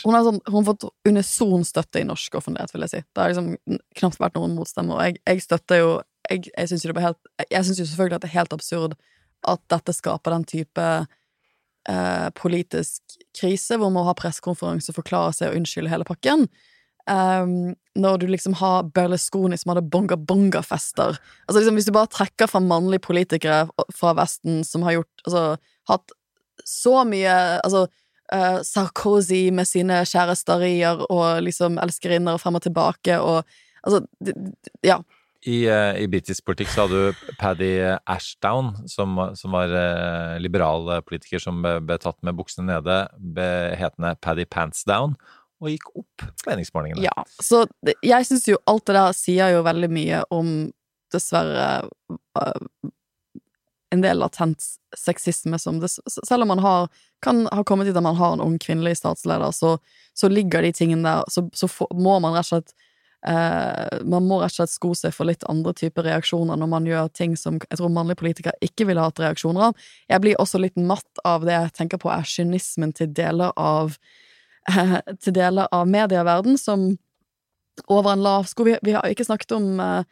hun, 0.05 0.19
har 0.19 0.27
sånn, 0.29 0.69
fått 0.69 0.89
unison 1.09 1.65
støtte 1.67 2.03
i 2.03 2.09
norsk 2.09 2.41
offentlighet, 2.41 2.75
vil 2.75 2.87
jeg 2.87 2.95
si. 2.95 3.05
Det 3.07 3.25
har 3.25 3.33
liksom 3.33 3.79
knapt 4.03 4.21
vært 4.21 4.41
noen 4.41 4.59
motstemme, 4.59 4.97
og 4.97 5.05
jeg, 5.07 5.21
jeg 5.25 5.47
støtter 5.47 5.85
jo 5.85 5.91
Jeg, 6.29 6.51
jeg 6.53 6.69
syns 6.69 6.83
jo 6.85 6.93
jo 6.93 7.87
selvfølgelig 7.89 8.17
at 8.19 8.25
det 8.25 8.29
er 8.29 8.35
helt 8.35 8.53
absurd 8.53 8.99
at 9.49 9.61
dette 9.71 9.95
skaper 9.95 10.35
den 10.35 10.45
type 10.45 10.89
eh, 11.91 12.29
politisk 12.39 13.19
krise, 13.37 13.77
hvor 13.77 13.91
man 13.91 14.03
må 14.03 14.09
ha 14.09 14.15
og 14.15 14.97
forklare 14.97 15.33
seg 15.37 15.51
og 15.51 15.61
unnskylde 15.61 15.93
hele 15.93 16.07
pakken. 16.09 16.49
Um, 17.09 17.73
når 17.97 18.19
du 18.21 18.27
liksom 18.29 18.53
har 18.61 18.91
Berlusconi 18.93 19.57
som 19.57 19.73
hadde 19.73 19.87
bonga-bonga-fester. 19.89 21.17
Altså 21.49 21.63
liksom, 21.63 21.79
hvis 21.79 21.87
du 21.89 21.95
bare 21.97 22.11
trekker 22.13 22.51
fra 22.51 22.61
mannlige 22.61 23.01
politikere 23.07 23.63
fra 23.97 24.13
Vesten 24.19 24.61
som 24.65 24.85
har 24.85 24.99
gjort 24.99 25.25
Altså 25.25 25.45
hatt 25.89 26.13
så 26.69 26.93
mye 27.09 27.33
Altså 27.63 27.87
uh, 28.35 28.61
Sarkozy 28.61 29.49
med 29.57 29.65
sine 29.71 30.03
kjærestarier 30.05 31.01
og 31.09 31.41
liksom 31.47 31.81
elskerinner 31.81 32.37
og 32.37 32.43
frem 32.45 32.61
og 32.61 32.67
tilbake 32.69 33.17
og 33.25 33.41
Altså, 33.87 34.03
d- 34.21 34.35
d- 34.35 34.73
ja. 34.85 34.99
I, 35.49 35.65
eh, 35.67 36.03
i 36.03 36.09
britisk 36.11 36.45
politikk 36.45 36.69
så 36.73 36.85
hadde 36.85 36.99
du 36.99 37.35
Paddy 37.41 37.71
Ashdown, 38.11 38.75
som, 38.91 39.17
som 39.39 39.55
var 39.57 39.73
eh, 39.73 40.35
liberal 40.45 40.91
eh, 40.93 41.01
politiker 41.07 41.41
som 41.41 41.63
ble, 41.65 41.79
ble 41.89 41.97
tatt 42.03 42.19
med 42.27 42.37
buksene 42.37 42.69
nede, 42.69 42.99
ble 43.17 43.49
hetende 43.81 44.13
Paddy 44.25 44.45
Pantsdown, 44.51 45.15
og 45.59 45.71
gikk 45.73 45.89
opp 45.95 46.27
på 46.27 46.51
meningsmålingene. 46.51 47.07
Ja, 47.07 47.25
så 47.41 47.65
jeg 48.05 48.29
syns 48.29 48.45
jo 48.51 48.61
alt 48.69 48.85
det 48.91 48.99
der 48.99 49.17
sier 49.17 49.55
jo 49.57 49.65
veldig 49.67 49.91
mye 49.91 50.21
om 50.35 50.53
dessverre 51.15 51.71
en 53.89 54.05
del 54.05 54.21
latent 54.21 54.61
sexisme 54.93 55.57
som 55.59 55.79
det, 55.81 55.89
Selv 56.13 56.45
om 56.45 56.53
man 56.53 56.61
har, 56.61 56.91
kan 57.25 57.47
ha 57.49 57.65
kommet 57.65 57.89
dit 57.89 57.97
at 57.97 58.05
man 58.05 58.19
har 58.21 58.37
en 58.37 58.45
ung 58.45 58.59
kvinnelig 58.61 58.99
statsleder, 59.01 59.49
så, 59.57 59.79
så 60.13 60.29
ligger 60.29 60.63
de 60.63 60.75
tingene 60.77 61.09
der, 61.09 61.25
så, 61.33 61.47
så 61.57 61.71
må 61.97 62.19
man 62.21 62.37
rett 62.37 62.45
og 62.45 62.53
slett 62.53 62.77
eh, 63.27 63.99
Man 64.05 64.29
må 64.29 64.41
rett 64.43 64.53
og 64.53 64.61
slett 64.61 64.75
sko 64.75 64.93
seg 64.99 65.15
for 65.17 65.29
litt 65.29 65.47
andre 65.51 65.75
typer 65.77 66.07
reaksjoner 66.07 66.59
når 66.59 66.71
man 66.71 66.87
gjør 66.89 67.11
ting 67.15 67.37
som 67.39 67.59
jeg 67.65 67.81
tror 67.81 67.93
mannlige 67.95 68.23
politikere 68.23 68.57
ikke 68.65 68.89
ville 68.89 69.03
hatt 69.03 69.21
reaksjoner 69.23 69.71
av. 69.71 69.91
Jeg 70.11 70.25
blir 70.25 70.39
også 70.39 70.61
litt 70.63 70.79
matt 70.79 71.25
av 71.27 71.47
det 71.49 71.57
jeg 71.57 71.75
tenker 71.81 72.03
på 72.03 72.13
er 72.15 72.29
kynismen 72.29 72.95
til 72.97 73.13
deler 73.15 73.55
av 73.57 73.99
til 75.25 75.35
deler 75.35 75.69
av 75.73 75.89
medieverden 75.89 76.59
som 76.61 76.91
over 77.87 78.13
en 78.13 78.25
lav 78.25 78.49
sko. 78.51 78.67
Vi, 78.67 78.79
vi 78.85 78.97
har 78.97 79.07
ikke 79.09 79.25
snakket 79.25 79.55
om 79.57 79.79
uh, 79.81 80.03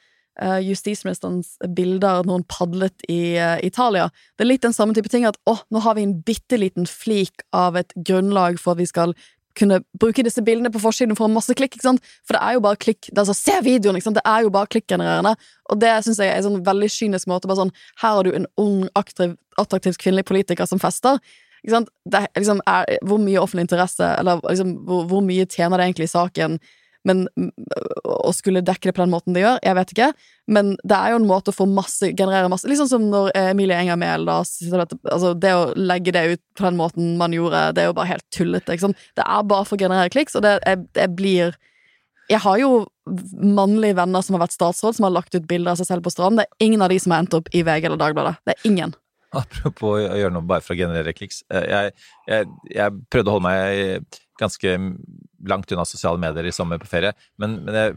justisministerens 0.63 1.57
bilder 1.77 2.25
når 2.25 2.41
hun 2.41 2.47
padlet 2.49 3.05
i 3.11 3.37
Italia. 3.67 4.07
Det 4.37 4.45
er 4.47 4.51
litt 4.53 4.65
den 4.65 4.77
samme 4.77 4.95
type 4.97 5.11
ting 5.13 5.27
at 5.29 5.39
å, 5.51 5.57
nå 5.73 5.83
har 5.85 5.97
vi 5.99 6.07
en 6.07 6.19
bitte 6.25 6.61
liten 6.61 6.87
flik 6.89 7.45
av 7.57 7.77
et 7.81 7.93
grunnlag 7.97 8.61
for 8.63 8.77
at 8.77 8.85
vi 8.85 8.89
skal 8.89 9.17
kunne 9.57 9.81
bruke 9.99 10.25
disse 10.27 10.43
bildene 10.45 10.73
på 10.73 10.83
forsiden 10.83 11.17
for 11.19 11.33
masse 11.33 11.55
klikk. 11.57 11.77
ikke 11.77 11.89
sant? 11.89 12.05
For 12.27 12.37
det 12.37 12.43
er 12.45 12.57
jo 12.57 12.63
bare 12.67 12.81
klikk. 12.81 13.09
Det 13.09 13.23
er 13.23 13.29
så, 13.31 13.37
Se 13.37 13.57
videoen! 13.65 13.97
ikke 13.97 14.09
sant? 14.09 14.21
Det 14.21 14.27
er 14.29 14.45
jo 14.47 14.53
bare 14.55 14.71
klikkgenererende. 14.73 15.35
Og 15.73 15.81
det 15.81 15.93
syns 16.05 16.21
jeg 16.23 16.33
er 16.33 16.41
en 16.41 16.49
sånn 16.51 16.63
veldig 16.67 16.91
kynisk 16.93 17.31
måte. 17.31 17.49
bare 17.49 17.65
sånn, 17.65 17.75
Her 18.03 18.17
har 18.19 18.25
du 18.25 18.33
en 18.35 18.47
ung, 18.57 18.89
aktiv, 18.95 19.37
attraktiv 19.59 19.99
kvinnelig 19.99 20.27
politiker 20.29 20.69
som 20.69 20.83
fester. 20.83 21.21
Ikke 21.65 21.75
sant? 21.79 21.93
Det 22.05 22.27
liksom, 22.37 22.61
er, 22.67 22.99
hvor 23.03 23.19
mye 23.19 23.41
offentlig 23.43 23.67
interesse, 23.67 24.15
eller 24.21 24.41
liksom, 24.45 24.77
hvor, 24.87 25.07
hvor 25.11 25.25
mye 25.25 25.47
tjener 25.47 25.79
det 25.79 25.89
egentlig 25.89 26.11
i 26.11 26.15
saken 26.15 26.61
men 27.07 27.23
å 28.05 28.33
skulle 28.35 28.65
dekke 28.67 28.89
det 28.91 28.95
på 28.97 29.05
den 29.05 29.13
måten 29.13 29.37
det 29.37 29.45
gjør, 29.45 29.61
jeg 29.63 29.77
vet 29.79 29.93
ikke. 29.95 30.09
Men 30.51 30.73
det 30.83 30.97
er 30.97 31.13
jo 31.13 31.21
en 31.21 31.29
måte 31.29 31.53
å 31.53 31.57
få 31.57 31.67
masse, 31.71 32.11
generere 32.19 32.51
masse 32.51 32.79
sånn 32.81 32.91
som 32.91 33.07
når 33.13 33.31
Emilie 33.39 33.79
Enger 33.79 33.99
Mehl 34.01 34.27
altså, 34.31 35.33
Det 35.39 35.53
å 35.55 35.69
legge 35.79 36.15
det 36.15 36.25
ut 36.35 36.43
på 36.59 36.67
den 36.67 36.79
måten 36.81 37.15
man 37.21 37.35
gjorde, 37.35 37.69
det 37.77 37.85
er 37.85 37.89
jo 37.93 37.97
bare 37.99 38.13
helt 38.15 38.27
tullete. 38.35 38.77
Det 38.77 39.25
er 39.27 39.47
bare 39.47 39.69
for 39.69 39.79
å 39.79 39.83
generere 39.87 40.13
kliks, 40.13 40.35
og 40.39 40.45
det, 40.47 40.59
jeg, 40.67 40.85
jeg 40.99 41.15
blir 41.19 41.57
Jeg 42.31 42.43
har 42.43 42.59
jo 42.59 42.71
mannlige 43.39 43.95
venner 44.01 44.23
som 44.27 44.35
har 44.35 44.47
vært 44.49 44.57
statsråd, 44.57 44.97
som 44.99 45.07
har 45.07 45.15
lagt 45.15 45.35
ut 45.37 45.47
bilder 45.47 45.77
av 45.77 45.79
seg 45.79 45.87
selv 45.87 46.03
på 46.03 46.11
stranden. 46.11 46.43
Det 46.43 46.49
er 46.49 46.67
ingen 46.67 46.83
av 46.83 46.91
de 46.91 46.99
som 46.99 47.15
har 47.15 47.23
endt 47.23 47.37
opp 47.39 47.51
i 47.55 47.63
VG 47.63 47.87
eller 47.87 48.01
Dagbladet. 48.01 48.41
Det 48.43 48.57
er 48.57 48.67
ingen. 48.67 48.95
Apropos 49.37 50.01
å 50.01 50.17
gjøre 50.19 50.35
noe 50.35 50.47
bare 50.49 50.65
for 50.65 50.75
å 50.75 50.79
generere 50.81 51.15
kliks. 51.15 51.45
eh, 51.55 51.67
Jeg, 51.71 51.93
jeg, 52.31 52.49
jeg 52.75 52.99
prøvde 53.13 53.31
å 53.31 53.37
holde 53.37 53.47
meg 53.47 54.19
ganske 54.41 54.75
langt 55.49 55.73
unna 55.73 55.85
sosiale 55.89 56.21
medier 56.21 56.49
i 56.49 56.55
sommer 56.55 56.81
på 56.83 56.89
ferie, 56.91 57.13
men, 57.41 57.61
men 57.67 57.79
jeg 57.79 57.97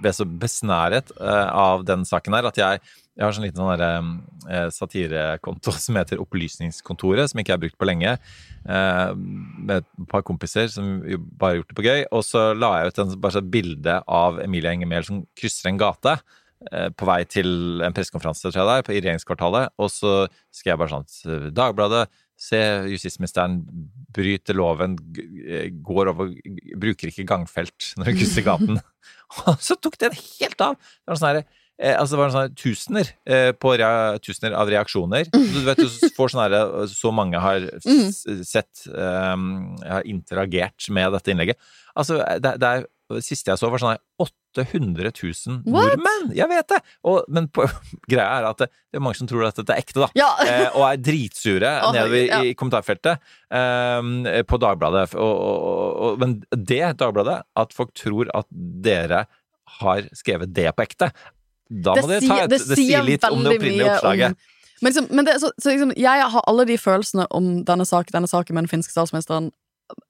ble 0.00 0.12
så 0.14 0.26
besnæret 0.26 1.12
eh, 1.20 1.48
av 1.50 1.84
den 1.88 2.04
saken 2.08 2.36
her 2.36 2.50
at 2.50 2.60
jeg 2.60 2.82
Jeg 3.20 3.26
har 3.26 3.34
sånn 3.36 3.44
liten 3.44 3.60
sånn 3.60 4.10
eh, 4.48 4.68
satirekonto 4.72 5.74
som 5.84 5.98
heter 5.98 6.22
Opplysningskontoret, 6.22 7.28
som 7.28 7.42
ikke 7.42 7.52
har 7.52 7.60
brukt 7.60 7.76
på 7.76 7.84
lenge. 7.84 8.14
Eh, 8.64 9.10
med 9.14 9.82
et 9.82 9.88
par 10.08 10.22
kompiser 10.24 10.70
som 10.72 11.02
bare 11.36 11.50
har 11.50 11.58
gjort 11.58 11.72
det 11.72 11.76
på 11.76 11.84
gøy. 11.84 12.04
Og 12.16 12.24
så 12.24 12.46
la 12.56 12.70
jeg 12.78 12.94
ut 12.94 13.02
en, 13.02 13.12
bare 13.20 13.42
et 13.42 13.50
bilde 13.52 13.98
av 14.06 14.40
Emilie 14.40 14.72
Enger 14.72 14.88
Mehl 14.88 15.04
som 15.04 15.20
krysser 15.36 15.68
en 15.68 15.82
gate. 15.82 16.16
På 16.96 17.08
vei 17.08 17.18
til 17.28 17.82
en 17.84 17.94
pressekonferanse 17.96 18.54
jeg 18.54 18.62
er, 18.62 18.88
i 18.88 19.02
regjeringskvartalet. 19.02 19.74
Og 19.76 19.92
så 19.92 20.14
skrev 20.48 20.72
jeg 20.72 20.80
bare 20.80 20.94
sånn 20.94 21.52
Dagbladet, 21.56 22.06
se 22.40 22.58
justisministeren 22.88 23.60
bryter 24.16 24.56
loven, 24.56 24.96
eh, 25.44 25.68
går 25.84 26.12
over 26.14 26.30
Bruker 26.80 27.10
ikke 27.10 27.28
gangfelt 27.28 27.92
når 27.98 28.10
hun 28.10 28.20
krysser 28.20 28.46
gaten. 28.46 28.80
Og 29.50 29.58
så 29.62 29.76
tok 29.76 29.98
den 30.00 30.16
helt 30.16 30.62
av! 30.64 30.78
Det 30.78 31.12
var 31.12 31.20
sånn 31.20 31.28
her, 31.28 31.42
eh, 31.78 31.92
altså 31.94 32.16
det 32.16 32.22
var 32.22 32.32
sånn 32.34 32.56
tusener, 32.58 33.10
eh, 33.28 33.50
på 33.52 33.74
tusener 34.24 34.56
av 34.56 34.72
reaksjoner. 34.72 35.28
Du 35.30 35.60
vet, 35.66 35.82
du 35.84 36.08
får 36.16 36.32
sånn 36.32 36.44
herre 36.46 36.88
så 36.90 37.12
mange 37.14 37.42
har 37.44 37.68
s 37.84 38.24
sett 38.48 38.86
um, 38.88 39.76
Har 39.84 40.08
interagert 40.08 40.88
med 40.88 41.12
dette 41.12 41.34
innlegget. 41.34 41.60
Altså, 41.94 42.22
det, 42.40 42.56
det 42.62 42.72
er 42.72 42.88
det 43.18 43.24
siste 43.26 43.50
jeg 43.50 43.60
så, 43.60 43.70
var 43.72 43.82
sånn 43.82 43.94
her 43.94 44.00
800 44.22 45.10
000 45.10 45.60
What? 45.64 45.94
nordmenn! 45.94 46.30
Jeg 46.36 46.50
vet 46.50 46.68
det! 46.72 46.78
Og, 47.08 47.24
men 47.32 47.48
på, 47.52 47.66
greia 48.10 48.28
er 48.40 48.48
at 48.50 48.62
det, 48.62 48.70
det 48.90 49.00
er 49.00 49.04
mange 49.04 49.20
som 49.20 49.30
tror 49.30 49.48
at 49.48 49.58
dette 49.60 49.74
er 49.74 49.82
ekte, 49.82 50.04
da. 50.04 50.10
Ja. 50.18 50.30
Eh, 50.50 50.66
og 50.74 50.82
er 50.88 50.98
dritsure 50.98 51.68
oh, 51.86 51.92
nede 51.94 52.22
ja. 52.24 52.40
i 52.42 52.54
kommentarfeltet 52.58 53.20
eh, 53.54 54.40
på 54.48 54.58
Dagbladet. 54.62 55.12
Og, 55.14 55.34
og, 55.46 56.16
men 56.22 56.40
det 56.50 56.82
Dagbladet, 56.98 57.36
at 57.62 57.76
folk 57.76 57.92
tror 57.98 58.32
at 58.34 58.48
dere 58.50 59.26
har 59.80 60.08
skrevet 60.16 60.50
det 60.54 60.66
på 60.74 60.86
ekte, 60.88 61.12
da 61.70 61.94
må 62.00 62.08
dere 62.10 62.24
ta 62.26 62.40
et, 62.44 62.50
det, 62.50 62.58
sier 62.66 63.04
litt 63.06 63.26
om 63.28 63.44
det 63.44 63.54
opprinnelige 63.54 63.92
oppslaget. 63.94 64.34
Om, 64.34 64.56
men 64.80 64.92
liksom, 64.92 65.06
men 65.16 65.26
det, 65.28 65.36
så, 65.40 65.52
så 65.60 65.70
liksom, 65.74 65.92
jeg 65.96 66.28
har 66.34 66.44
alle 66.48 66.64
de 66.64 66.76
følelsene 66.80 67.26
om 67.36 67.50
denne, 67.68 67.84
saken, 67.86 68.14
denne 68.16 68.30
saken 68.30 68.56
med 68.56 68.64
den 68.64 68.72
finske 68.72 68.94
statsministeren. 68.94 69.50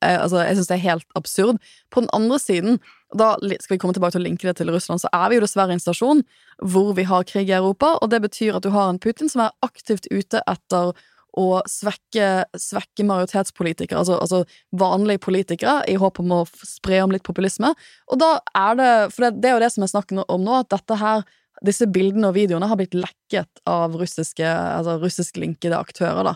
Eh, 0.05 0.17
altså, 0.17 0.41
jeg 0.45 0.59
syns 0.59 0.71
det 0.71 0.79
er 0.79 0.87
helt 0.87 1.07
absurd. 1.19 1.61
På 1.91 2.05
den 2.05 2.11
andre 2.17 2.39
siden, 2.43 2.81
da 3.17 3.35
skal 3.41 3.75
vi 3.75 3.81
komme 3.83 3.97
tilbake 3.97 4.15
til 4.17 4.23
å 4.23 4.29
linke 4.29 4.49
det 4.49 4.57
til 4.61 4.73
Russland, 4.73 5.03
så 5.03 5.11
er 5.13 5.31
vi 5.31 5.39
jo 5.39 5.45
dessverre 5.45 5.75
i 5.75 5.79
en 5.79 5.83
stasjon 5.83 6.25
hvor 6.73 6.93
vi 6.99 7.07
har 7.09 7.27
krig 7.29 7.51
i 7.51 7.57
Europa, 7.57 7.97
og 7.99 8.13
det 8.13 8.23
betyr 8.27 8.59
at 8.59 8.67
du 8.67 8.71
har 8.75 8.91
en 8.91 9.01
Putin 9.03 9.31
som 9.33 9.47
er 9.47 9.57
aktivt 9.67 10.07
ute 10.13 10.43
etter 10.51 10.93
å 11.39 11.61
svekke, 11.71 12.29
svekke 12.59 13.05
majoritetspolitikere, 13.07 14.01
altså, 14.03 14.17
altså 14.19 14.43
vanlige 14.75 15.23
politikere, 15.27 15.81
i 15.87 15.95
håp 16.01 16.19
om 16.23 16.41
å 16.41 16.47
spre 16.67 17.03
om 17.05 17.15
litt 17.15 17.27
populisme. 17.27 17.71
Og 18.11 18.19
da 18.23 18.33
er 18.59 18.81
det 18.81 18.91
For 19.15 19.27
det, 19.27 19.43
det 19.43 19.51
er 19.51 19.55
jo 19.57 19.63
det 19.63 19.71
som 19.75 19.87
er 19.87 19.93
snakken 19.93 20.25
om 20.27 20.43
nå, 20.43 20.63
at 20.63 20.73
dette 20.75 20.99
her 20.99 21.23
disse 21.67 21.87
bildene 21.93 22.31
og 22.31 22.37
videoene 22.39 22.69
har 22.71 22.79
blitt 22.81 22.97
lekket 22.97 23.63
av 23.69 23.95
russiske, 24.01 24.47
altså 24.47 24.97
russisklinkede 25.03 25.77
aktører. 25.77 26.33
da. 26.33 26.35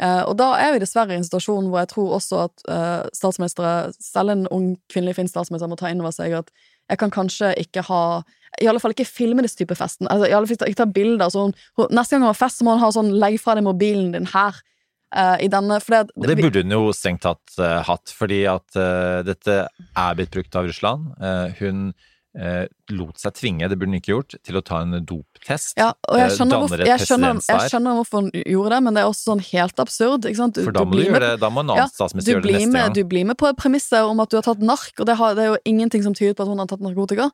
Eh, 0.00 0.22
og 0.24 0.36
da 0.40 0.54
er 0.56 0.74
vi 0.74 0.80
dessverre 0.80 1.12
i 1.12 1.20
en 1.20 1.26
situasjon 1.26 1.68
hvor 1.68 1.82
jeg 1.82 1.90
tror 1.92 2.14
også 2.16 2.44
at 2.46 2.62
uh, 2.72 3.08
statsministre, 3.16 3.90
selv 4.00 4.32
en 4.32 4.46
ung 4.48 4.70
kvinnelig 4.92 5.18
finsk 5.18 5.34
statsminister, 5.34 5.68
må 5.68 5.76
ta 5.76 5.90
inn 5.92 6.00
over 6.00 6.14
seg 6.16 6.38
at 6.38 6.48
jeg 6.90 7.00
kan 7.02 7.12
kanskje 7.12 7.52
ikke 7.60 7.84
ha 7.86 8.02
I 8.60 8.66
alle 8.66 8.80
fall 8.82 8.94
ikke 8.94 9.06
filme 9.06 9.44
disse 9.44 9.60
type 9.60 9.76
festen. 9.78 10.08
Altså, 10.10 10.26
i 10.26 10.34
alle 10.34 10.48
fall 10.48 10.72
ikke 10.72 10.80
ta 10.80 10.88
bilder. 10.90 11.30
Så 11.30 11.44
hun, 11.46 11.52
hun, 11.78 11.92
neste 11.94 12.16
gang 12.16 12.24
hun 12.24 12.32
har 12.32 12.38
fest, 12.38 12.58
så 12.58 12.66
må 12.66 12.74
hun 12.74 12.82
ha 12.82 12.90
sånn 12.96 13.12
'legg 13.14 13.38
fra 13.42 13.54
deg 13.54 13.66
mobilen 13.66 14.10
din 14.16 14.26
her'. 14.32 14.58
Uh, 15.10 15.34
i 15.42 15.48
denne, 15.50 15.80
for 15.82 15.90
det, 15.90 16.14
Og 16.14 16.26
det 16.30 16.36
burde 16.38 16.60
hun 16.62 16.70
jo 16.70 16.92
strengt 16.94 17.24
tatt 17.26 17.56
uh, 17.58 17.80
hatt, 17.82 18.12
fordi 18.14 18.44
at 18.46 18.78
uh, 18.78 19.26
dette 19.26 19.56
er 19.66 20.18
blitt 20.18 20.30
brukt 20.30 20.54
av 20.54 20.68
Russland. 20.68 21.08
Hun 21.58 21.90
eh, 22.38 22.66
lot 22.94 23.18
seg 23.18 23.34
tvinge, 23.34 23.68
det 23.70 23.78
burde 23.78 23.90
hun 23.90 23.98
ikke 24.00 24.12
gjort, 24.12 24.36
til 24.46 24.58
å 24.58 24.62
ta 24.66 24.80
en 24.84 24.98
doptest. 25.06 25.76
Ja, 25.80 25.90
og 26.08 26.18
jeg 26.20 26.28
eh, 26.28 26.34
skjønner, 26.36 26.62
hvorfor, 26.62 26.84
jeg, 26.86 27.06
skjønner, 27.06 27.40
jeg 27.48 27.72
skjønner 27.72 27.96
hvorfor 28.00 28.22
hun 28.24 28.30
gjorde 28.34 28.74
det, 28.74 28.82
men 28.86 28.98
det 28.98 29.02
er 29.02 29.08
også 29.12 29.32
sånn 29.32 29.42
helt 29.50 29.82
absurd. 29.82 30.28
Sant? 30.38 30.60
For 30.62 30.76
da 30.76 30.84
må 30.84 30.98
du 30.98 31.02
gjøre 31.04 31.16
med- 31.16 31.26
det, 31.26 31.32
da 31.42 31.50
må 31.50 31.64
en 31.64 31.74
annen 31.76 31.90
statsminister 31.94 32.30
du 32.30 32.36
gjøre 32.38 32.46
det 32.46 32.54
neste 32.58 32.74
med, 32.74 32.84
gang. 32.84 32.94
Du 32.94 33.02
blir 33.14 33.26
med 33.32 33.40
på 33.40 33.50
et 33.50 33.58
premisset 33.58 34.04
om 34.04 34.20
at 34.20 34.30
du 34.30 34.38
har 34.38 34.46
tatt 34.46 34.62
nark, 34.62 34.92
og 34.98 35.06
det, 35.10 35.16
har, 35.16 35.34
det 35.34 35.46
er 35.46 35.50
jo 35.54 35.58
ingenting 35.64 36.06
som 36.06 36.14
tyder 36.14 36.36
på 36.38 36.46
at 36.46 36.52
hun 36.52 36.62
har 36.62 36.70
tatt 36.70 36.84
narkotika. 36.84 37.30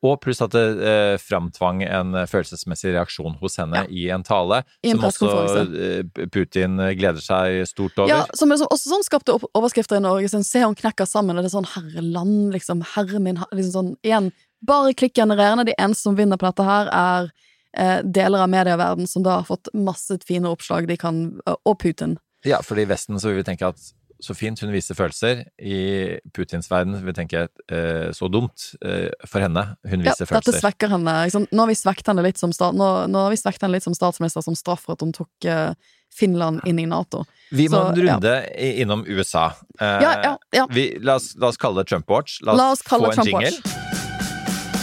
Og 0.00 0.16
pluss 0.24 0.40
at 0.40 0.54
det 0.54 0.62
eh, 0.80 1.14
framtvang 1.20 1.82
en 1.84 2.14
eh, 2.16 2.28
følelsesmessig 2.28 2.94
reaksjon 2.94 3.34
hos 3.42 3.58
henne 3.60 3.82
i 3.92 4.06
en 4.14 4.24
tale, 4.24 4.62
I 4.80 4.94
en 4.94 5.02
som 5.02 5.28
også 5.28 5.64
eh, 5.76 6.28
Putin 6.32 6.80
gleder 6.96 7.20
seg 7.20 7.66
stort 7.68 7.98
over. 8.00 8.08
Ja, 8.08 8.22
som 8.36 8.52
liksom 8.52 8.70
også 8.72 8.94
sånn 8.94 9.04
skapte 9.04 9.36
overskrifter 9.52 10.00
i 10.00 10.04
Norge. 10.04 10.30
Sånn, 10.32 10.46
Se 10.46 10.64
hun 10.64 10.78
knekker 10.78 11.08
sammen, 11.08 11.36
og 11.36 11.44
det 11.44 11.50
er 11.50 11.56
sånn 11.58 11.68
herreland, 11.74 12.48
liksom. 12.56 12.80
Herre 12.94 13.20
min, 13.20 13.42
liksom 13.52 13.74
sånn 13.74 13.92
igjen. 14.06 14.32
Bare 14.64 14.96
klikkgenererende. 14.96 15.68
De 15.68 15.76
eneste 15.76 16.08
som 16.08 16.16
vinner 16.16 16.40
på 16.40 16.48
dette 16.48 16.64
her, 16.64 16.88
er 16.96 17.30
eh, 17.76 18.00
deler 18.04 18.46
av 18.46 18.52
medieverden 18.56 19.08
som 19.08 19.24
da 19.26 19.42
har 19.42 19.48
fått 19.48 19.68
masse 19.76 20.16
fine 20.24 20.48
oppslag 20.48 20.88
de 20.88 20.96
kan 21.00 21.26
Og 21.44 21.76
Putin. 21.78 22.16
Ja, 22.48 22.62
fordi 22.64 22.86
i 22.86 22.88
Vesten 22.88 23.20
så 23.20 23.28
vil 23.28 23.42
vi 23.42 23.48
tenke 23.52 23.68
at 23.68 23.90
så 24.20 24.34
fint 24.36 24.60
hun 24.60 24.72
viser 24.72 24.94
følelser. 24.98 25.44
I 25.60 26.18
Putins 26.36 26.68
verden 26.70 26.94
vil 26.98 27.06
vi 27.08 27.14
tenke 27.16 27.46
eh, 27.72 28.10
så 28.16 28.28
dumt 28.28 28.74
eh, 28.84 29.08
for 29.26 29.40
henne. 29.40 29.62
Hun 29.86 30.00
Ja, 30.04 30.10
viser 30.12 30.26
dette 30.26 30.28
følelser. 30.34 30.60
svekker 30.60 30.92
henne. 30.92 31.14
Nå 31.50 31.62
har 31.64 31.70
vi 31.70 31.78
svekket 31.78 32.12
henne 32.12 32.24
litt 32.26 32.38
som, 32.40 32.52
sta 32.52 32.68
nå, 32.72 32.90
nå 33.08 33.24
har 33.26 33.32
vi 33.32 33.40
svekt 33.40 33.62
henne 33.64 33.78
litt 33.78 33.86
som 33.86 33.96
statsminister 33.96 34.44
som 34.44 34.54
straff 34.58 34.84
for 34.84 34.92
at 34.98 35.00
hun 35.06 35.12
tok 35.16 35.48
eh, 35.48 35.72
Finland 36.12 36.60
inn 36.66 36.78
i 36.82 36.86
Nato. 36.90 37.24
Vi 37.54 37.68
må 37.70 37.78
Så, 37.80 37.86
en 37.94 38.00
runde 38.02 38.34
ja. 38.50 38.70
innom 38.84 39.04
USA. 39.08 39.48
Eh, 39.80 39.96
Ja, 40.04 40.12
ja, 40.22 40.36
ja. 40.52 40.66
Vi, 40.70 40.98
la, 41.00 41.16
oss, 41.16 41.32
la 41.40 41.48
oss 41.48 41.56
kalle 41.56 41.80
det 41.84 41.88
Trump-watch. 41.92 42.40
La, 42.42 42.52
La 42.58 42.70
oss 42.74 42.82
kalle 42.82 43.08
få 43.08 43.14
det 43.14 43.18
en 43.18 43.24
Trump-watch. 43.24 43.60
jingle. 43.64 44.80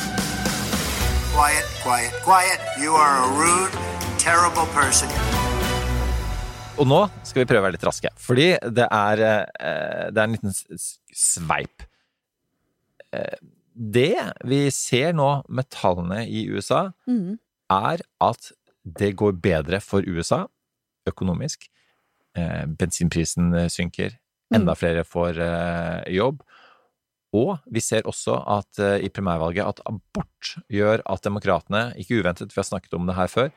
Quiet, 1.37 1.65
quiet, 1.83 2.13
quiet. 2.25 2.59
You 2.81 2.95
are 2.95 3.17
a 3.21 3.27
rude, 3.37 3.71
terrible 4.17 4.65
person. 4.73 5.09
Og 6.77 6.85
nå 6.89 6.99
skal 7.27 7.43
vi 7.43 7.49
prøve 7.49 7.61
å 7.61 7.67
være 7.67 7.77
litt 7.77 7.85
raske, 7.87 8.11
fordi 8.21 8.47
det 8.73 8.87
er, 8.87 9.21
eh, 9.27 10.07
det 10.11 10.21
er 10.21 10.25
en 10.25 10.35
liten 10.37 10.55
sveip. 11.13 11.85
Eh, 13.13 13.37
Det 13.77 14.33
vi 14.43 14.71
ser 14.73 15.11
nå 15.13 15.43
med 15.53 15.67
tallene 15.69 16.23
i 16.25 16.47
USA, 16.49 16.87
mm. 17.05 17.37
er 17.69 18.01
at 18.25 18.51
det 18.81 19.11
går 19.15 19.35
bedre 19.37 19.77
for 19.79 20.01
USA 20.01 20.47
økonomisk. 21.05 21.67
Eh, 22.33 22.65
Bensinprisen 22.65 23.53
synker, 23.69 24.17
enda 24.49 24.73
flere 24.73 25.03
får 25.05 25.37
jobb. 26.09 26.41
Og 27.37 27.59
vi 27.69 27.79
ser 27.79 28.09
også 28.09 28.39
at 28.49 28.81
i 29.03 29.09
primærvalget 29.13 29.67
at 29.67 29.81
abort 29.85 30.55
gjør 30.73 31.03
at 31.05 31.21
demokratene, 31.21 31.93
ikke 32.01 32.23
uventet, 32.23 32.55
vi 32.55 32.57
har 32.63 32.65
snakket 32.65 32.97
om 32.97 33.05
det 33.05 33.15
her 33.15 33.27
før, 33.27 33.51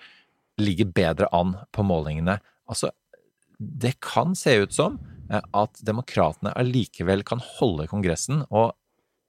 ligger 0.60 0.92
bedre 0.92 1.28
an 1.32 1.56
på 1.72 1.80
målingene. 1.86 2.40
Altså, 2.68 2.90
det 3.60 3.98
kan 4.00 4.32
se 4.38 4.54
ut 4.62 4.72
som 4.72 4.98
eh, 5.30 5.40
at 5.54 5.80
demokratene 5.84 6.52
allikevel 6.56 7.22
kan 7.28 7.42
holde 7.58 7.86
Kongressen. 7.90 8.42
Og 8.50 8.72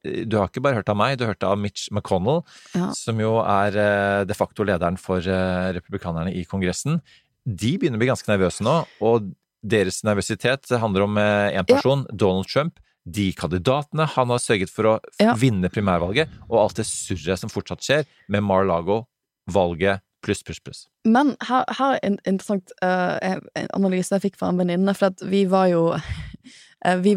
eh, 0.06 0.24
du 0.26 0.38
har 0.40 0.48
ikke 0.50 0.64
bare 0.64 0.80
hørt 0.80 0.90
av 0.90 0.98
meg, 0.98 1.18
du 1.20 1.26
har 1.26 1.34
hørt 1.36 1.44
av 1.48 1.60
Mitch 1.60 1.90
McConnell, 1.92 2.42
Ja. 2.74 2.92
som 2.96 3.20
jo 3.20 3.36
er 3.44 3.76
eh, 3.76 4.24
de 4.26 4.34
facto 4.38 4.64
lederen 4.68 4.98
for 4.98 5.20
republikanerne 5.22 6.32
i 6.34 6.46
Kongressen. 6.48 7.02
De 7.46 7.76
begynner 7.78 8.00
å 8.00 8.04
bli 8.06 8.10
ganske 8.12 8.30
nervøse 8.32 8.64
nå, 8.64 8.78
og 9.02 9.32
deres 9.62 10.00
nervøsitet 10.08 10.72
handler 10.82 11.04
om 11.06 11.18
én 11.22 11.68
person, 11.70 12.06
Donald 12.14 12.48
Trump. 12.50 12.80
De 13.06 13.32
kandidatene 13.34 14.06
han 14.14 14.30
har 14.30 14.40
sørget 14.42 14.70
for 14.70 14.84
å 14.86 15.00
Ja. 15.20 15.34
vinne 15.38 15.70
primærvalget, 15.74 16.30
og 16.50 16.58
alt 16.62 16.76
det 16.78 16.86
surret 16.86 17.40
som 17.42 17.50
fortsatt 17.50 17.82
skjer 17.82 18.06
med 18.30 18.44
Mar-Lago, 18.46 19.04
valget 19.50 20.02
pluss, 20.22 20.44
pluss, 20.44 20.60
pluss. 20.64 20.84
Men 21.06 21.36
her, 21.48 21.66
her 21.78 21.96
er 21.96 22.04
en 22.06 22.20
interessant 22.26 22.74
uh, 22.84 23.18
en 23.58 23.72
analyse 23.78 24.14
jeg 24.14 24.26
fikk 24.28 24.38
fra 24.40 24.52
en 24.52 24.62
venninne, 24.62 24.94
for 24.98 25.16
vi 25.32 25.46
var 25.50 25.72
jo 25.72 25.88
uh, 25.96 26.98
vi, 27.06 27.16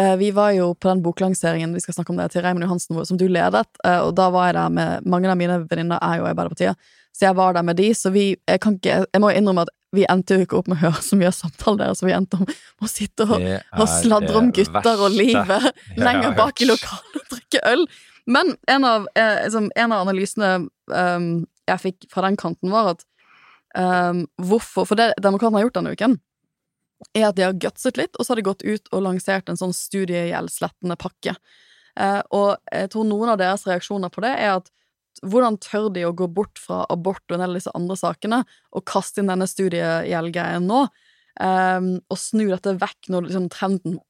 eh, 0.00 0.16
vi 0.20 0.30
var 0.36 0.54
jo 0.56 0.72
på 0.74 0.90
den 0.90 1.02
boklanseringen 1.04 1.74
vi 1.74 1.84
skal 1.84 1.98
snakke 1.98 2.14
om 2.14 2.20
det, 2.20 2.30
til 2.32 2.44
Raymond 2.44 2.66
Johansen, 2.66 2.98
som 3.08 3.20
du 3.20 3.28
ledet, 3.28 3.68
og 3.84 4.10
da 4.16 4.26
var 4.32 4.50
jeg 4.50 4.58
der 4.58 4.74
med 4.74 5.06
Mange 5.08 5.30
av 5.32 5.38
mine 5.40 5.62
venninner 5.68 6.02
er 6.04 6.20
jo 6.20 6.26
Arbeiderpartiet, 6.28 6.90
så 7.12 7.28
jeg 7.28 7.36
var 7.36 7.56
der 7.56 7.64
med 7.64 7.76
de, 7.80 7.92
så 7.94 8.12
vi 8.12 8.36
Jeg, 8.48 8.60
kan 8.60 8.76
ikke, 8.76 9.04
jeg 9.12 9.20
må 9.20 9.32
innrømme 9.32 9.64
at 9.66 9.72
vi 9.92 10.06
endte 10.08 10.38
jo 10.38 10.46
ikke 10.46 10.56
opp 10.56 10.68
med 10.72 10.78
å 10.78 10.86
høre 10.86 11.02
så 11.04 11.18
mye 11.20 11.28
av 11.28 11.36
samtalen 11.36 11.82
deres, 11.82 12.00
så 12.00 12.08
vi 12.08 12.14
endte 12.16 12.38
om 12.40 12.46
å 12.48 12.88
sitte 12.88 13.26
og, 13.28 13.42
og 13.76 13.90
sladre 13.92 14.38
om 14.40 14.48
gutter 14.56 15.02
og 15.04 15.12
livet 15.12 15.68
lenger 16.06 16.32
bak 16.38 16.62
i 16.64 16.68
lokalet 16.70 17.18
og 17.20 17.34
drikke 17.34 17.60
øl. 17.68 17.84
Men 18.24 18.54
en 18.70 18.84
av, 18.88 19.08
eh, 19.14 19.42
liksom, 19.44 19.70
en 19.76 19.92
av 19.92 20.06
analysene 20.06 20.52
ehm, 20.94 21.44
jeg 21.70 21.82
fikk 21.82 22.06
fra 22.12 22.26
den 22.26 22.36
kanten, 22.40 22.72
var 22.72 22.94
at 22.94 23.04
um, 23.78 24.26
hvorfor 24.42 24.86
For 24.88 24.98
det 24.98 25.12
demokratene 25.22 25.60
har 25.60 25.68
gjort 25.68 25.80
denne 25.80 25.94
uken, 25.96 26.18
er 27.18 27.28
at 27.28 27.38
de 27.38 27.46
har 27.46 27.58
gutset 27.58 27.98
litt, 27.98 28.14
og 28.16 28.24
så 28.24 28.32
har 28.32 28.40
de 28.40 28.46
gått 28.46 28.62
ut 28.62 28.92
og 28.92 29.04
lansert 29.06 29.50
en 29.50 29.58
sånn 29.58 29.74
studiegjeldslettende 29.76 30.98
pakke. 31.00 31.34
Uh, 31.98 32.20
og 32.32 32.48
jeg 32.72 32.92
tror 32.92 33.08
noen 33.08 33.34
av 33.34 33.40
deres 33.40 33.66
reaksjoner 33.68 34.12
på 34.12 34.24
det 34.24 34.32
er 34.38 34.56
at 34.60 34.70
hvordan 35.28 35.58
tør 35.60 35.90
de 35.92 36.06
å 36.08 36.14
gå 36.16 36.26
bort 36.32 36.58
fra 36.58 36.86
abort 36.90 37.22
og 37.28 37.36
en 37.36 37.42
del 37.44 37.52
av 37.52 37.58
disse 37.58 37.74
andre 37.76 37.96
sakene, 38.00 38.38
og 38.72 38.86
kaste 38.88 39.20
inn 39.20 39.28
denne 39.30 39.48
studiegjeldgreien 39.50 40.64
nå, 40.66 40.86
um, 41.42 41.92
og 42.08 42.18
snu 42.18 42.46
dette 42.48 42.78
vekk 42.80 43.12
når 43.12 43.28
liksom, 43.28 43.50
trenden 43.52 44.00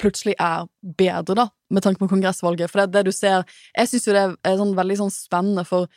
plutselig 0.00 0.36
er 0.42 0.66
bedre, 0.98 1.36
da, 1.38 1.46
med 1.72 1.84
tanke 1.84 2.02
på 2.02 2.10
kongressvalget. 2.10 2.70
For 2.70 2.82
det, 2.82 2.92
det 2.94 3.06
du 3.08 3.14
ser 3.16 3.46
Jeg 3.72 3.88
syns 3.90 4.06
jo 4.06 4.14
det 4.16 4.24
er 4.44 4.58
sånn 4.60 4.74
veldig 4.76 4.98
sånn 5.00 5.14
spennende, 5.14 5.64
for 5.68 5.88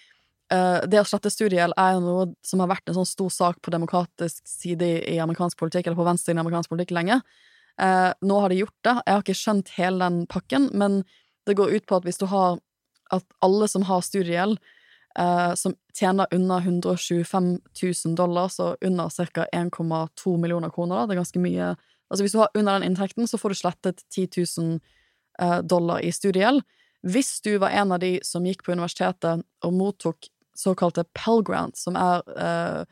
eh, 0.53 0.79
det 0.89 1.01
å 1.01 1.07
slette 1.07 1.31
studiegjeld 1.33 1.75
er 1.79 1.95
jo 1.95 2.01
noe 2.03 2.25
som 2.45 2.63
har 2.63 2.71
vært 2.71 2.89
en 2.89 2.99
sånn 2.99 3.09
stor 3.09 3.31
sak 3.33 3.61
på 3.65 3.73
demokratisk 3.73 4.41
side 4.47 4.85
i, 4.85 4.97
i 5.15 5.19
amerikansk 5.23 5.59
politikk, 5.59 5.87
eller 5.87 5.99
på 5.99 6.07
venstresiden 6.07 6.41
i 6.41 6.45
amerikansk 6.45 6.73
politikk 6.73 6.95
lenge. 6.97 7.21
Uh, 7.79 8.11
nå 8.27 8.39
har 8.43 8.51
de 8.51 8.59
gjort 8.59 8.75
det. 8.83 8.95
Jeg 9.05 9.13
har 9.13 9.21
ikke 9.23 9.39
skjønt 9.39 9.69
hele 9.77 10.03
den 10.03 10.25
pakken, 10.27 10.65
men 10.75 10.99
det 11.47 11.55
går 11.55 11.77
ut 11.77 11.85
på 11.87 11.99
at 11.99 12.07
hvis 12.07 12.19
du 12.19 12.27
har 12.31 12.59
At 13.09 13.25
alle 13.41 13.65
som 13.65 13.81
har 13.89 14.03
studiegjeld, 14.05 14.59
uh, 15.17 15.55
som 15.57 15.73
tjener 15.97 16.27
under 16.31 16.59
125 16.61 17.47
000 17.81 18.15
dollar, 18.15 18.51
så 18.53 18.75
under 18.85 19.09
ca. 19.09 19.45
1,2 19.49 20.37
millioner 20.37 20.69
kroner, 20.69 20.95
da. 20.95 21.05
det 21.07 21.15
er 21.15 21.23
ganske 21.23 21.41
mye 21.41 21.71
Altså 22.09 22.23
hvis 22.23 22.33
du 22.33 22.39
har 22.39 22.49
under 22.53 22.73
den 22.79 22.89
inntekten, 22.89 23.27
så 23.27 23.37
får 23.37 23.49
du 23.49 23.55
slettet 23.55 24.03
10 24.09 24.27
000 24.57 24.79
eh, 25.41 25.59
dollar 25.61 26.01
i 26.01 26.11
studiegjeld. 26.11 26.63
Hvis 27.05 27.41
du 27.45 27.57
var 27.61 27.69
en 27.69 27.91
av 27.91 27.99
de 28.01 28.19
som 28.25 28.45
gikk 28.45 28.63
på 28.65 28.73
universitetet 28.73 29.43
og 29.65 29.75
mottok 29.77 30.29
såkalte 30.59 31.05
Pell 31.15 31.43
Grant, 31.47 31.79
som 31.79 31.95
er 31.99 32.25
eh, 32.35 32.83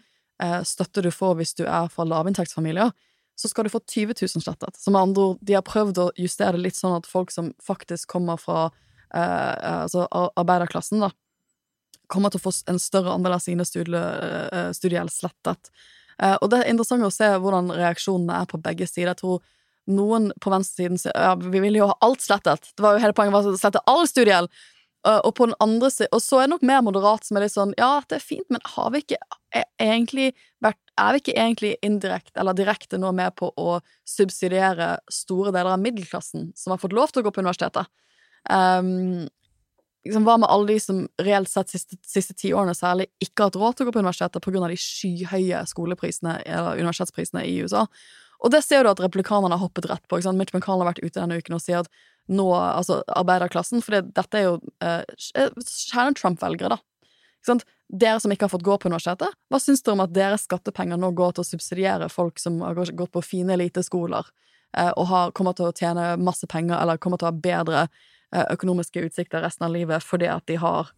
eh, 0.44 0.62
støtte 0.64 1.04
du 1.04 1.12
får 1.12 1.38
hvis 1.40 1.54
du 1.60 1.66
er 1.66 1.92
fra 1.92 2.08
lavinntektsfamilier, 2.08 2.94
så 3.38 3.52
skal 3.52 3.68
du 3.68 3.74
få 3.74 3.84
20 3.84 4.16
000 4.22 4.42
slettet. 4.42 4.80
Som 4.82 4.96
andre 4.98 5.32
ord, 5.32 5.42
de 5.46 5.58
har 5.58 5.66
prøvd 5.66 6.02
å 6.02 6.10
justere 6.18 6.58
det 6.58 6.64
litt 6.70 6.80
sånn 6.80 6.96
at 6.98 7.10
folk 7.10 7.34
som 7.34 7.52
faktisk 7.64 8.10
kommer 8.16 8.40
fra 8.42 8.70
eh, 9.14 9.22
eh 9.22 9.84
altså 9.84 10.08
arbeiderklassen, 10.12 11.04
da, 11.06 11.12
kommer 12.08 12.32
til 12.32 12.42
å 12.42 12.48
få 12.48 12.56
en 12.72 12.80
større 12.82 13.14
andel 13.14 13.36
av 13.38 13.44
sine 13.44 13.66
studie, 13.68 14.00
eh, 14.00 14.72
studiegjeld 14.74 15.14
slettet. 15.14 15.70
Eh, 16.18 16.38
og 16.42 16.50
det 16.50 16.64
er 16.64 16.72
interessant 16.72 17.06
å 17.06 17.14
se 17.14 17.30
hvordan 17.38 17.70
reaksjonene 17.76 18.42
er 18.42 18.50
på 18.50 18.62
begge 18.64 18.88
sider. 18.90 19.12
Jeg 19.12 19.22
tror 19.22 19.44
noen 19.88 20.32
på 20.44 20.52
venstresiden 20.52 21.00
sier 21.00 21.14
ja, 21.16 21.36
vi 21.38 21.62
vil 21.64 21.78
jo 21.80 21.92
ha 21.92 21.98
alt 22.04 22.24
slettet. 22.24 22.72
Det 22.76 22.84
var 22.84 22.96
jo 22.96 23.04
hele 23.04 23.16
poenget 23.16 23.52
å 23.52 23.60
slette 23.60 23.84
all 23.88 24.08
studiegjeld. 24.10 24.50
Eh, 25.06 25.20
og 25.24 25.36
på 25.38 25.46
den 25.46 25.56
andre 25.62 25.92
siden 25.94 26.10
Og 26.16 26.22
så 26.24 26.40
er 26.40 26.48
det 26.48 26.56
nok 26.56 26.66
mer 26.66 26.82
moderat 26.86 27.26
som 27.28 27.38
er 27.38 27.46
litt 27.46 27.54
sånn 27.54 27.76
ja, 27.78 28.00
det 28.10 28.18
er 28.18 28.24
fint, 28.24 28.48
men 28.50 28.64
har 28.76 28.90
vi 28.94 29.04
ikke 29.04 29.20
egentlig 29.82 30.32
vært 30.64 30.80
Er 30.98 31.14
vi 31.14 31.22
ikke 31.22 31.38
egentlig 31.38 31.74
indirekte 31.86 32.42
eller 32.42 32.58
direkte 32.58 32.98
nå 33.02 33.12
med 33.16 33.36
på 33.38 33.52
å 33.54 33.78
subsidiere 34.10 34.96
store 35.14 35.54
deler 35.54 35.76
av 35.76 35.84
middelklassen 35.84 36.52
som 36.58 36.74
har 36.74 36.82
fått 36.82 36.96
lov 36.98 37.14
til 37.14 37.22
å 37.22 37.28
gå 37.28 37.36
på 37.36 37.44
universitetet? 37.46 37.86
Um, 38.50 39.28
liksom, 40.08 40.26
hva 40.26 40.38
med 40.42 40.50
alle 40.50 40.72
de 40.72 40.80
som 40.82 41.04
reelt 41.22 41.52
sett 41.52 41.74
siste, 41.74 42.00
siste 42.08 42.34
ti 42.40 42.54
årene 42.56 42.74
særlig 42.78 43.10
ikke 43.22 43.44
har 43.44 43.52
hatt 43.52 43.60
råd 43.62 43.78
til 43.78 43.86
å 43.86 43.90
gå 43.90 43.96
på 43.98 44.02
universitetet 44.02 44.46
pga. 44.48 44.70
de 44.72 44.80
skyhøye 44.82 45.62
skoleprisene 45.70 46.40
eller 46.46 46.82
universitetsprisene 46.82 47.46
i 47.46 47.60
USA? 47.62 47.86
Og 48.42 48.54
det 48.54 48.64
ser 48.66 48.86
du 48.86 48.92
at 48.92 49.02
replikanerne 49.02 49.54
har 49.54 49.62
hoppet 49.62 49.90
rett 49.90 50.08
på. 50.10 50.22
Mitch 50.34 50.54
McConnell 50.54 50.86
har 50.86 50.94
vært 50.94 51.04
ute 51.04 51.20
denne 51.20 51.38
uken 51.38 51.58
og 51.58 51.64
sier 51.64 51.84
at 51.84 51.92
nå, 52.28 52.48
altså 52.54 53.02
arbeiderklassen 53.08 53.84
For 53.84 53.98
det, 53.98 54.14
dette 54.18 54.40
er 54.40 54.48
jo 54.48 54.56
eh, 54.84 55.04
kjerne 55.64 56.16
Trump-velgere, 56.18 56.76
da. 56.76 57.12
Ikke 57.38 57.52
sant? 57.54 57.68
Dere 57.88 58.20
som 58.20 58.34
ikke 58.34 58.48
har 58.48 58.52
fått 58.52 58.66
gå 58.68 58.76
på 58.76 58.90
universitetet, 58.90 59.36
hva 59.48 59.60
syns 59.64 59.84
dere 59.86 59.96
om 59.96 60.04
at 60.04 60.16
deres 60.16 60.44
skattepenger 60.44 61.00
nå 61.00 61.14
går 61.16 61.38
til 61.38 61.46
å 61.46 61.48
subsidiere 61.48 62.10
folk 62.12 62.42
som 62.42 62.60
har 62.66 62.76
gått 62.76 63.14
på 63.16 63.24
fine 63.24 63.56
eliteskoler 63.56 64.28
eh, 64.76 64.92
og 64.92 65.08
har, 65.12 65.32
kommer 65.38 65.56
til 65.56 65.70
å 65.70 65.76
tjene 65.76 66.10
masse 66.20 66.50
penger 66.52 66.76
eller 66.82 67.00
kommer 67.00 67.22
til 67.22 67.30
å 67.30 67.32
ha 67.32 67.46
bedre 67.48 67.86
eh, 67.86 68.44
økonomiske 68.58 69.06
utsikter 69.08 69.46
resten 69.46 69.70
av 69.70 69.78
livet 69.78 70.04
fordi 70.04 70.28
at 70.34 70.44
de 70.52 70.60
har, 70.60 70.92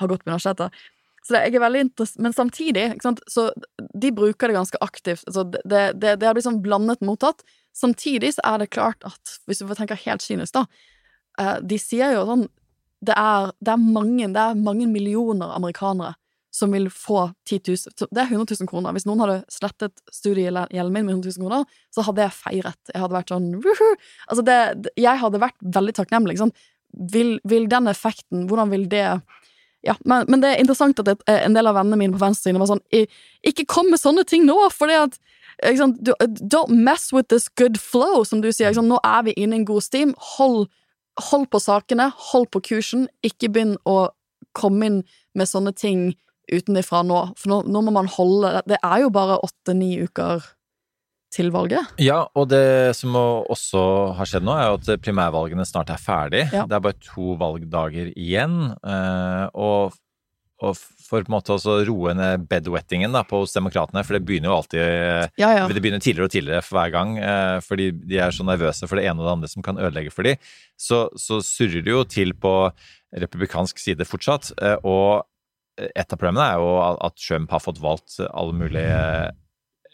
har 0.00 0.12
gått 0.12 0.24
på 0.24 0.32
universitetet? 0.32 0.80
Så 1.20 1.34
det, 1.36 1.42
jeg 1.44 1.58
er 1.58 1.66
veldig 1.66 1.82
interess- 1.84 2.16
Men 2.16 2.32
samtidig, 2.32 2.86
ikke 2.94 3.04
sant, 3.10 3.20
så 3.28 3.50
de 3.76 4.12
bruker 4.16 4.48
det 4.48 4.56
ganske 4.56 4.78
aktivt. 4.80 5.26
Altså 5.28 5.44
det 5.52 6.24
har 6.24 6.32
blitt 6.32 6.46
sånn 6.46 6.62
blandet 6.64 7.04
mottatt. 7.04 7.44
Samtidig 7.80 8.34
så 8.36 8.44
er 8.44 8.62
det 8.62 8.72
klart 8.74 9.04
at, 9.08 9.36
hvis 9.48 9.62
du 9.62 9.74
tenker 9.74 9.98
helt 10.04 10.24
kynisk, 10.24 10.56
da 10.56 10.66
eh, 11.40 11.60
De 11.64 11.78
sier 11.80 12.16
jo 12.16 12.26
sånn 12.28 12.48
det 13.00 13.14
er, 13.16 13.54
det, 13.64 13.72
er 13.72 13.80
mange, 13.80 14.26
det 14.28 14.40
er 14.42 14.58
mange 14.60 14.84
millioner 14.84 15.54
amerikanere 15.56 16.12
som 16.52 16.72
vil 16.74 16.90
få 16.90 17.30
10 17.48 17.60
000 17.68 18.08
Det 18.10 18.20
er 18.20 18.26
100 18.26 18.56
000 18.60 18.68
kroner. 18.68 18.92
Hvis 18.92 19.06
noen 19.08 19.22
hadde 19.22 19.38
slettet 19.52 20.02
studiegjelden 20.12 20.92
min 20.92 21.06
med 21.06 21.14
100 21.14 21.38
000 21.38 21.46
kroner, 21.46 21.64
så 21.94 22.04
hadde 22.04 22.26
jeg 22.26 22.36
feiret. 22.36 22.80
Jeg 22.90 23.00
hadde 23.04 23.16
vært 23.16 23.32
sånn 23.32 23.48
«Woohoo!» 23.62 23.94
Altså 24.26 24.44
det, 24.44 24.90
Jeg 24.98 25.22
hadde 25.22 25.42
vært 25.42 25.56
veldig 25.78 25.94
takknemlig. 25.96 26.36
Ikke? 26.36 26.50
Vil, 27.14 27.36
vil 27.46 27.70
den 27.70 27.86
effekten 27.88 28.48
Hvordan 28.50 28.72
vil 28.74 28.88
det 28.90 29.06
ja, 29.86 29.94
men, 30.04 30.26
men 30.28 30.42
det 30.42 30.50
er 30.50 30.58
interessant 30.60 30.98
at 31.00 31.08
et, 31.08 31.22
en 31.30 31.54
del 31.56 31.70
av 31.70 31.78
vennene 31.78 31.96
mine 31.96 32.12
på 32.12 32.20
venstresiden 32.20 32.60
var 32.60 32.68
sånn 32.68 32.82
Ikke 33.46 33.64
kom 33.64 33.88
med 33.88 34.02
sånne 34.02 34.26
ting 34.28 34.42
nå, 34.44 34.58
for 34.74 34.90
det 34.90 34.98
at 35.06 35.16
du, 35.62 36.12
Don't 36.48 36.70
mess 36.84 37.12
with 37.12 37.28
this 37.28 37.48
good 37.48 37.78
flow, 37.78 38.24
som 38.24 38.40
du 38.40 38.50
sier. 38.52 38.72
Nå 38.82 38.98
er 39.04 39.22
vi 39.28 39.34
inne 39.36 39.56
i 39.56 39.60
en 39.60 39.64
god 39.68 39.82
steam. 39.82 40.14
Hold, 40.36 40.68
hold 41.30 41.46
på 41.52 41.60
sakene, 41.60 42.10
hold 42.32 42.48
på 42.50 42.60
kursen. 42.70 43.08
Ikke 43.26 43.48
begynn 43.52 43.76
å 43.84 44.10
komme 44.56 44.86
inn 44.86 45.02
med 45.34 45.46
sånne 45.48 45.72
ting 45.76 46.14
utenfra 46.50 47.04
nå, 47.06 47.18
for 47.38 47.46
nå, 47.52 47.58
nå 47.70 47.80
må 47.86 47.92
man 47.94 48.08
holde 48.10 48.62
Det 48.66 48.80
er 48.82 49.04
jo 49.04 49.10
bare 49.14 49.36
åtte-ni 49.46 49.92
uker 50.02 50.42
til 51.30 51.52
valget. 51.54 51.86
Ja, 52.02 52.24
og 52.34 52.48
det 52.50 52.96
som 52.98 53.14
også 53.14 53.82
har 54.18 54.26
skjedd 54.26 54.42
nå, 54.42 54.56
er 54.58 54.72
jo 54.72 54.78
at 54.80 55.02
primærvalgene 55.04 55.62
snart 55.68 55.92
er 55.94 56.00
ferdig. 56.02 56.48
Ja. 56.50 56.64
Det 56.66 56.74
er 56.74 56.82
bare 56.88 56.98
to 57.06 57.36
valgdager 57.38 58.08
igjen. 58.18 58.72
eh, 58.82 59.46
Og, 59.54 59.94
og 60.60 60.76
for 60.76 61.24
på 61.24 61.30
en 61.30 61.34
måte 61.34 61.50
også 61.56 61.78
roe 61.88 62.12
ned 62.14 62.44
bedwettingen 62.50 63.10
da, 63.16 63.22
på 63.26 63.40
hos 63.42 63.54
demokratene, 63.56 64.04
for 64.06 64.14
det 64.14 64.22
begynner 64.28 64.50
jo 64.52 64.56
alltid 64.60 64.82
Ja, 65.40 65.48
ja. 65.56 65.64
Det 65.66 65.80
begynner 65.82 66.02
tidligere 66.04 66.28
og 66.28 66.34
tidligere 66.34 66.62
for 66.62 66.78
hver 66.78 66.92
gang, 66.94 67.16
eh, 67.18 67.56
fordi 67.66 67.88
de 68.12 68.20
er 68.22 68.30
så 68.36 68.44
nervøse 68.46 68.86
for 68.86 69.00
det 69.00 69.06
ene 69.08 69.18
og 69.18 69.26
det 69.26 69.32
andre 69.38 69.48
som 69.50 69.62
kan 69.66 69.80
ødelegge 69.80 70.12
for 70.14 70.22
dem. 70.28 70.36
Så, 70.78 71.08
så 71.18 71.40
surrer 71.42 71.82
det 71.82 71.90
jo 71.96 72.04
til 72.04 72.34
på 72.38 72.54
republikansk 73.16 73.78
side 73.82 74.06
fortsatt. 74.06 74.52
eh, 74.62 74.76
Og 74.84 75.24
et 75.80 76.12
av 76.12 76.18
problemene 76.20 76.44
er 76.52 76.60
jo 76.60 76.70
at 77.08 77.16
Trump 77.16 77.50
har 77.50 77.62
fått 77.64 77.80
valgt 77.80 78.18
alle 78.28 78.52
mulige 78.52 79.32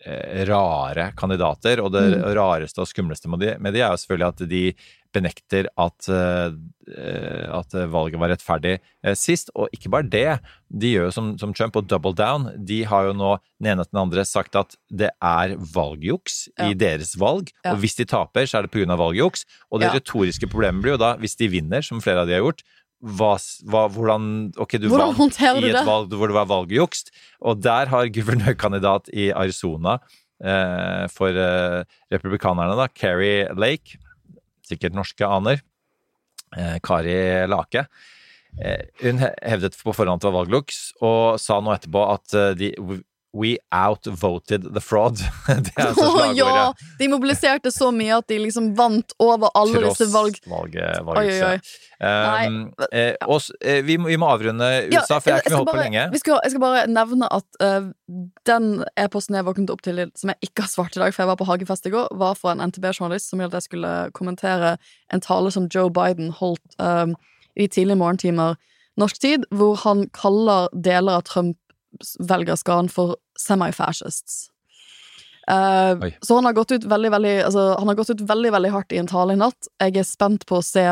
eh, 0.05 0.45
rare 0.51 1.13
kandidater, 1.17 1.81
og 1.81 1.93
det 1.95 2.05
Mm. 2.17 2.35
rareste 2.37 2.81
og 2.83 2.89
skumleste 2.91 3.29
med 3.31 3.41
de, 3.41 3.55
med 3.59 3.73
de 3.75 3.81
er 3.81 3.91
jo 3.95 4.03
selvfølgelig 4.03 4.29
at 4.29 4.49
de 4.51 4.75
benekter 5.17 5.67
at, 5.81 6.09
eh, 6.13 7.47
at 7.57 7.75
valget 7.91 8.21
var 8.21 8.31
rettferdig 8.35 8.77
eh, 8.77 9.17
sist. 9.19 9.51
Og 9.57 9.73
ikke 9.75 9.91
bare 9.93 10.09
det, 10.13 10.27
de 10.71 10.93
gjør 10.95 11.09
jo 11.09 11.15
som, 11.17 11.33
som 11.41 11.55
Trump 11.57 11.77
og 11.81 11.89
double 11.91 12.15
down. 12.17 12.49
De 12.69 12.83
har 12.89 13.09
jo 13.09 13.17
nå 13.17 13.33
den 13.59 13.73
ene 13.73 13.83
etter 13.87 13.97
den 13.97 14.03
andre 14.05 14.27
sagt 14.29 14.57
at 14.61 14.77
det 14.93 15.11
er 15.25 15.57
valgjuks 15.75 16.43
Ja. 16.57 16.71
i 16.71 16.75
deres 16.79 17.15
valg, 17.21 17.51
Ja. 17.65 17.73
og 17.75 17.81
hvis 17.83 17.97
de 17.99 18.07
taper, 18.09 18.47
så 18.47 18.61
er 18.61 18.67
det 18.69 18.75
pga. 18.77 18.97
valgjuks. 18.97 19.45
Og 19.73 19.81
det 19.81 19.91
Ja. 19.91 19.99
retoriske 19.99 20.49
problemet 20.53 20.83
blir 20.85 20.95
jo 20.97 21.03
da, 21.03 21.15
hvis 21.17 21.37
de 21.37 21.49
vinner, 21.49 21.83
som 21.83 22.01
flere 22.01 22.23
av 22.23 22.27
de 22.29 22.35
har 22.39 22.45
gjort, 22.45 22.63
hva, 23.05 23.35
hva, 23.69 23.83
hvordan 23.93 24.53
Ok, 24.57 24.79
du 24.81 24.89
Hvordan 24.89 25.13
vant 25.19 25.37
i 25.39 25.69
et 25.69 25.85
valg 25.85 26.09
hvor 26.17 26.31
det 26.31 26.35
var 26.39 26.47
valgjuks, 26.49 27.05
og 27.45 27.61
der 27.61 27.87
har 27.93 28.09
guvernørkandidat 28.09 29.11
i 29.13 29.29
Arizona 29.37 29.99
eh, 30.43 31.07
for 31.13 31.29
eh, 31.29 31.85
republikanerne, 32.13 32.75
da, 32.77 32.89
Carrie 32.89 33.47
Lake, 33.55 33.99
sikkert 34.67 34.97
norske 34.97 35.27
aner, 35.27 35.63
eh, 36.57 36.77
Kari 36.85 37.19
Lake, 37.51 37.87
eh, 38.61 38.87
hun 39.03 39.23
hevdet 39.23 39.79
på 39.79 39.95
forhånd 39.95 40.21
at 40.21 40.27
det 40.27 40.31
var 40.31 40.41
valgluks, 40.41 40.81
og 41.05 41.41
sa 41.43 41.61
nå 41.61 41.75
etterpå 41.77 42.07
at 42.15 42.37
eh, 42.37 42.55
de 42.59 42.73
We 43.37 43.57
outvoted 43.75 44.63
the 44.73 44.81
fraud. 44.81 45.19
det 45.67 45.73
er 45.77 45.91
altså 45.91 46.07
slagordet. 46.09 46.39
ja! 46.41 46.95
De 47.01 47.09
mobiliserte 47.13 47.73
så 47.75 47.91
mye 47.93 48.15
at 48.17 48.29
de 48.33 48.39
liksom 48.41 48.71
vant 48.79 49.13
over 49.21 49.51
alle 49.59 49.83
Tross 49.83 49.99
disse 50.01 50.09
valg... 50.15 50.39
valget, 50.49 51.03
Oi, 51.03 51.17
oi, 51.19 51.27
oi. 51.27 51.41
valgjuks. 51.41 51.75
Um, 51.97 52.57
ja. 52.93 53.05
og 53.25 53.47
eh, 53.65 53.79
vi, 53.87 53.95
må, 53.97 54.09
vi 54.11 54.17
må 54.21 54.29
avrunde 54.29 54.67
Ja, 54.93 55.01
USA, 55.03 55.17
for 55.21 55.31
jeg 55.31 55.39
har 55.39 55.45
ikke 55.47 55.55
holdt 55.57 55.71
på 55.71 55.75
bare- 55.77 55.85
lenge. 55.87 56.07
Vi 56.13 56.21
skal, 56.23 56.41
jeg 56.45 56.55
skal 56.55 56.63
bare 56.65 56.85
nevne 56.93 57.29
at 57.33 57.61
uh, 57.65 57.91
den 58.49 58.71
e-posten 59.01 59.39
jeg 59.39 59.47
våknet 59.49 59.73
opp 59.73 59.85
til, 59.87 60.03
som 60.17 60.33
jeg 60.33 60.51
ikke 60.51 60.65
har 60.67 60.73
svart 60.73 60.97
i 60.97 61.03
dag, 61.05 61.13
for 61.17 61.25
jeg 61.25 61.31
var 61.33 61.41
på 61.41 61.49
Hagefest 61.49 61.89
i 61.89 61.93
går, 61.95 62.09
var 62.21 62.37
fra 62.41 62.53
en 62.57 62.65
NTB-journalist 62.71 63.33
som 63.33 63.45
at 63.45 63.57
jeg 63.57 63.69
skulle 63.69 63.93
kommentere 64.17 64.75
en 65.13 65.25
tale 65.25 65.53
som 65.55 65.69
Joe 65.73 65.93
Biden 65.93 66.33
holdt 66.41 66.77
eh, 66.81 67.13
i 67.57 67.69
tidlige 67.73 67.97
morgentimer 68.01 68.57
norsk 69.01 69.21
tid, 69.21 69.45
hvor 69.53 69.77
han 69.85 70.07
kaller 70.17 70.69
deler 70.73 71.19
av 71.21 71.25
Trump 71.29 71.57
velgerskaren 72.21 72.89
for 72.93 73.17
semi-fascists. 73.41 74.47
Eh, 75.51 76.13
så 76.21 76.35
han 76.35 76.45
har 76.49 76.53
gått 76.53 76.73
ut 76.75 76.85
veldig, 76.85 77.11
veldig 77.11 77.35
altså, 77.47 77.77
Han 77.79 77.89
har 77.89 77.95
gått 77.95 78.11
ut 78.11 78.21
veldig, 78.27 78.51
veldig 78.51 78.71
hardt 78.75 78.93
i 78.93 78.99
en 78.99 79.07
tale 79.07 79.37
i 79.37 79.39
natt. 79.39 79.69
Jeg 79.79 79.97
er 80.01 80.07
spent 80.09 80.47
på 80.47 80.59
å 80.59 80.65
se 80.65 80.87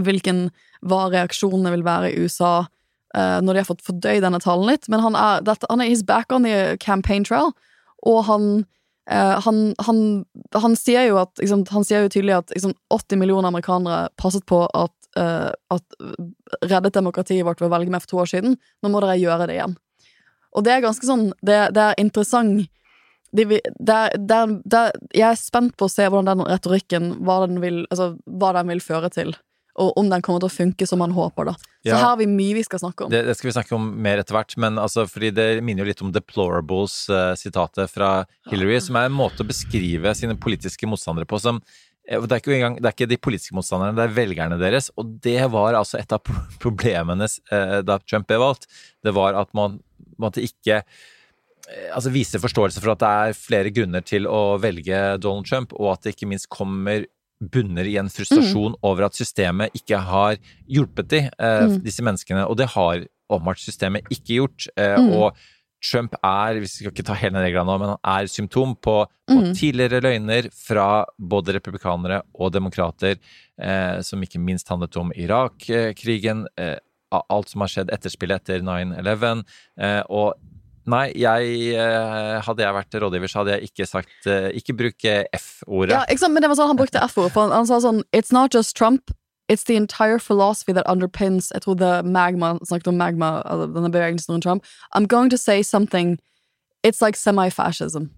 hvilken 0.00 0.48
hva 0.84 1.06
reaksjonene 1.12 1.70
vil 1.74 1.84
være 1.86 2.10
i 2.10 2.24
USA 2.24 2.64
uh, 2.64 3.38
når 3.44 3.52
de 3.52 3.60
har 3.60 3.68
fått 3.68 3.84
fordøyd 3.84 4.24
denne 4.24 4.40
talen 4.42 4.66
litt. 4.68 4.88
Men 4.92 5.04
han 5.04 5.18
er, 5.18 5.44
dette, 5.44 5.68
han 5.70 5.84
er 5.84 5.92
his 5.92 6.02
back 6.02 6.32
on 6.32 6.48
the 6.48 6.78
campaign 6.82 7.26
trail, 7.26 7.54
og 8.06 8.24
han 8.30 8.64
Uh, 9.04 9.36
han, 9.44 9.74
han, 9.84 9.98
han 10.56 10.74
sier 10.80 11.10
jo 11.10 11.18
at 11.20 11.36
liksom, 11.36 11.66
Han 11.76 11.84
sier 11.84 12.06
jo 12.06 12.08
tydelig 12.08 12.38
at 12.38 12.54
liksom, 12.54 12.70
80 12.88 13.18
millioner 13.20 13.50
amerikanere 13.50 14.06
passet 14.16 14.46
på 14.48 14.62
at, 14.64 14.94
uh, 15.20 15.52
at 15.68 15.98
reddet 16.64 16.96
demokratiet 16.96 17.44
vårt 17.44 17.60
ved 17.60 17.68
å 17.68 17.74
velge 17.74 17.92
meg 17.92 18.00
for 18.00 18.14
to 18.14 18.22
år 18.22 18.30
siden. 18.32 18.56
Nå 18.80 18.88
må 18.88 19.02
dere 19.04 19.18
gjøre 19.20 19.50
det 19.50 19.58
igjen. 19.58 19.76
Og 20.54 20.64
det 20.66 20.72
er 20.72 20.84
ganske 20.84 21.06
sånn 21.06 21.32
Det, 21.42 21.58
det 21.74 21.82
er 21.82 21.98
interessant 21.98 22.68
de, 23.34 23.44
det, 23.44 24.00
det, 24.14 24.40
det, 24.62 24.82
Jeg 25.10 25.26
er 25.32 25.40
spent 25.40 25.74
på 25.76 25.88
å 25.88 25.90
se 25.90 26.06
hvordan 26.06 26.28
den 26.30 26.46
retorikken 26.46 27.10
hva 27.26 27.40
den 27.46 27.58
vil, 27.64 27.80
altså, 27.90 28.12
hva 28.30 28.52
den 28.54 28.70
vil 28.70 28.82
føre 28.84 29.10
til. 29.10 29.34
og 29.74 29.96
om 29.98 30.06
den 30.06 30.22
kommer 30.22 30.38
til 30.38 30.46
å 30.46 30.54
funke 30.54 30.86
som 30.86 31.00
man 31.02 31.10
håper, 31.10 31.48
da. 31.48 31.52
Så 31.58 31.88
Ja. 31.90 31.96
her 31.96 32.04
har 32.12 32.16
vi 32.20 32.28
mye 32.30 32.54
vi 32.54 32.62
skal 32.62 32.78
snakke 32.78 33.04
om. 33.04 33.10
Det, 33.10 33.24
det 33.26 33.34
skal 33.34 33.48
vi 33.48 33.54
snakke 33.56 33.74
om 33.74 33.88
mer 34.06 34.20
etter 34.22 34.36
hvert, 34.36 34.54
men 34.56 34.78
altså, 34.78 35.02
fordi 35.10 35.32
det 35.34 35.64
minner 35.66 35.82
jo 35.82 35.88
litt 35.88 36.02
om 36.04 36.12
Deplorables-sitatet 36.14 37.90
fra 37.90 38.12
Hillary, 38.50 38.78
som 38.80 38.94
er 39.00 39.08
en 39.08 39.16
måte 39.16 39.42
å 39.42 39.48
beskrive 39.48 40.14
sine 40.14 40.36
politiske 40.38 40.86
motstandere 40.86 41.26
på 41.26 41.40
som 41.42 41.58
eh, 42.06 42.20
det 42.22 42.36
er, 42.36 42.38
ikke 42.38 42.54
engang, 42.54 42.78
det 42.78 42.86
er 42.86 42.94
ikke 42.94 43.10
de 43.10 43.18
politiske 43.18 43.56
motstanderne, 43.56 43.96
det 43.98 44.06
er 44.06 44.14
velgerne 44.14 44.60
deres. 44.60 44.92
Og 45.00 45.18
det 45.24 45.40
var 45.50 45.74
altså 45.74 45.98
et 45.98 46.14
av 46.14 46.22
problemene 46.62 47.26
uh, 47.50 47.80
da 47.82 47.98
Trump 48.06 48.30
ble 48.30 48.38
valgt. 48.38 48.70
Det 49.02 49.14
var 49.16 49.34
at 49.34 49.50
man 49.58 49.80
måtte 50.18 50.42
ikke 50.44 50.82
eh, 50.84 51.88
altså 51.94 52.12
vise 52.12 52.38
forståelse 52.42 52.80
for 52.82 52.92
at 52.92 52.98
det 53.02 53.08
er 53.08 53.38
flere 53.38 53.70
grunner 53.74 54.04
til 54.04 54.26
å 54.28 54.58
velge 54.60 55.18
Donald 55.20 55.46
Trump, 55.48 55.72
og 55.78 55.92
at 55.94 56.02
det 56.02 56.14
ikke 56.16 56.28
minst 56.28 56.48
kommer 56.52 57.06
bunner 57.44 57.84
i 57.84 57.96
en 58.00 58.08
frustrasjon 58.08 58.76
over 58.86 59.04
at 59.08 59.16
systemet 59.18 59.74
ikke 59.76 59.98
har 60.00 60.36
hjulpet 60.70 61.08
de, 61.08 61.18
eh, 61.38 61.66
Mm. 61.66 61.82
disse 61.82 62.00
menneskene. 62.00 62.46
Og 62.48 62.56
det 62.56 62.68
har 62.70 63.06
åpenbart 63.30 63.58
systemet 63.58 64.04
ikke 64.10 64.38
gjort. 64.38 64.68
Eh, 64.76 64.96
Mm. 64.96 65.12
Og 65.12 65.36
Trump 65.82 66.14
er, 66.24 66.60
vi 66.60 66.66
skal 66.66 66.90
ikke 66.92 67.04
ta 67.04 67.12
hele 67.12 67.32
reglene 67.36 67.44
regla 67.44 67.64
nå, 67.64 67.78
men 67.78 67.88
han 67.88 68.22
er 68.22 68.26
symptom 68.26 68.74
på, 68.80 69.06
på 69.28 69.34
Mm. 69.42 69.52
tidligere 69.54 70.00
løgner 70.00 70.48
fra 70.54 71.04
både 71.20 71.52
republikanere 71.58 72.22
og 72.38 72.52
demokrater, 72.52 73.18
eh, 73.60 74.00
som 74.00 74.22
ikke 74.22 74.40
minst 74.40 74.66
handlet 74.68 74.96
om 74.96 75.12
Irak-krigen, 75.12 76.46
eh, 76.56 76.78
alt 77.12 77.52
som 77.52 77.64
har 77.64 77.72
skjedd 77.72 77.92
etterspillet 77.94 78.42
etter 78.42 78.64
9-11. 78.64 79.44
Eh, 79.80 80.00
og 80.08 80.34
nei, 80.90 81.06
jeg, 81.16 81.74
eh, 81.78 82.38
hadde 82.44 82.64
jeg 82.64 82.76
vært 82.78 82.98
rådgiver, 83.04 83.30
så 83.30 83.42
hadde 83.42 83.56
jeg 83.56 83.70
ikke 83.70 83.88
sagt 83.88 84.30
eh, 84.30 84.50
Ikke 84.58 84.76
bruk 84.76 85.04
eh, 85.08 85.24
F-ordet. 85.36 85.94
Ja, 85.96 86.04
ikke 86.08 86.24
sant? 86.24 86.36
Men 86.36 86.44
det 86.44 86.52
var 86.52 86.60
sånn 86.60 86.72
han 86.74 86.80
brukte 86.80 87.04
F-ord. 87.06 87.32
For 87.34 87.46
han, 87.46 87.54
han 87.54 87.70
sa 87.70 87.80
sånn 87.84 88.02
It's 88.16 88.34
not 88.34 88.54
just 88.54 88.76
Trump. 88.76 89.14
It's 89.48 89.64
the 89.68 89.76
entire 89.76 90.18
philosophy 90.18 90.72
that 90.72 90.86
underpins 90.88 91.50
Jeg 91.52 91.66
tror 91.66 91.76
det 91.76 92.06
magma 92.08 92.54
snakket 92.64 92.88
om 92.88 92.96
magma, 92.96 93.42
altså 93.44 93.68
denne 93.74 93.92
bevegelsen 93.92 94.32
rundt 94.32 94.44
Trump. 94.44 94.64
I'm 94.96 95.06
going 95.06 95.30
to 95.30 95.38
say 95.38 95.62
something 95.62 96.16
It's 96.84 97.00
like 97.00 97.16
semi-fascism. 97.16 98.10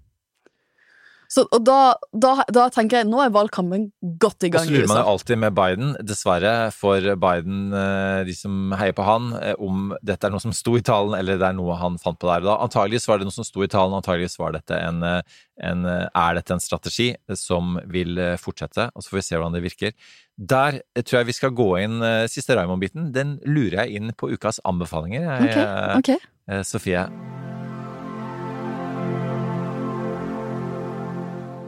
Så, 1.36 1.42
og 1.52 1.64
da, 1.68 1.76
da, 2.16 2.30
da 2.48 2.62
tenker 2.72 3.02
jeg 3.02 3.08
nå 3.10 3.18
er 3.20 3.32
valgkampen 3.34 3.90
godt 4.22 4.46
i 4.46 4.48
Og 4.48 4.54
gang. 4.54 4.64
så 4.64 4.72
lurer 4.72 4.88
man 4.88 5.02
jo 5.02 5.10
alltid 5.12 5.40
med 5.42 5.52
Biden, 5.58 5.90
dessverre 6.08 6.52
for 6.72 7.04
Biden, 7.20 7.58
eh, 7.76 8.20
de 8.24 8.32
som 8.38 8.72
heier 8.80 8.94
på 8.96 9.04
han, 9.04 9.26
eh, 9.42 9.52
om 9.60 9.90
dette 10.00 10.24
er 10.24 10.32
noe 10.32 10.40
som 10.40 10.54
sto 10.56 10.78
i 10.78 10.84
talen, 10.86 11.12
eller 11.18 11.36
det 11.36 11.50
er 11.50 11.58
noe 11.58 11.76
han 11.76 11.98
fant 12.00 12.16
på 12.22 12.30
der 12.30 12.40
og 12.40 12.48
da. 12.48 12.56
Antageligvis 12.64 13.08
var 13.10 13.20
det 13.20 13.28
noe 13.28 13.36
som 13.36 13.44
sto 13.44 13.66
i 13.66 13.68
talen, 13.68 13.98
antageligvis 14.00 14.38
var 14.40 14.56
dette 14.56 14.78
en, 14.80 15.02
eh, 15.04 15.20
en, 15.68 15.84
er 15.86 16.38
dette 16.40 16.56
en 16.56 16.62
strategi 16.64 17.10
som 17.36 17.76
vil 17.92 18.16
fortsette, 18.40 18.88
og 18.96 19.04
så 19.04 19.12
får 19.12 19.20
vi 19.20 19.26
se 19.28 19.36
hvordan 19.36 19.58
det 19.58 19.64
virker. 19.66 19.92
Der 20.36 20.80
tror 21.02 21.20
jeg 21.20 21.30
vi 21.30 21.36
skal 21.36 21.54
gå 21.56 21.68
inn 21.84 21.98
siste 22.32 22.56
Raymond-biten. 22.58 23.10
Den 23.12 23.36
lurer 23.48 23.84
jeg 23.84 24.00
inn 24.00 24.12
på 24.16 24.32
ukas 24.32 24.60
anbefalinger, 24.68 25.24
jeg, 25.24 25.52
Ok, 25.52 26.00
okay. 26.00 26.16
ok. 26.20 26.30
eh, 26.52 26.62
Sofie. 26.64 27.06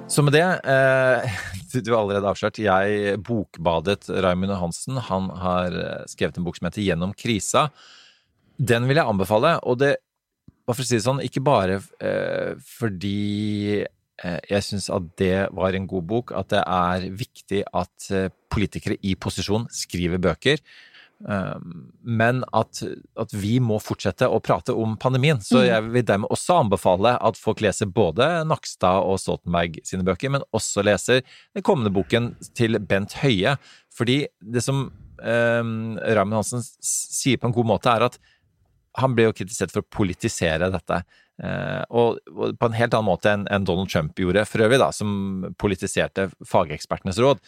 Så 0.08 0.22
med 0.24 0.32
det, 0.32 0.40
eh, 0.42 1.38
du 1.84 1.90
har 1.92 2.00
allerede 2.00 2.30
avslørt, 2.30 2.58
jeg 2.64 3.18
bokbadet 3.20 4.08
Raymond 4.08 4.56
Hansen. 4.56 4.96
Han 5.10 5.28
har 5.36 5.74
eh, 5.76 6.04
skrevet 6.08 6.38
en 6.40 6.46
bok 6.46 6.56
som 6.56 6.68
heter 6.68 6.84
Gjennom 6.86 7.12
krisa. 7.12 7.66
Den 8.56 8.88
vil 8.88 8.96
jeg 8.96 9.06
anbefale, 9.06 9.58
og 9.68 9.82
det 9.82 9.98
var 10.64 10.76
for 10.76 10.84
å 10.84 10.88
si 10.88 10.96
det 10.96 11.04
sånn, 11.04 11.20
ikke 11.24 11.44
bare 11.44 11.78
eh, 12.00 12.56
fordi 12.78 13.84
eh, 13.84 14.40
jeg 14.48 14.64
syns 14.64 14.88
at 14.96 15.12
det 15.20 15.46
var 15.56 15.76
en 15.76 15.88
god 15.92 16.08
bok, 16.08 16.32
at 16.36 16.50
det 16.56 16.64
er 16.64 17.06
viktig 17.12 17.62
at 17.68 18.08
eh, 18.08 18.32
politikere 18.48 18.96
i 19.04 19.12
posisjon 19.20 19.68
skriver 19.72 20.24
bøker. 20.24 20.64
Um, 21.18 21.88
men 22.06 22.44
at, 22.54 22.78
at 23.18 23.32
vi 23.34 23.56
må 23.58 23.80
fortsette 23.82 24.28
å 24.30 24.38
prate 24.44 24.70
om 24.70 24.94
pandemien. 25.00 25.40
Så 25.42 25.58
Mm. 25.58 25.66
jeg 25.66 25.86
vil 25.96 26.06
dermed 26.06 26.30
også 26.30 26.60
anbefale 26.62 27.16
at 27.18 27.36
folk 27.36 27.60
leser 27.64 27.90
både 27.90 28.46
Nakstad 28.46 29.02
og 29.02 29.18
Stoltenberg 29.18 29.80
sine 29.82 30.06
bøker, 30.06 30.30
men 30.30 30.46
også 30.54 30.84
leser 30.86 31.24
den 31.54 31.66
kommende 31.66 31.90
boken 31.90 32.36
til 32.54 32.78
Bent 32.78 33.18
Høie. 33.24 33.56
Fordi 33.90 34.26
det 34.38 34.62
som 34.62 34.92
um, 35.18 35.98
Raymond 35.98 36.38
Hansen 36.38 36.62
sier 36.62 37.38
på 37.38 37.50
en 37.50 37.56
god 37.56 37.66
måte, 37.66 37.90
er 37.90 38.06
at 38.06 38.18
han 38.98 39.14
ble 39.14 39.28
jo 39.28 39.34
kritisert 39.36 39.74
for 39.74 39.82
å 39.82 39.90
politisere 39.90 40.70
dette. 40.74 41.02
Eh, 41.38 41.82
og, 41.94 42.18
og 42.34 42.56
på 42.58 42.66
en 42.66 42.74
helt 42.74 42.94
annen 42.96 43.06
måte 43.06 43.30
enn 43.30 43.44
en 43.54 43.66
Donald 43.66 43.90
Trump 43.92 44.18
gjorde 44.18 44.42
for 44.48 44.64
øvrig, 44.64 44.80
da, 44.82 44.88
som 44.94 45.52
politiserte 45.60 46.28
fagekspertenes 46.46 47.20
råd. 47.22 47.38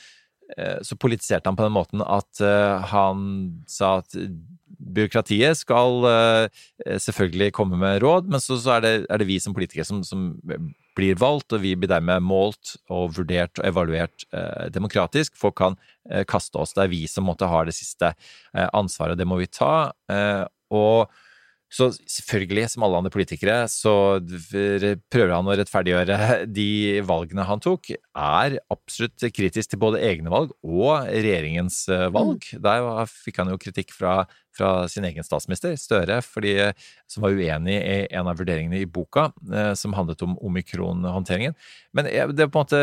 Eh, 0.57 0.81
så 0.87 0.97
politiserte 0.97 1.51
han 1.51 1.59
på 1.59 1.67
den 1.67 1.77
måten 1.77 2.03
at 2.05 2.41
eh, 2.45 2.91
han 2.93 3.27
sa 3.71 3.99
at 4.01 4.17
byråkratiet 4.81 5.59
skal 5.61 6.07
eh, 6.09 6.61
selvfølgelig 6.99 7.53
komme 7.57 7.79
med 7.81 8.01
råd, 8.03 8.31
men 8.31 8.43
så, 8.43 8.59
så 8.61 8.79
er, 8.79 8.85
det, 8.85 8.95
er 9.11 9.21
det 9.21 9.29
vi 9.29 9.39
som 9.43 9.55
politikere 9.57 9.87
som, 9.87 10.03
som 10.07 10.33
blir 10.97 11.19
valgt, 11.21 11.53
og 11.55 11.63
vi 11.63 11.75
blir 11.79 11.91
dermed 11.91 12.25
målt 12.25 12.77
og 12.93 13.15
vurdert 13.19 13.61
og 13.61 13.67
evaluert 13.69 14.27
eh, 14.35 14.69
demokratisk. 14.75 15.37
Folk 15.39 15.59
kan 15.61 15.79
eh, 16.11 16.25
kaste 16.29 16.61
oss. 16.61 16.75
Det 16.77 16.85
er 16.85 16.93
vi 16.93 17.05
som 17.11 17.29
måtte 17.29 17.49
ha 17.51 17.65
det 17.67 17.77
siste 17.77 18.13
eh, 18.13 18.69
ansvaret, 18.73 19.19
det 19.19 19.29
må 19.29 19.41
vi 19.41 19.51
ta. 19.51 19.91
Eh, 20.11 20.45
og 20.75 21.11
så 21.71 21.87
selvfølgelig, 21.95 22.65
som 22.73 22.83
alle 22.83 22.99
andre 22.99 23.13
politikere, 23.15 23.61
så 23.71 23.93
prøver 25.13 25.33
han 25.37 25.47
å 25.47 25.55
rettferdiggjøre 25.61 26.17
de 26.51 26.69
valgene 27.07 27.45
han 27.47 27.63
tok. 27.63 27.93
Er 28.19 28.57
absolutt 28.75 29.23
kritisk 29.37 29.71
til 29.71 29.81
både 29.83 30.01
egne 30.03 30.33
valg 30.33 30.51
og 30.67 31.07
regjeringens 31.07 31.85
valg. 31.89 32.15
valg. 32.17 32.49
Der 32.67 32.89
fikk 33.11 33.39
han 33.43 33.53
jo 33.53 33.59
kritikk 33.63 33.95
fra, 33.95 34.25
fra 34.57 34.71
sin 34.91 35.07
egen 35.07 35.23
statsminister, 35.27 35.77
Støre, 35.79 36.19
fordi, 36.27 36.57
som 37.11 37.23
var 37.23 37.39
uenig 37.39 37.77
i 37.79 38.01
en 38.19 38.27
av 38.33 38.43
vurderingene 38.43 38.83
i 38.83 38.89
boka, 38.91 39.29
eh, 39.53 39.71
som 39.79 39.95
handlet 39.95 40.27
om 40.27 40.35
omikron-håndteringen. 40.51 41.55
Men 41.95 42.11
det 42.11 42.17
er 42.19 42.51
på 42.51 42.65
en 42.65 42.67
måte 42.67 42.83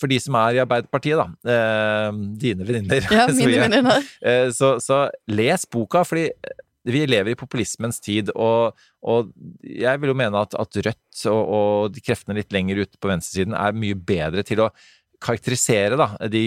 for 0.00 0.08
de 0.10 0.18
som 0.24 0.40
er 0.40 0.56
i 0.56 0.64
Arbeiderpartiet, 0.64 1.20
da. 1.20 1.52
eh, 1.52 2.24
Dine 2.40 2.64
venninner. 2.64 3.06
Ja, 3.12 3.28
mine 3.36 3.60
venninner. 3.66 4.10
Eh, 4.24 4.48
Så, 4.56 4.78
så 4.80 5.04
les 5.28 5.68
boka, 5.68 6.00
fordi 6.08 6.30
vi 6.88 7.02
lever 7.06 7.34
i 7.34 7.38
populismens 7.38 8.00
tid, 8.00 8.32
og, 8.34 8.78
og 9.04 9.32
jeg 9.60 10.00
vil 10.00 10.12
jo 10.12 10.16
mene 10.16 10.40
at, 10.40 10.56
at 10.56 10.80
Rødt 10.86 11.26
og, 11.32 11.42
og 11.42 11.92
de 11.94 12.04
kreftene 12.04 12.38
litt 12.38 12.54
lenger 12.54 12.84
ute 12.84 13.00
på 13.00 13.10
venstresiden 13.10 13.56
er 13.58 13.76
mye 13.76 13.98
bedre 13.98 14.44
til 14.46 14.64
å 14.64 14.70
karakterisere 15.20 15.98
da, 16.00 16.14
de 16.32 16.44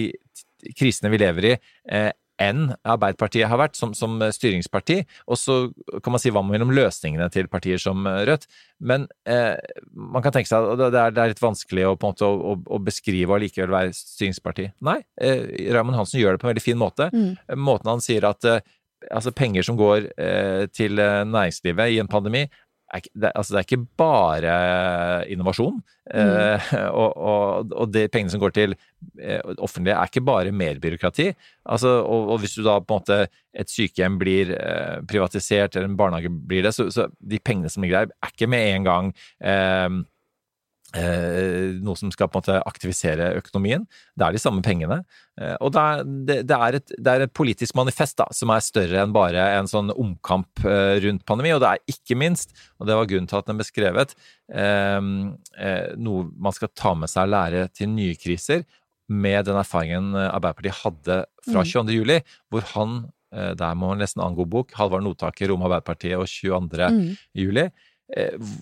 krisene 0.74 1.12
vi 1.14 1.22
lever 1.22 1.50
i, 1.52 1.56
eh, 1.94 2.12
enn 2.42 2.72
Arbeiderpartiet 2.82 3.48
har 3.50 3.60
vært 3.62 3.78
som, 3.78 3.92
som 3.98 4.18
styringsparti. 4.34 5.00
Og 5.30 5.38
så 5.40 5.58
kan 6.04 6.16
man 6.16 6.22
si 6.22 6.32
hva 6.34 6.42
man 6.44 6.56
vil 6.56 6.66
om 6.66 6.74
løsningene 6.74 7.28
til 7.34 7.50
partier 7.52 7.82
som 7.82 8.08
Rødt. 8.08 8.48
Men 8.82 9.06
eh, 9.30 9.56
man 9.94 10.24
kan 10.26 10.34
tenke 10.36 10.50
seg 10.50 10.66
at 10.74 10.82
det 10.82 10.90
er, 11.00 11.14
det 11.14 11.24
er 11.24 11.34
litt 11.34 11.44
vanskelig 11.44 11.88
å, 11.92 11.96
måte, 12.02 12.28
å, 12.28 12.56
å 12.58 12.82
beskrive 12.84 13.36
og 13.36 13.44
likevel 13.46 13.76
være 13.76 13.94
styringsparti. 13.98 14.72
Nei, 14.86 15.00
eh, 15.22 15.46
Raymond 15.76 16.02
Hansen 16.02 16.22
gjør 16.22 16.36
det 16.36 16.44
på 16.44 16.50
en 16.50 16.54
veldig 16.56 16.66
fin 16.66 16.80
måte. 16.80 17.12
Mm. 17.14 17.60
Måten 17.62 17.94
han 17.94 18.04
sier 18.04 18.26
at 18.30 18.50
eh, 18.50 18.64
altså 19.12 19.34
penger 19.36 19.66
som 19.66 19.80
går 19.80 20.12
eh, 20.18 20.66
til 20.72 21.00
eh, 21.00 21.24
næringslivet 21.28 21.96
i 21.96 22.00
en 22.04 22.12
pandemi, 22.12 22.46
er, 22.94 23.02
det, 23.14 23.32
altså 23.34 23.54
det 23.54 23.60
er 23.60 23.68
ikke 23.68 23.86
bare 23.98 24.56
innovasjon. 25.32 25.80
Eh, 26.14 26.74
og, 27.02 27.18
og, 27.18 27.74
og 27.74 27.92
de 27.94 28.06
pengene 28.12 28.34
som 28.34 28.42
går 28.44 28.54
til 28.56 28.76
eh, 28.76 29.42
offentlige, 29.58 29.96
er 29.96 30.12
ikke 30.12 30.26
bare 30.26 30.54
mer 30.56 30.80
byråkrati. 30.84 31.32
Altså, 31.66 31.96
og, 32.02 32.34
og 32.36 32.44
hvis 32.44 32.58
du 32.58 32.64
da 32.66 32.80
på 32.80 32.94
en 32.94 33.02
måte 33.02 33.20
et 33.54 33.74
sykehjem 33.74 34.20
blir 34.22 34.54
eh, 34.58 35.02
privatisert, 35.10 35.76
eller 35.76 35.90
en 35.90 36.00
barnehage 36.00 36.32
blir 36.34 36.66
det, 36.68 36.76
så, 36.76 36.90
så 36.94 37.10
de 37.20 37.42
pengene 37.42 37.72
som 37.72 37.86
ligger 37.86 38.04
der, 38.06 38.18
er 38.22 38.34
ikke 38.36 38.52
med 38.52 38.70
en 38.70 38.90
gang 38.90 39.14
eh, 39.42 40.02
noe 40.94 41.98
som 41.98 42.12
skal 42.14 42.30
på 42.30 42.38
en 42.38 42.44
måte 42.44 42.58
aktivisere 42.70 43.32
økonomien. 43.40 43.88
Det 44.14 44.28
er 44.28 44.36
de 44.36 44.42
samme 44.42 44.62
pengene. 44.66 45.00
Eh, 45.42 45.56
og 45.64 45.74
det 45.74 45.82
er, 45.82 46.04
det, 46.46 46.58
er 46.58 46.78
et, 46.78 46.94
det 46.98 47.14
er 47.16 47.26
et 47.26 47.34
politisk 47.34 47.74
manifest 47.80 48.20
da, 48.20 48.28
som 48.36 48.52
er 48.54 48.62
større 48.62 49.02
enn 49.02 49.16
bare 49.16 49.48
en 49.58 49.70
sånn 49.70 49.90
omkamp 49.96 50.62
eh, 50.68 51.00
rundt 51.08 51.26
pandemi. 51.26 51.54
Og 51.56 51.64
det 51.64 51.72
er 51.72 51.96
ikke 51.96 52.18
minst, 52.20 52.54
og 52.78 52.90
det 52.90 53.00
var 53.00 53.10
grunnen 53.10 53.30
til 53.32 53.40
at 53.42 53.50
den 53.50 53.58
ble 53.58 53.66
skrevet, 53.68 54.14
eh, 54.54 55.02
eh, 55.58 55.90
noe 55.98 56.30
man 56.38 56.54
skal 56.54 56.70
ta 56.78 56.94
med 56.98 57.10
seg 57.12 57.26
og 57.26 57.34
lære 57.34 57.68
til 57.74 57.90
nye 57.96 58.18
kriser. 58.20 58.66
Med 59.14 59.44
den 59.50 59.58
erfaringen 59.60 60.14
Arbeiderpartiet 60.16 60.80
hadde 60.86 61.18
fra 61.44 61.60
Mm. 61.60 61.68
22. 61.68 61.92
juli, 61.98 62.22
hvor 62.50 62.64
han 62.72 62.94
eh, 63.34 63.52
der 63.58 63.74
må 63.76 63.90
man 63.92 64.00
nesten 64.00 64.22
angå 64.24 64.46
bok, 64.48 64.72
Halvard 64.78 65.04
Notaker 65.04 65.52
om 65.52 65.66
Arbeiderpartiet 65.66 66.16
og 66.16 66.30
22. 66.30 66.88
Mm. 66.94 67.18
juli, 67.36 67.66
eh, 67.66 67.72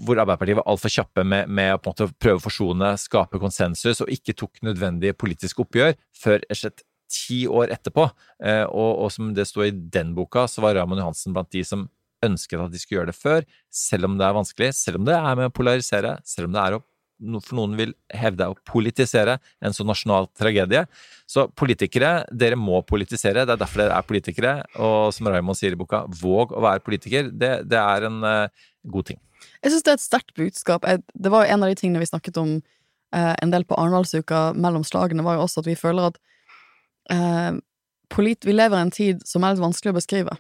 hvor 0.06 0.20
Arbeiderpartiet 0.22 0.60
var 0.62 0.68
altfor 0.72 0.94
kjappe 0.94 1.26
med, 1.28 1.50
med 1.52 1.74
å 1.76 1.80
på 1.82 1.92
en 1.92 1.96
måte 1.96 2.22
prøve 2.22 2.40
å 2.40 2.46
forsone, 2.46 2.94
skape 3.02 3.42
konsensus, 3.42 4.02
og 4.04 4.12
ikke 4.14 4.38
tok 4.40 4.62
nødvendige 4.66 5.18
politiske 5.18 5.64
oppgjør 5.66 5.98
før 6.22 6.46
slett 6.56 6.86
ti 7.12 7.44
år 7.52 7.74
etterpå. 7.76 8.08
Eh, 8.44 8.64
Og, 8.70 8.92
og 9.04 9.12
som 9.12 9.34
det 9.36 9.48
sto 9.50 9.66
i 9.66 9.74
den 9.74 10.14
boka, 10.16 10.48
så 10.48 10.64
var 10.64 10.78
Ramon 10.80 11.02
Johansen 11.02 11.36
blant 11.36 11.52
de 11.52 11.64
som 11.68 11.90
ønsket 12.24 12.62
at 12.62 12.72
de 12.72 12.80
skulle 12.80 13.00
gjøre 13.00 13.12
det 13.12 13.18
før, 13.18 13.46
selv 13.74 14.06
om 14.06 14.18
det 14.20 14.28
er 14.28 14.38
vanskelig, 14.38 14.72
selv 14.78 15.00
om 15.02 15.08
det 15.08 15.16
er 15.18 15.38
med 15.40 15.50
å 15.50 15.54
polarisere, 15.56 16.20
selv 16.28 16.48
om 16.48 16.56
det 16.56 16.62
er 16.62 16.78
å 16.78 16.84
for 17.46 17.58
noen 17.60 17.78
vil 17.80 17.94
hevde 18.18 18.48
å 18.50 18.58
politisere 18.68 19.38
en 19.62 19.76
så 19.76 19.86
nasjonal 19.88 20.28
tragedie. 20.38 20.84
Så 21.30 21.46
politikere, 21.58 22.26
dere 22.32 22.58
må 22.60 22.82
politisere. 22.88 23.46
Det 23.46 23.56
er 23.56 23.62
derfor 23.62 23.84
dere 23.84 23.98
er 23.98 24.08
politikere. 24.08 24.56
Og 24.82 25.14
som 25.16 25.30
Raymond 25.32 25.60
sier 25.60 25.76
i 25.76 25.80
boka, 25.80 26.04
våg 26.22 26.56
å 26.56 26.64
være 26.66 26.84
politiker. 26.86 27.32
Det, 27.32 27.54
det 27.72 27.80
er 27.80 28.08
en 28.10 28.20
uh, 28.26 28.68
god 28.92 29.12
ting. 29.12 29.22
Jeg 29.62 29.74
syns 29.74 29.86
det 29.86 29.94
er 29.94 30.00
et 30.00 30.06
sterkt 30.06 30.36
budskap. 30.38 30.86
Jeg, 30.88 31.04
det 31.14 31.32
var 31.34 31.46
jo 31.46 31.56
en 31.56 31.66
av 31.66 31.72
de 31.72 31.80
tingene 31.80 32.02
vi 32.02 32.10
snakket 32.10 32.40
om 32.42 32.56
uh, 32.60 33.34
en 33.34 33.54
del 33.54 33.66
på 33.68 33.78
Arendalsuka 33.80 34.52
mellom 34.58 34.86
slagene, 34.88 35.26
var 35.26 35.38
jo 35.38 35.48
også 35.48 35.64
at 35.64 35.70
vi 35.72 35.80
føler 35.80 36.12
at 36.12 36.22
uh, 37.14 37.60
polit, 38.12 38.46
vi 38.46 38.56
lever 38.56 38.78
i 38.78 38.88
en 38.88 38.94
tid 38.94 39.28
som 39.28 39.46
er 39.46 39.56
litt 39.56 39.64
vanskelig 39.64 39.94
å 39.94 40.00
beskrive. 40.00 40.38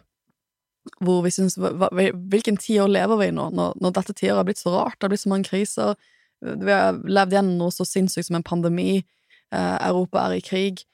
Hvor 0.97 1.19
vi 1.21 1.29
syns 1.29 1.59
Hvilken 1.61 2.55
tiår 2.57 2.89
lever 2.89 3.19
vi 3.19 3.27
i 3.29 3.35
nå, 3.35 3.51
når, 3.53 3.75
når 3.77 3.93
dette 3.99 4.15
tiåret 4.17 4.41
har 4.41 4.47
blitt 4.47 4.61
så 4.61 4.73
rart? 4.73 4.97
Det 4.97 5.05
har 5.05 5.13
blitt 5.13 5.23
så 5.23 5.31
mange 5.31 5.49
kriser. 5.49 5.93
Vi 6.41 6.71
har 6.71 7.01
levd 7.05 7.35
gjennom 7.37 7.57
noe 7.59 7.73
så 7.73 7.85
sinnssykt 7.85 8.27
som 8.27 8.39
en 8.39 8.47
pandemi. 8.47 9.03
Eh, 9.53 9.87
Europa 9.87 10.25
er 10.27 10.39
i 10.39 10.45
krig. 10.45 10.85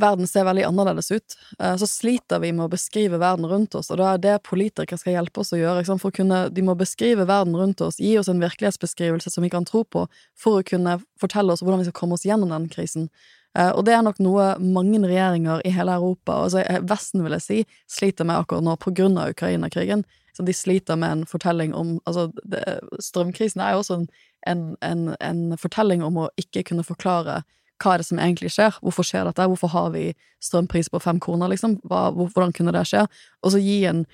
Verden 0.00 0.26
ser 0.26 0.46
veldig 0.48 0.64
annerledes 0.64 1.10
ut. 1.12 1.36
Eh, 1.58 1.76
så 1.76 1.86
sliter 1.86 2.40
vi 2.40 2.52
med 2.52 2.64
å 2.64 2.72
beskrive 2.72 3.18
verden 3.20 3.44
rundt 3.48 3.74
oss, 3.76 3.90
og 3.92 4.00
da 4.00 4.14
er 4.14 4.22
det 4.22 4.38
politikere 4.48 4.98
skal 5.00 5.18
hjelpe 5.18 5.42
oss 5.42 5.52
å 5.52 5.60
gjøre. 5.60 5.84
For 5.90 6.08
å 6.08 6.16
kunne, 6.16 6.46
de 6.48 6.64
må 6.64 6.76
beskrive 6.78 7.26
verden 7.28 7.56
rundt 7.58 7.82
oss, 7.84 8.00
gi 8.00 8.14
oss 8.18 8.30
en 8.32 8.40
virkelighetsbeskrivelse 8.40 9.30
som 9.34 9.44
vi 9.44 9.52
kan 9.52 9.68
tro 9.68 9.84
på, 9.84 10.06
for 10.38 10.60
å 10.60 10.66
kunne 10.66 10.96
fortelle 11.20 11.52
oss 11.52 11.60
hvordan 11.60 11.82
vi 11.82 11.90
skal 11.90 12.00
komme 12.00 12.16
oss 12.16 12.24
gjennom 12.28 12.54
den 12.54 12.70
krisen. 12.72 13.10
Eh, 13.58 13.68
Og 13.76 13.84
det 13.84 13.92
er 13.92 14.02
nok 14.02 14.18
noe 14.24 14.56
mange 14.58 15.02
regjeringer 15.04 15.60
i 15.66 15.74
hele 15.76 15.92
Europa, 15.92 16.40
altså 16.46 16.64
Vesten 16.88 17.22
vil 17.24 17.36
jeg 17.36 17.42
si, 17.44 17.60
sliter 17.90 18.24
med 18.24 18.40
akkurat 18.40 18.64
nå 18.64 18.78
på 18.80 18.94
grunn 18.96 19.18
av 19.18 19.34
Ukraina-krigen. 19.36 20.06
Så 20.36 20.44
de 20.46 20.54
sliter 20.56 20.96
med 20.96 21.12
en 21.12 21.24
fortelling 21.28 21.74
om 21.76 21.98
Altså, 22.08 22.30
det, 22.48 22.62
strømkrisen 23.00 23.60
er 23.60 23.74
jo 23.74 23.82
også 23.82 23.98
en, 24.00 24.06
en, 24.48 24.62
en, 24.82 25.16
en 25.20 25.58
fortelling 25.60 26.04
om 26.04 26.24
å 26.24 26.30
ikke 26.40 26.64
kunne 26.70 26.86
forklare 26.86 27.42
hva 27.82 27.94
er 27.96 28.02
det 28.02 28.06
som 28.06 28.20
egentlig 28.22 28.52
skjer? 28.54 28.76
Hvorfor 28.82 29.06
skjer 29.06 29.26
dette? 29.26 29.46
Hvorfor 29.50 29.72
har 29.72 29.88
vi 29.94 30.12
strømpris 30.42 30.90
på 30.92 31.00
fem 31.02 31.18
kroner, 31.22 31.50
liksom? 31.50 31.80
Hva, 31.88 32.10
hvor, 32.14 32.28
hvordan 32.30 32.54
kunne 32.54 32.74
det 32.74 32.84
skje? 32.88 33.04
Og 33.42 33.54
så 33.54 33.62
gi 33.62 33.80
en 33.90 34.04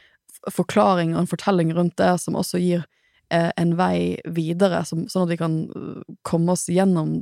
forklaring 0.55 1.15
og 1.15 1.23
en 1.23 1.31
fortelling 1.31 1.75
rundt 1.77 1.99
det 2.01 2.15
som 2.23 2.39
også 2.39 2.61
gir 2.63 2.87
eh, 3.35 3.51
en 3.61 3.75
vei 3.79 4.17
videre, 4.25 4.85
som, 4.89 5.05
sånn 5.11 5.27
at 5.27 5.35
vi 5.35 5.41
kan 5.41 5.59
øh, 5.69 6.01
komme 6.27 6.55
oss 6.55 6.69
gjennom 6.73 7.19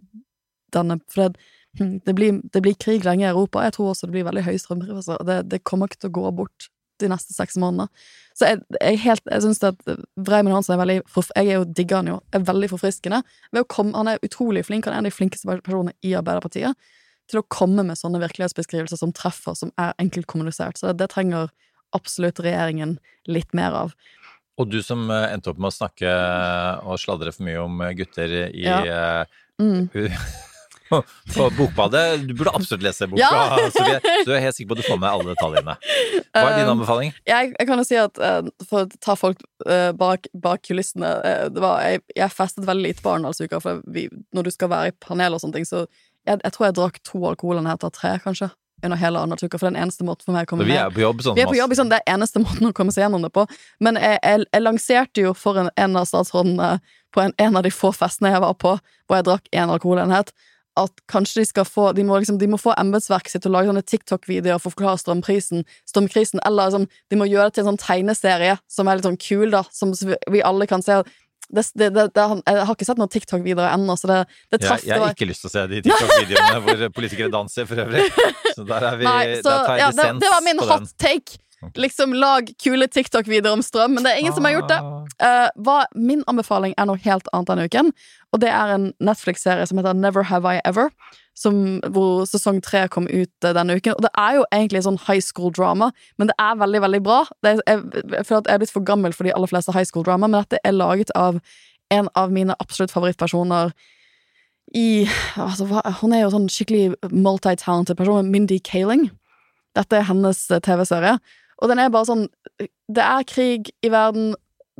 denne 0.74 0.98
For 1.10 1.28
det, 1.28 1.42
hm, 1.80 1.98
det, 2.06 2.14
blir, 2.18 2.40
det 2.52 2.62
blir 2.62 2.78
krig 2.78 3.06
lenge 3.06 3.26
i 3.26 3.30
Europa. 3.30 3.64
Jeg 3.64 3.76
tror 3.76 3.92
også 3.92 4.08
det 4.08 4.16
blir 4.18 4.28
veldig 4.28 4.46
høye 4.46 4.62
strømpriser. 4.62 5.18
og 5.18 5.26
Det, 5.26 5.40
det 5.50 5.64
kommer 5.64 5.90
ikke 5.90 6.04
til 6.04 6.12
å 6.12 6.18
gå 6.20 6.32
bort 6.42 6.70
de 7.02 7.08
neste 7.12 7.34
seks 7.36 7.56
månedene. 7.60 7.88
Så 8.36 8.50
jeg, 8.50 8.60
jeg, 8.80 8.98
helt, 9.06 9.22
jeg 9.32 9.44
syns 9.46 9.62
at 9.64 9.80
Vreimund 10.20 10.54
Hansen 10.58 10.74
er 10.76 10.80
veldig 10.82 10.96
Jeg 11.06 11.46
er 11.46 11.54
jo 11.54 11.64
digger 11.64 12.02
han 12.02 12.10
jo. 12.10 12.16
Er 12.36 12.44
veldig 12.48 12.68
forfriskende. 12.74 13.22
Komme, 13.72 13.94
han 13.96 14.10
er 14.12 14.20
utrolig 14.26 14.66
flink. 14.68 14.84
Han 14.86 14.94
er 14.94 15.00
en 15.00 15.06
av 15.06 15.10
de 15.10 15.16
flinkeste 15.16 15.48
personene 15.64 15.94
i 16.04 16.12
Arbeiderpartiet 16.18 16.76
til 17.26 17.40
å 17.40 17.46
komme 17.50 17.82
med 17.82 17.98
sånne 17.98 18.20
virkelighetsbeskrivelser 18.22 19.00
som 19.00 19.10
treffer, 19.16 19.56
som 19.58 19.72
er 19.82 19.96
enkelt 19.98 20.28
kommunisert. 20.30 20.78
Så 20.78 20.92
det, 20.92 21.00
det 21.00 21.08
trenger 21.14 21.48
absolutt 21.96 22.38
regjeringen 22.44 22.98
litt 23.26 23.54
mer 23.56 23.74
av. 23.74 23.96
Og 24.60 24.70
du 24.70 24.78
som 24.84 25.08
eh, 25.10 25.32
endte 25.34 25.50
opp 25.50 25.58
med 25.60 25.72
å 25.72 25.74
snakke 25.74 26.12
og 26.86 27.00
sladre 27.02 27.32
for 27.34 27.48
mye 27.48 27.64
om 27.64 27.82
gutter 27.98 28.36
i 28.52 28.64
Ja. 28.68 28.78
eh, 28.84 29.42
Mm. 29.56 29.86
på 30.88 31.46
Bokbadet. 31.56 32.04
Du 32.28 32.34
burde 32.34 32.52
absolutt 32.54 32.84
lese 32.86 33.08
boka, 33.10 33.22
Ja. 33.22 33.58
så, 33.74 33.84
vi, 33.84 33.96
så 34.00 34.26
du 34.28 34.34
er 34.36 34.42
helt 34.44 34.56
sikker 34.56 34.72
på 34.72 34.78
at 34.78 34.82
du 34.82 34.88
får 34.88 35.00
med 35.02 35.08
alle 35.10 35.34
detaljene. 35.34 35.76
Hva 36.36 36.44
er 36.44 36.58
din 36.58 36.66
Um, 36.66 36.72
anbefaling? 36.76 37.14
Jeg, 37.28 37.54
jeg 37.58 37.68
kan 37.68 37.80
jo 37.80 37.86
si 37.86 37.98
at 38.00 38.18
eh, 38.18 38.50
for 38.66 38.84
å 38.84 39.00
ta 39.02 39.16
folk 39.18 39.42
eh, 39.68 39.92
bak, 39.96 40.28
bak 40.34 40.62
kulissene 40.66 41.12
eh, 41.26 41.46
det 41.52 41.62
var, 41.62 41.80
jeg, 41.86 42.02
jeg 42.16 42.34
festet 42.34 42.66
veldig 42.68 42.88
lite 42.90 43.04
på 43.04 43.14
Arendalsuka, 43.14 43.60
for 43.62 43.82
vi, 43.86 44.08
når 44.36 44.48
du 44.48 44.54
skal 44.54 44.72
være 44.72 44.92
i 44.92 44.96
panel 45.02 45.36
og 45.36 45.42
sånne 45.42 45.60
ting, 45.60 45.68
så 45.68 45.86
jeg, 46.26 46.40
jeg 46.42 46.54
tror 46.54 46.68
jeg 46.68 46.78
drakk 46.78 47.02
to 47.06 47.22
alkoholenheter, 47.30 47.92
tre 47.94 48.16
kanskje, 48.24 48.50
under 48.84 48.98
hele 49.00 49.18
Arendalsuka, 49.22 49.58
for 49.58 49.70
den 49.70 49.78
eneste 49.80 50.04
måten 50.04 50.26
for 50.26 50.36
meg 50.36 50.44
å 50.46 50.50
komme 50.50 50.66
For 50.66 50.70
vi 50.70 50.76
er 50.80 50.92
på 50.92 51.00
jobb 51.00 51.22
sånn 51.24 51.38
Vi 51.38 51.44
er 51.46 51.48
på 51.50 51.56
jobb, 51.58 51.72
liksom, 51.72 51.90
det 51.92 52.02
er 52.02 52.12
eneste 52.16 52.42
måten 52.42 52.68
å 52.68 52.74
komme 52.76 52.92
seg 52.94 53.06
gjennom 53.06 53.24
det 53.24 53.32
på. 53.32 53.46
Men 53.80 53.96
jeg, 54.00 54.18
jeg, 54.20 54.44
jeg 54.52 54.64
lanserte 54.66 55.24
jo 55.24 55.32
for 55.38 55.62
en, 55.62 55.70
en 55.80 55.96
av 55.96 56.08
statsrådene 56.10 56.74
på 57.16 57.22
en, 57.24 57.32
en 57.40 57.56
av 57.56 57.64
de 57.64 57.72
få 57.72 57.92
festene 57.96 58.34
jeg 58.34 58.44
var 58.44 58.58
på, 58.60 58.74
hvor 59.08 59.18
jeg 59.20 59.26
drakk 59.30 59.48
én 59.56 59.72
alkoholenhet, 59.72 60.34
at 60.76 61.02
kanskje 61.10 61.42
de 61.42 61.48
skal 61.48 61.66
få 61.68 61.90
De 61.96 62.04
må, 62.06 62.18
liksom, 62.20 62.38
de 62.40 62.48
må 62.50 62.58
få 62.60 62.74
embetsverket 62.78 63.32
sitt 63.32 63.44
til 63.46 63.52
å 63.52 63.56
lage 63.56 63.70
sånne 63.70 63.84
TikTok-videoer 63.86 64.60
for 64.60 64.70
å 64.70 64.76
forklare 64.76 65.02
strømprisen, 65.02 65.66
strømkrisen, 65.88 66.42
eller 66.48 66.70
liksom, 66.70 66.88
de 67.12 67.20
må 67.20 67.28
gjøre 67.30 67.50
det 67.50 67.58
til 67.58 67.64
en 67.64 67.70
sånn 67.72 67.84
tegneserie 67.84 68.58
som 68.70 68.88
er 68.88 68.98
litt 68.98 69.08
sånn 69.08 69.20
kul, 69.20 69.48
da, 69.54 69.62
som 69.74 69.94
vi 69.96 70.42
alle 70.44 70.68
kan 70.70 70.84
se. 70.84 71.00
Det, 71.46 71.62
det, 71.78 71.90
det, 71.94 72.10
jeg 72.18 72.62
har 72.66 72.74
ikke 72.74 72.88
sett 72.88 72.98
noen 72.98 73.12
TikTok-videoer 73.12 73.70
ennå, 73.70 73.94
så 74.00 74.10
det, 74.10 74.20
traff 74.64 74.82
jeg 74.82 74.98
har 74.98 75.14
ikke 75.14 75.28
lyst 75.30 75.44
til 75.44 75.50
å 75.52 75.54
se 75.54 75.66
de 75.70 75.82
TikTok-videoene 75.86 76.62
hvor 76.64 76.86
politikere 76.96 77.30
danser, 77.30 77.68
for 77.70 77.84
øvrig. 77.84 78.02
Så 78.56 78.64
der 78.64 78.86
er 78.88 78.94
vi 78.96 79.04
Nei, 79.04 79.24
så, 79.44 79.50
Der 79.50 79.66
tar 79.68 79.76
jeg 79.76 79.82
ja, 79.82 79.88
på 79.92 80.00
den 80.00 80.20
det 80.22 80.28
var 80.32 80.44
min 80.46 80.60
hot 80.62 80.86
den. 80.86 81.34
Liksom 81.74 82.12
lag 82.14 82.50
kule 82.62 82.86
TikTok-videoer 82.88 83.56
om 83.56 83.62
strøm, 83.64 83.94
men 83.96 84.04
det 84.04 84.12
er 84.12 84.20
ingen 84.20 84.34
som 84.36 84.44
har 84.44 84.52
gjort 84.58 84.68
det. 84.68 84.76
Ah. 84.76 85.28
Eh, 85.28 85.48
hva, 85.64 85.76
min 85.96 86.22
anbefaling 86.28 86.74
er 86.76 86.88
noe 86.88 87.00
helt 87.00 87.30
annet 87.32 87.48
denne 87.48 87.64
uken, 87.64 87.92
og 88.36 88.42
det 88.42 88.50
er 88.52 88.74
en 88.74 88.90
Netflix-serie 89.00 89.64
som 89.66 89.80
heter 89.80 89.96
Never 89.96 90.28
Have 90.28 90.52
I 90.52 90.60
Ever, 90.68 90.92
som, 91.36 91.80
hvor 91.92 92.26
sesong 92.28 92.60
tre 92.64 92.84
kom 92.92 93.08
ut 93.08 93.32
eh, 93.48 93.56
denne 93.56 93.78
uken. 93.78 93.96
Og 93.96 94.04
det 94.04 94.12
er 94.20 94.38
jo 94.38 94.44
egentlig 94.52 94.84
sånn 94.84 95.00
high 95.08 95.24
school-drama, 95.24 95.90
men 96.20 96.30
det 96.30 96.36
er 96.44 96.60
veldig, 96.60 96.84
veldig 96.84 97.02
bra. 97.08 97.22
Det 97.40 97.54
er, 97.54 97.64
jeg, 97.64 98.04
jeg 98.04 98.28
føler 98.28 98.44
at 98.44 98.52
jeg 98.52 98.58
er 98.58 98.62
blitt 98.64 98.76
for 98.76 98.88
gammel 98.92 99.16
for 99.16 99.28
de 99.28 99.34
aller 99.34 99.52
fleste 99.52 99.74
high 99.76 99.88
school-drama, 99.88 100.28
men 100.28 100.42
dette 100.42 100.60
er 100.62 100.76
laget 100.76 101.12
av 101.16 101.40
en 101.94 102.10
av 102.18 102.32
mine 102.34 102.56
absolutt 102.60 102.92
favorittpersoner 102.92 103.72
i 104.74 105.06
altså, 105.38 105.66
Hun 106.00 106.12
er 106.12 106.24
jo 106.24 106.32
sånn 106.34 106.48
skikkelig 106.50 106.96
multi-talented 107.14 107.96
person, 107.98 108.32
Mindy 108.32 108.58
Kaling. 108.60 109.08
Dette 109.76 110.00
er 110.00 110.08
hennes 110.08 110.40
eh, 110.50 110.62
TV-serie. 110.64 111.16
Og 111.62 111.70
den 111.72 111.78
er 111.80 111.88
bare 111.94 112.04
sånn 112.08 112.26
Det 112.60 113.02
er 113.02 113.24
krig 113.28 113.70
i 113.82 113.88
verden, 113.92 114.34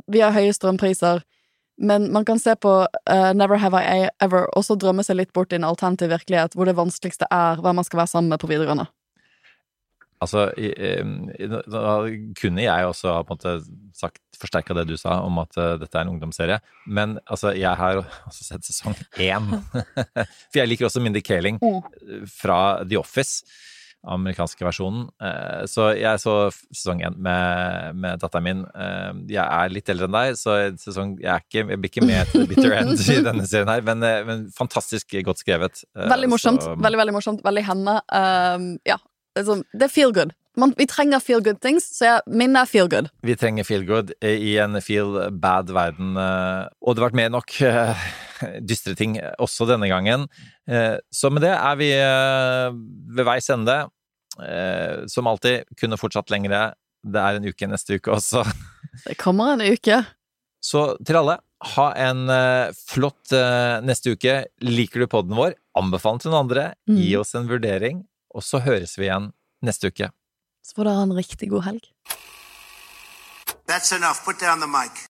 vi 0.07 0.21
har 0.23 0.31
høye 0.35 0.53
strømpriser, 0.53 1.23
men 1.77 2.07
man 2.13 2.25
kan 2.25 2.39
se 2.39 2.53
på 2.55 2.71
uh, 2.87 3.31
Never 3.37 3.57
Have 3.61 3.77
I 3.81 4.07
Ever 4.23 4.47
og 4.57 4.63
så 4.65 4.77
drømme 4.79 5.03
seg 5.05 5.17
litt 5.19 5.33
bort 5.33 5.51
i 5.53 5.57
en 5.59 5.65
alternativ 5.67 6.09
virkelighet 6.13 6.55
hvor 6.57 6.65
det 6.69 6.77
vanskeligste 6.77 7.27
er 7.33 7.59
hva 7.61 7.73
man 7.75 7.85
skal 7.85 7.99
være 8.03 8.13
sammen 8.13 8.29
med 8.33 8.39
på 8.41 8.49
videregående. 8.49 8.87
Altså, 10.17 10.47
da 11.69 11.91
kunne 12.39 12.63
jeg 12.63 12.85
også 12.89 13.11
ha 13.13 13.19
på 13.21 13.35
en 13.35 13.37
måte 13.37 13.51
sagt 13.93 14.17
forsterka 14.41 14.73
det 14.73 14.87
du 14.89 14.95
sa 14.97 15.19
om 15.21 15.37
at 15.43 15.53
eh, 15.61 15.75
dette 15.77 15.93
er 15.93 16.07
en 16.07 16.15
ungdomsserie, 16.15 16.57
men 16.89 17.19
altså, 17.29 17.51
jeg 17.53 17.77
har 17.77 17.99
også 18.29 18.47
sett 18.47 18.65
sesong 18.65 18.97
én. 19.21 19.51
For 20.49 20.57
jeg 20.61 20.71
liker 20.71 20.89
også 20.89 21.03
Mindy 21.05 21.21
Kaling 21.21 21.59
Mm. 21.61 22.25
fra 22.33 22.59
The 22.85 22.97
Office, 22.97 23.43
amerikanske 24.07 24.63
versjonen. 24.65 25.07
Eh, 25.21 25.65
Så 25.69 25.89
jeg 25.99 26.21
så 26.23 26.35
sesong 26.71 27.01
én 27.05 27.17
med, 27.17 27.95
med 27.95 28.19
datteren 28.23 28.43
min. 28.47 28.63
Eh, 28.75 29.11
Jeg 29.35 29.43
er 29.43 29.69
litt 29.73 29.89
eldre 29.93 30.07
enn 30.09 30.17
deg, 30.17 30.37
så 30.39 30.55
sesong, 30.79 31.17
jeg, 31.19 31.29
er 31.33 31.43
ikke, 31.43 31.65
jeg 31.69 31.81
blir 31.83 31.91
ikke 31.91 32.07
med 32.07 32.31
til 32.31 32.45
the 32.45 32.47
bitter 32.55 32.77
end 32.79 32.95
i 32.97 33.19
denne 33.29 33.45
serien 33.47 33.69
her, 33.73 33.81
men, 33.87 34.03
eh, 34.03 34.23
men 34.27 34.47
fantastisk 34.55 35.13
godt 35.27 35.43
skrevet. 35.43 35.83
Veldig 35.95 36.29
morsomt. 36.33 36.63
så- 36.63 36.75
Veldig, 36.77 36.99
veldig 37.03 37.13
morsomt. 37.19 37.43
Veldig 37.45 37.65
henne. 37.67 37.99
Um, 38.11 38.67
ja. 38.87 38.97
Det 39.37 39.43
er, 39.43 39.49
sånn, 39.51 39.63
det 39.77 39.85
er 39.85 39.93
feel 39.93 40.11
good. 40.15 40.31
Man, 40.57 40.71
vi 40.79 40.87
trenger 40.89 41.19
feel 41.21 41.43
good 41.45 41.59
things, 41.61 41.85
så 41.93 42.05
jeg, 42.07 42.21
min 42.33 42.55
er 42.57 42.65
feel 42.65 42.87
good. 42.89 43.11
Vi 43.21 43.35
trenger 43.37 43.63
feel 43.67 43.83
good 43.85 44.09
i 44.25 44.55
en 44.57 44.79
feel 44.81 45.11
bad-verden, 45.37 46.15
og 46.17 46.95
det 46.95 47.03
har 47.03 47.11
vært 47.11 47.19
mer 47.19 47.29
nok 47.35 47.53
dystre 48.65 48.95
ting 48.97 49.19
også 49.37 49.67
denne 49.69 49.85
gangen. 49.91 50.25
Så 51.13 51.29
med 51.29 51.45
det 51.45 51.53
er 51.53 51.77
vi 51.77 51.91
ved 53.13 53.25
veis 53.29 53.49
ende. 53.53 53.77
Eh, 54.43 55.05
Som 55.07 55.27
alltid, 55.27 55.63
kunne 55.79 55.97
fortsatt 55.97 56.29
lengre. 56.33 56.73
Det 57.07 57.21
er 57.21 57.37
en 57.39 57.45
uke 57.47 57.67
neste 57.69 57.97
uke 57.99 58.11
også. 58.17 58.43
Det 59.07 59.15
kommer 59.21 59.53
en 59.55 59.61
uke. 59.65 60.01
Så 60.63 60.97
til 61.05 61.15
alle, 61.19 61.37
ha 61.75 61.85
en 62.01 62.25
eh, 62.33 62.71
flott 62.89 63.31
eh, 63.33 63.77
neste 63.85 64.13
uke. 64.17 64.39
Liker 64.65 65.03
du 65.05 65.07
podden 65.07 65.37
vår, 65.37 65.53
anbefal 65.77 66.17
den 66.17 66.23
til 66.25 66.33
noen 66.33 66.45
andre. 66.47 66.65
Gi 66.89 67.11
Mm. 67.13 67.19
oss 67.21 67.35
en 67.37 67.47
vurdering, 67.49 68.01
og 68.33 68.43
så 68.43 68.59
høres 68.65 68.97
vi 68.97 69.05
igjen 69.07 69.31
neste 69.65 69.89
uke. 69.93 70.09
Så 70.65 70.75
får 70.75 70.89
dere 70.89 70.97
ha 70.99 71.05
en 71.07 71.15
riktig 71.17 71.49
god 71.53 71.63
helg. 71.69 71.85
That's 73.67 73.91
enough. 73.95 74.19
Put 74.25 74.39
down 74.41 74.59
the 74.59 74.67
mic. 74.67 75.05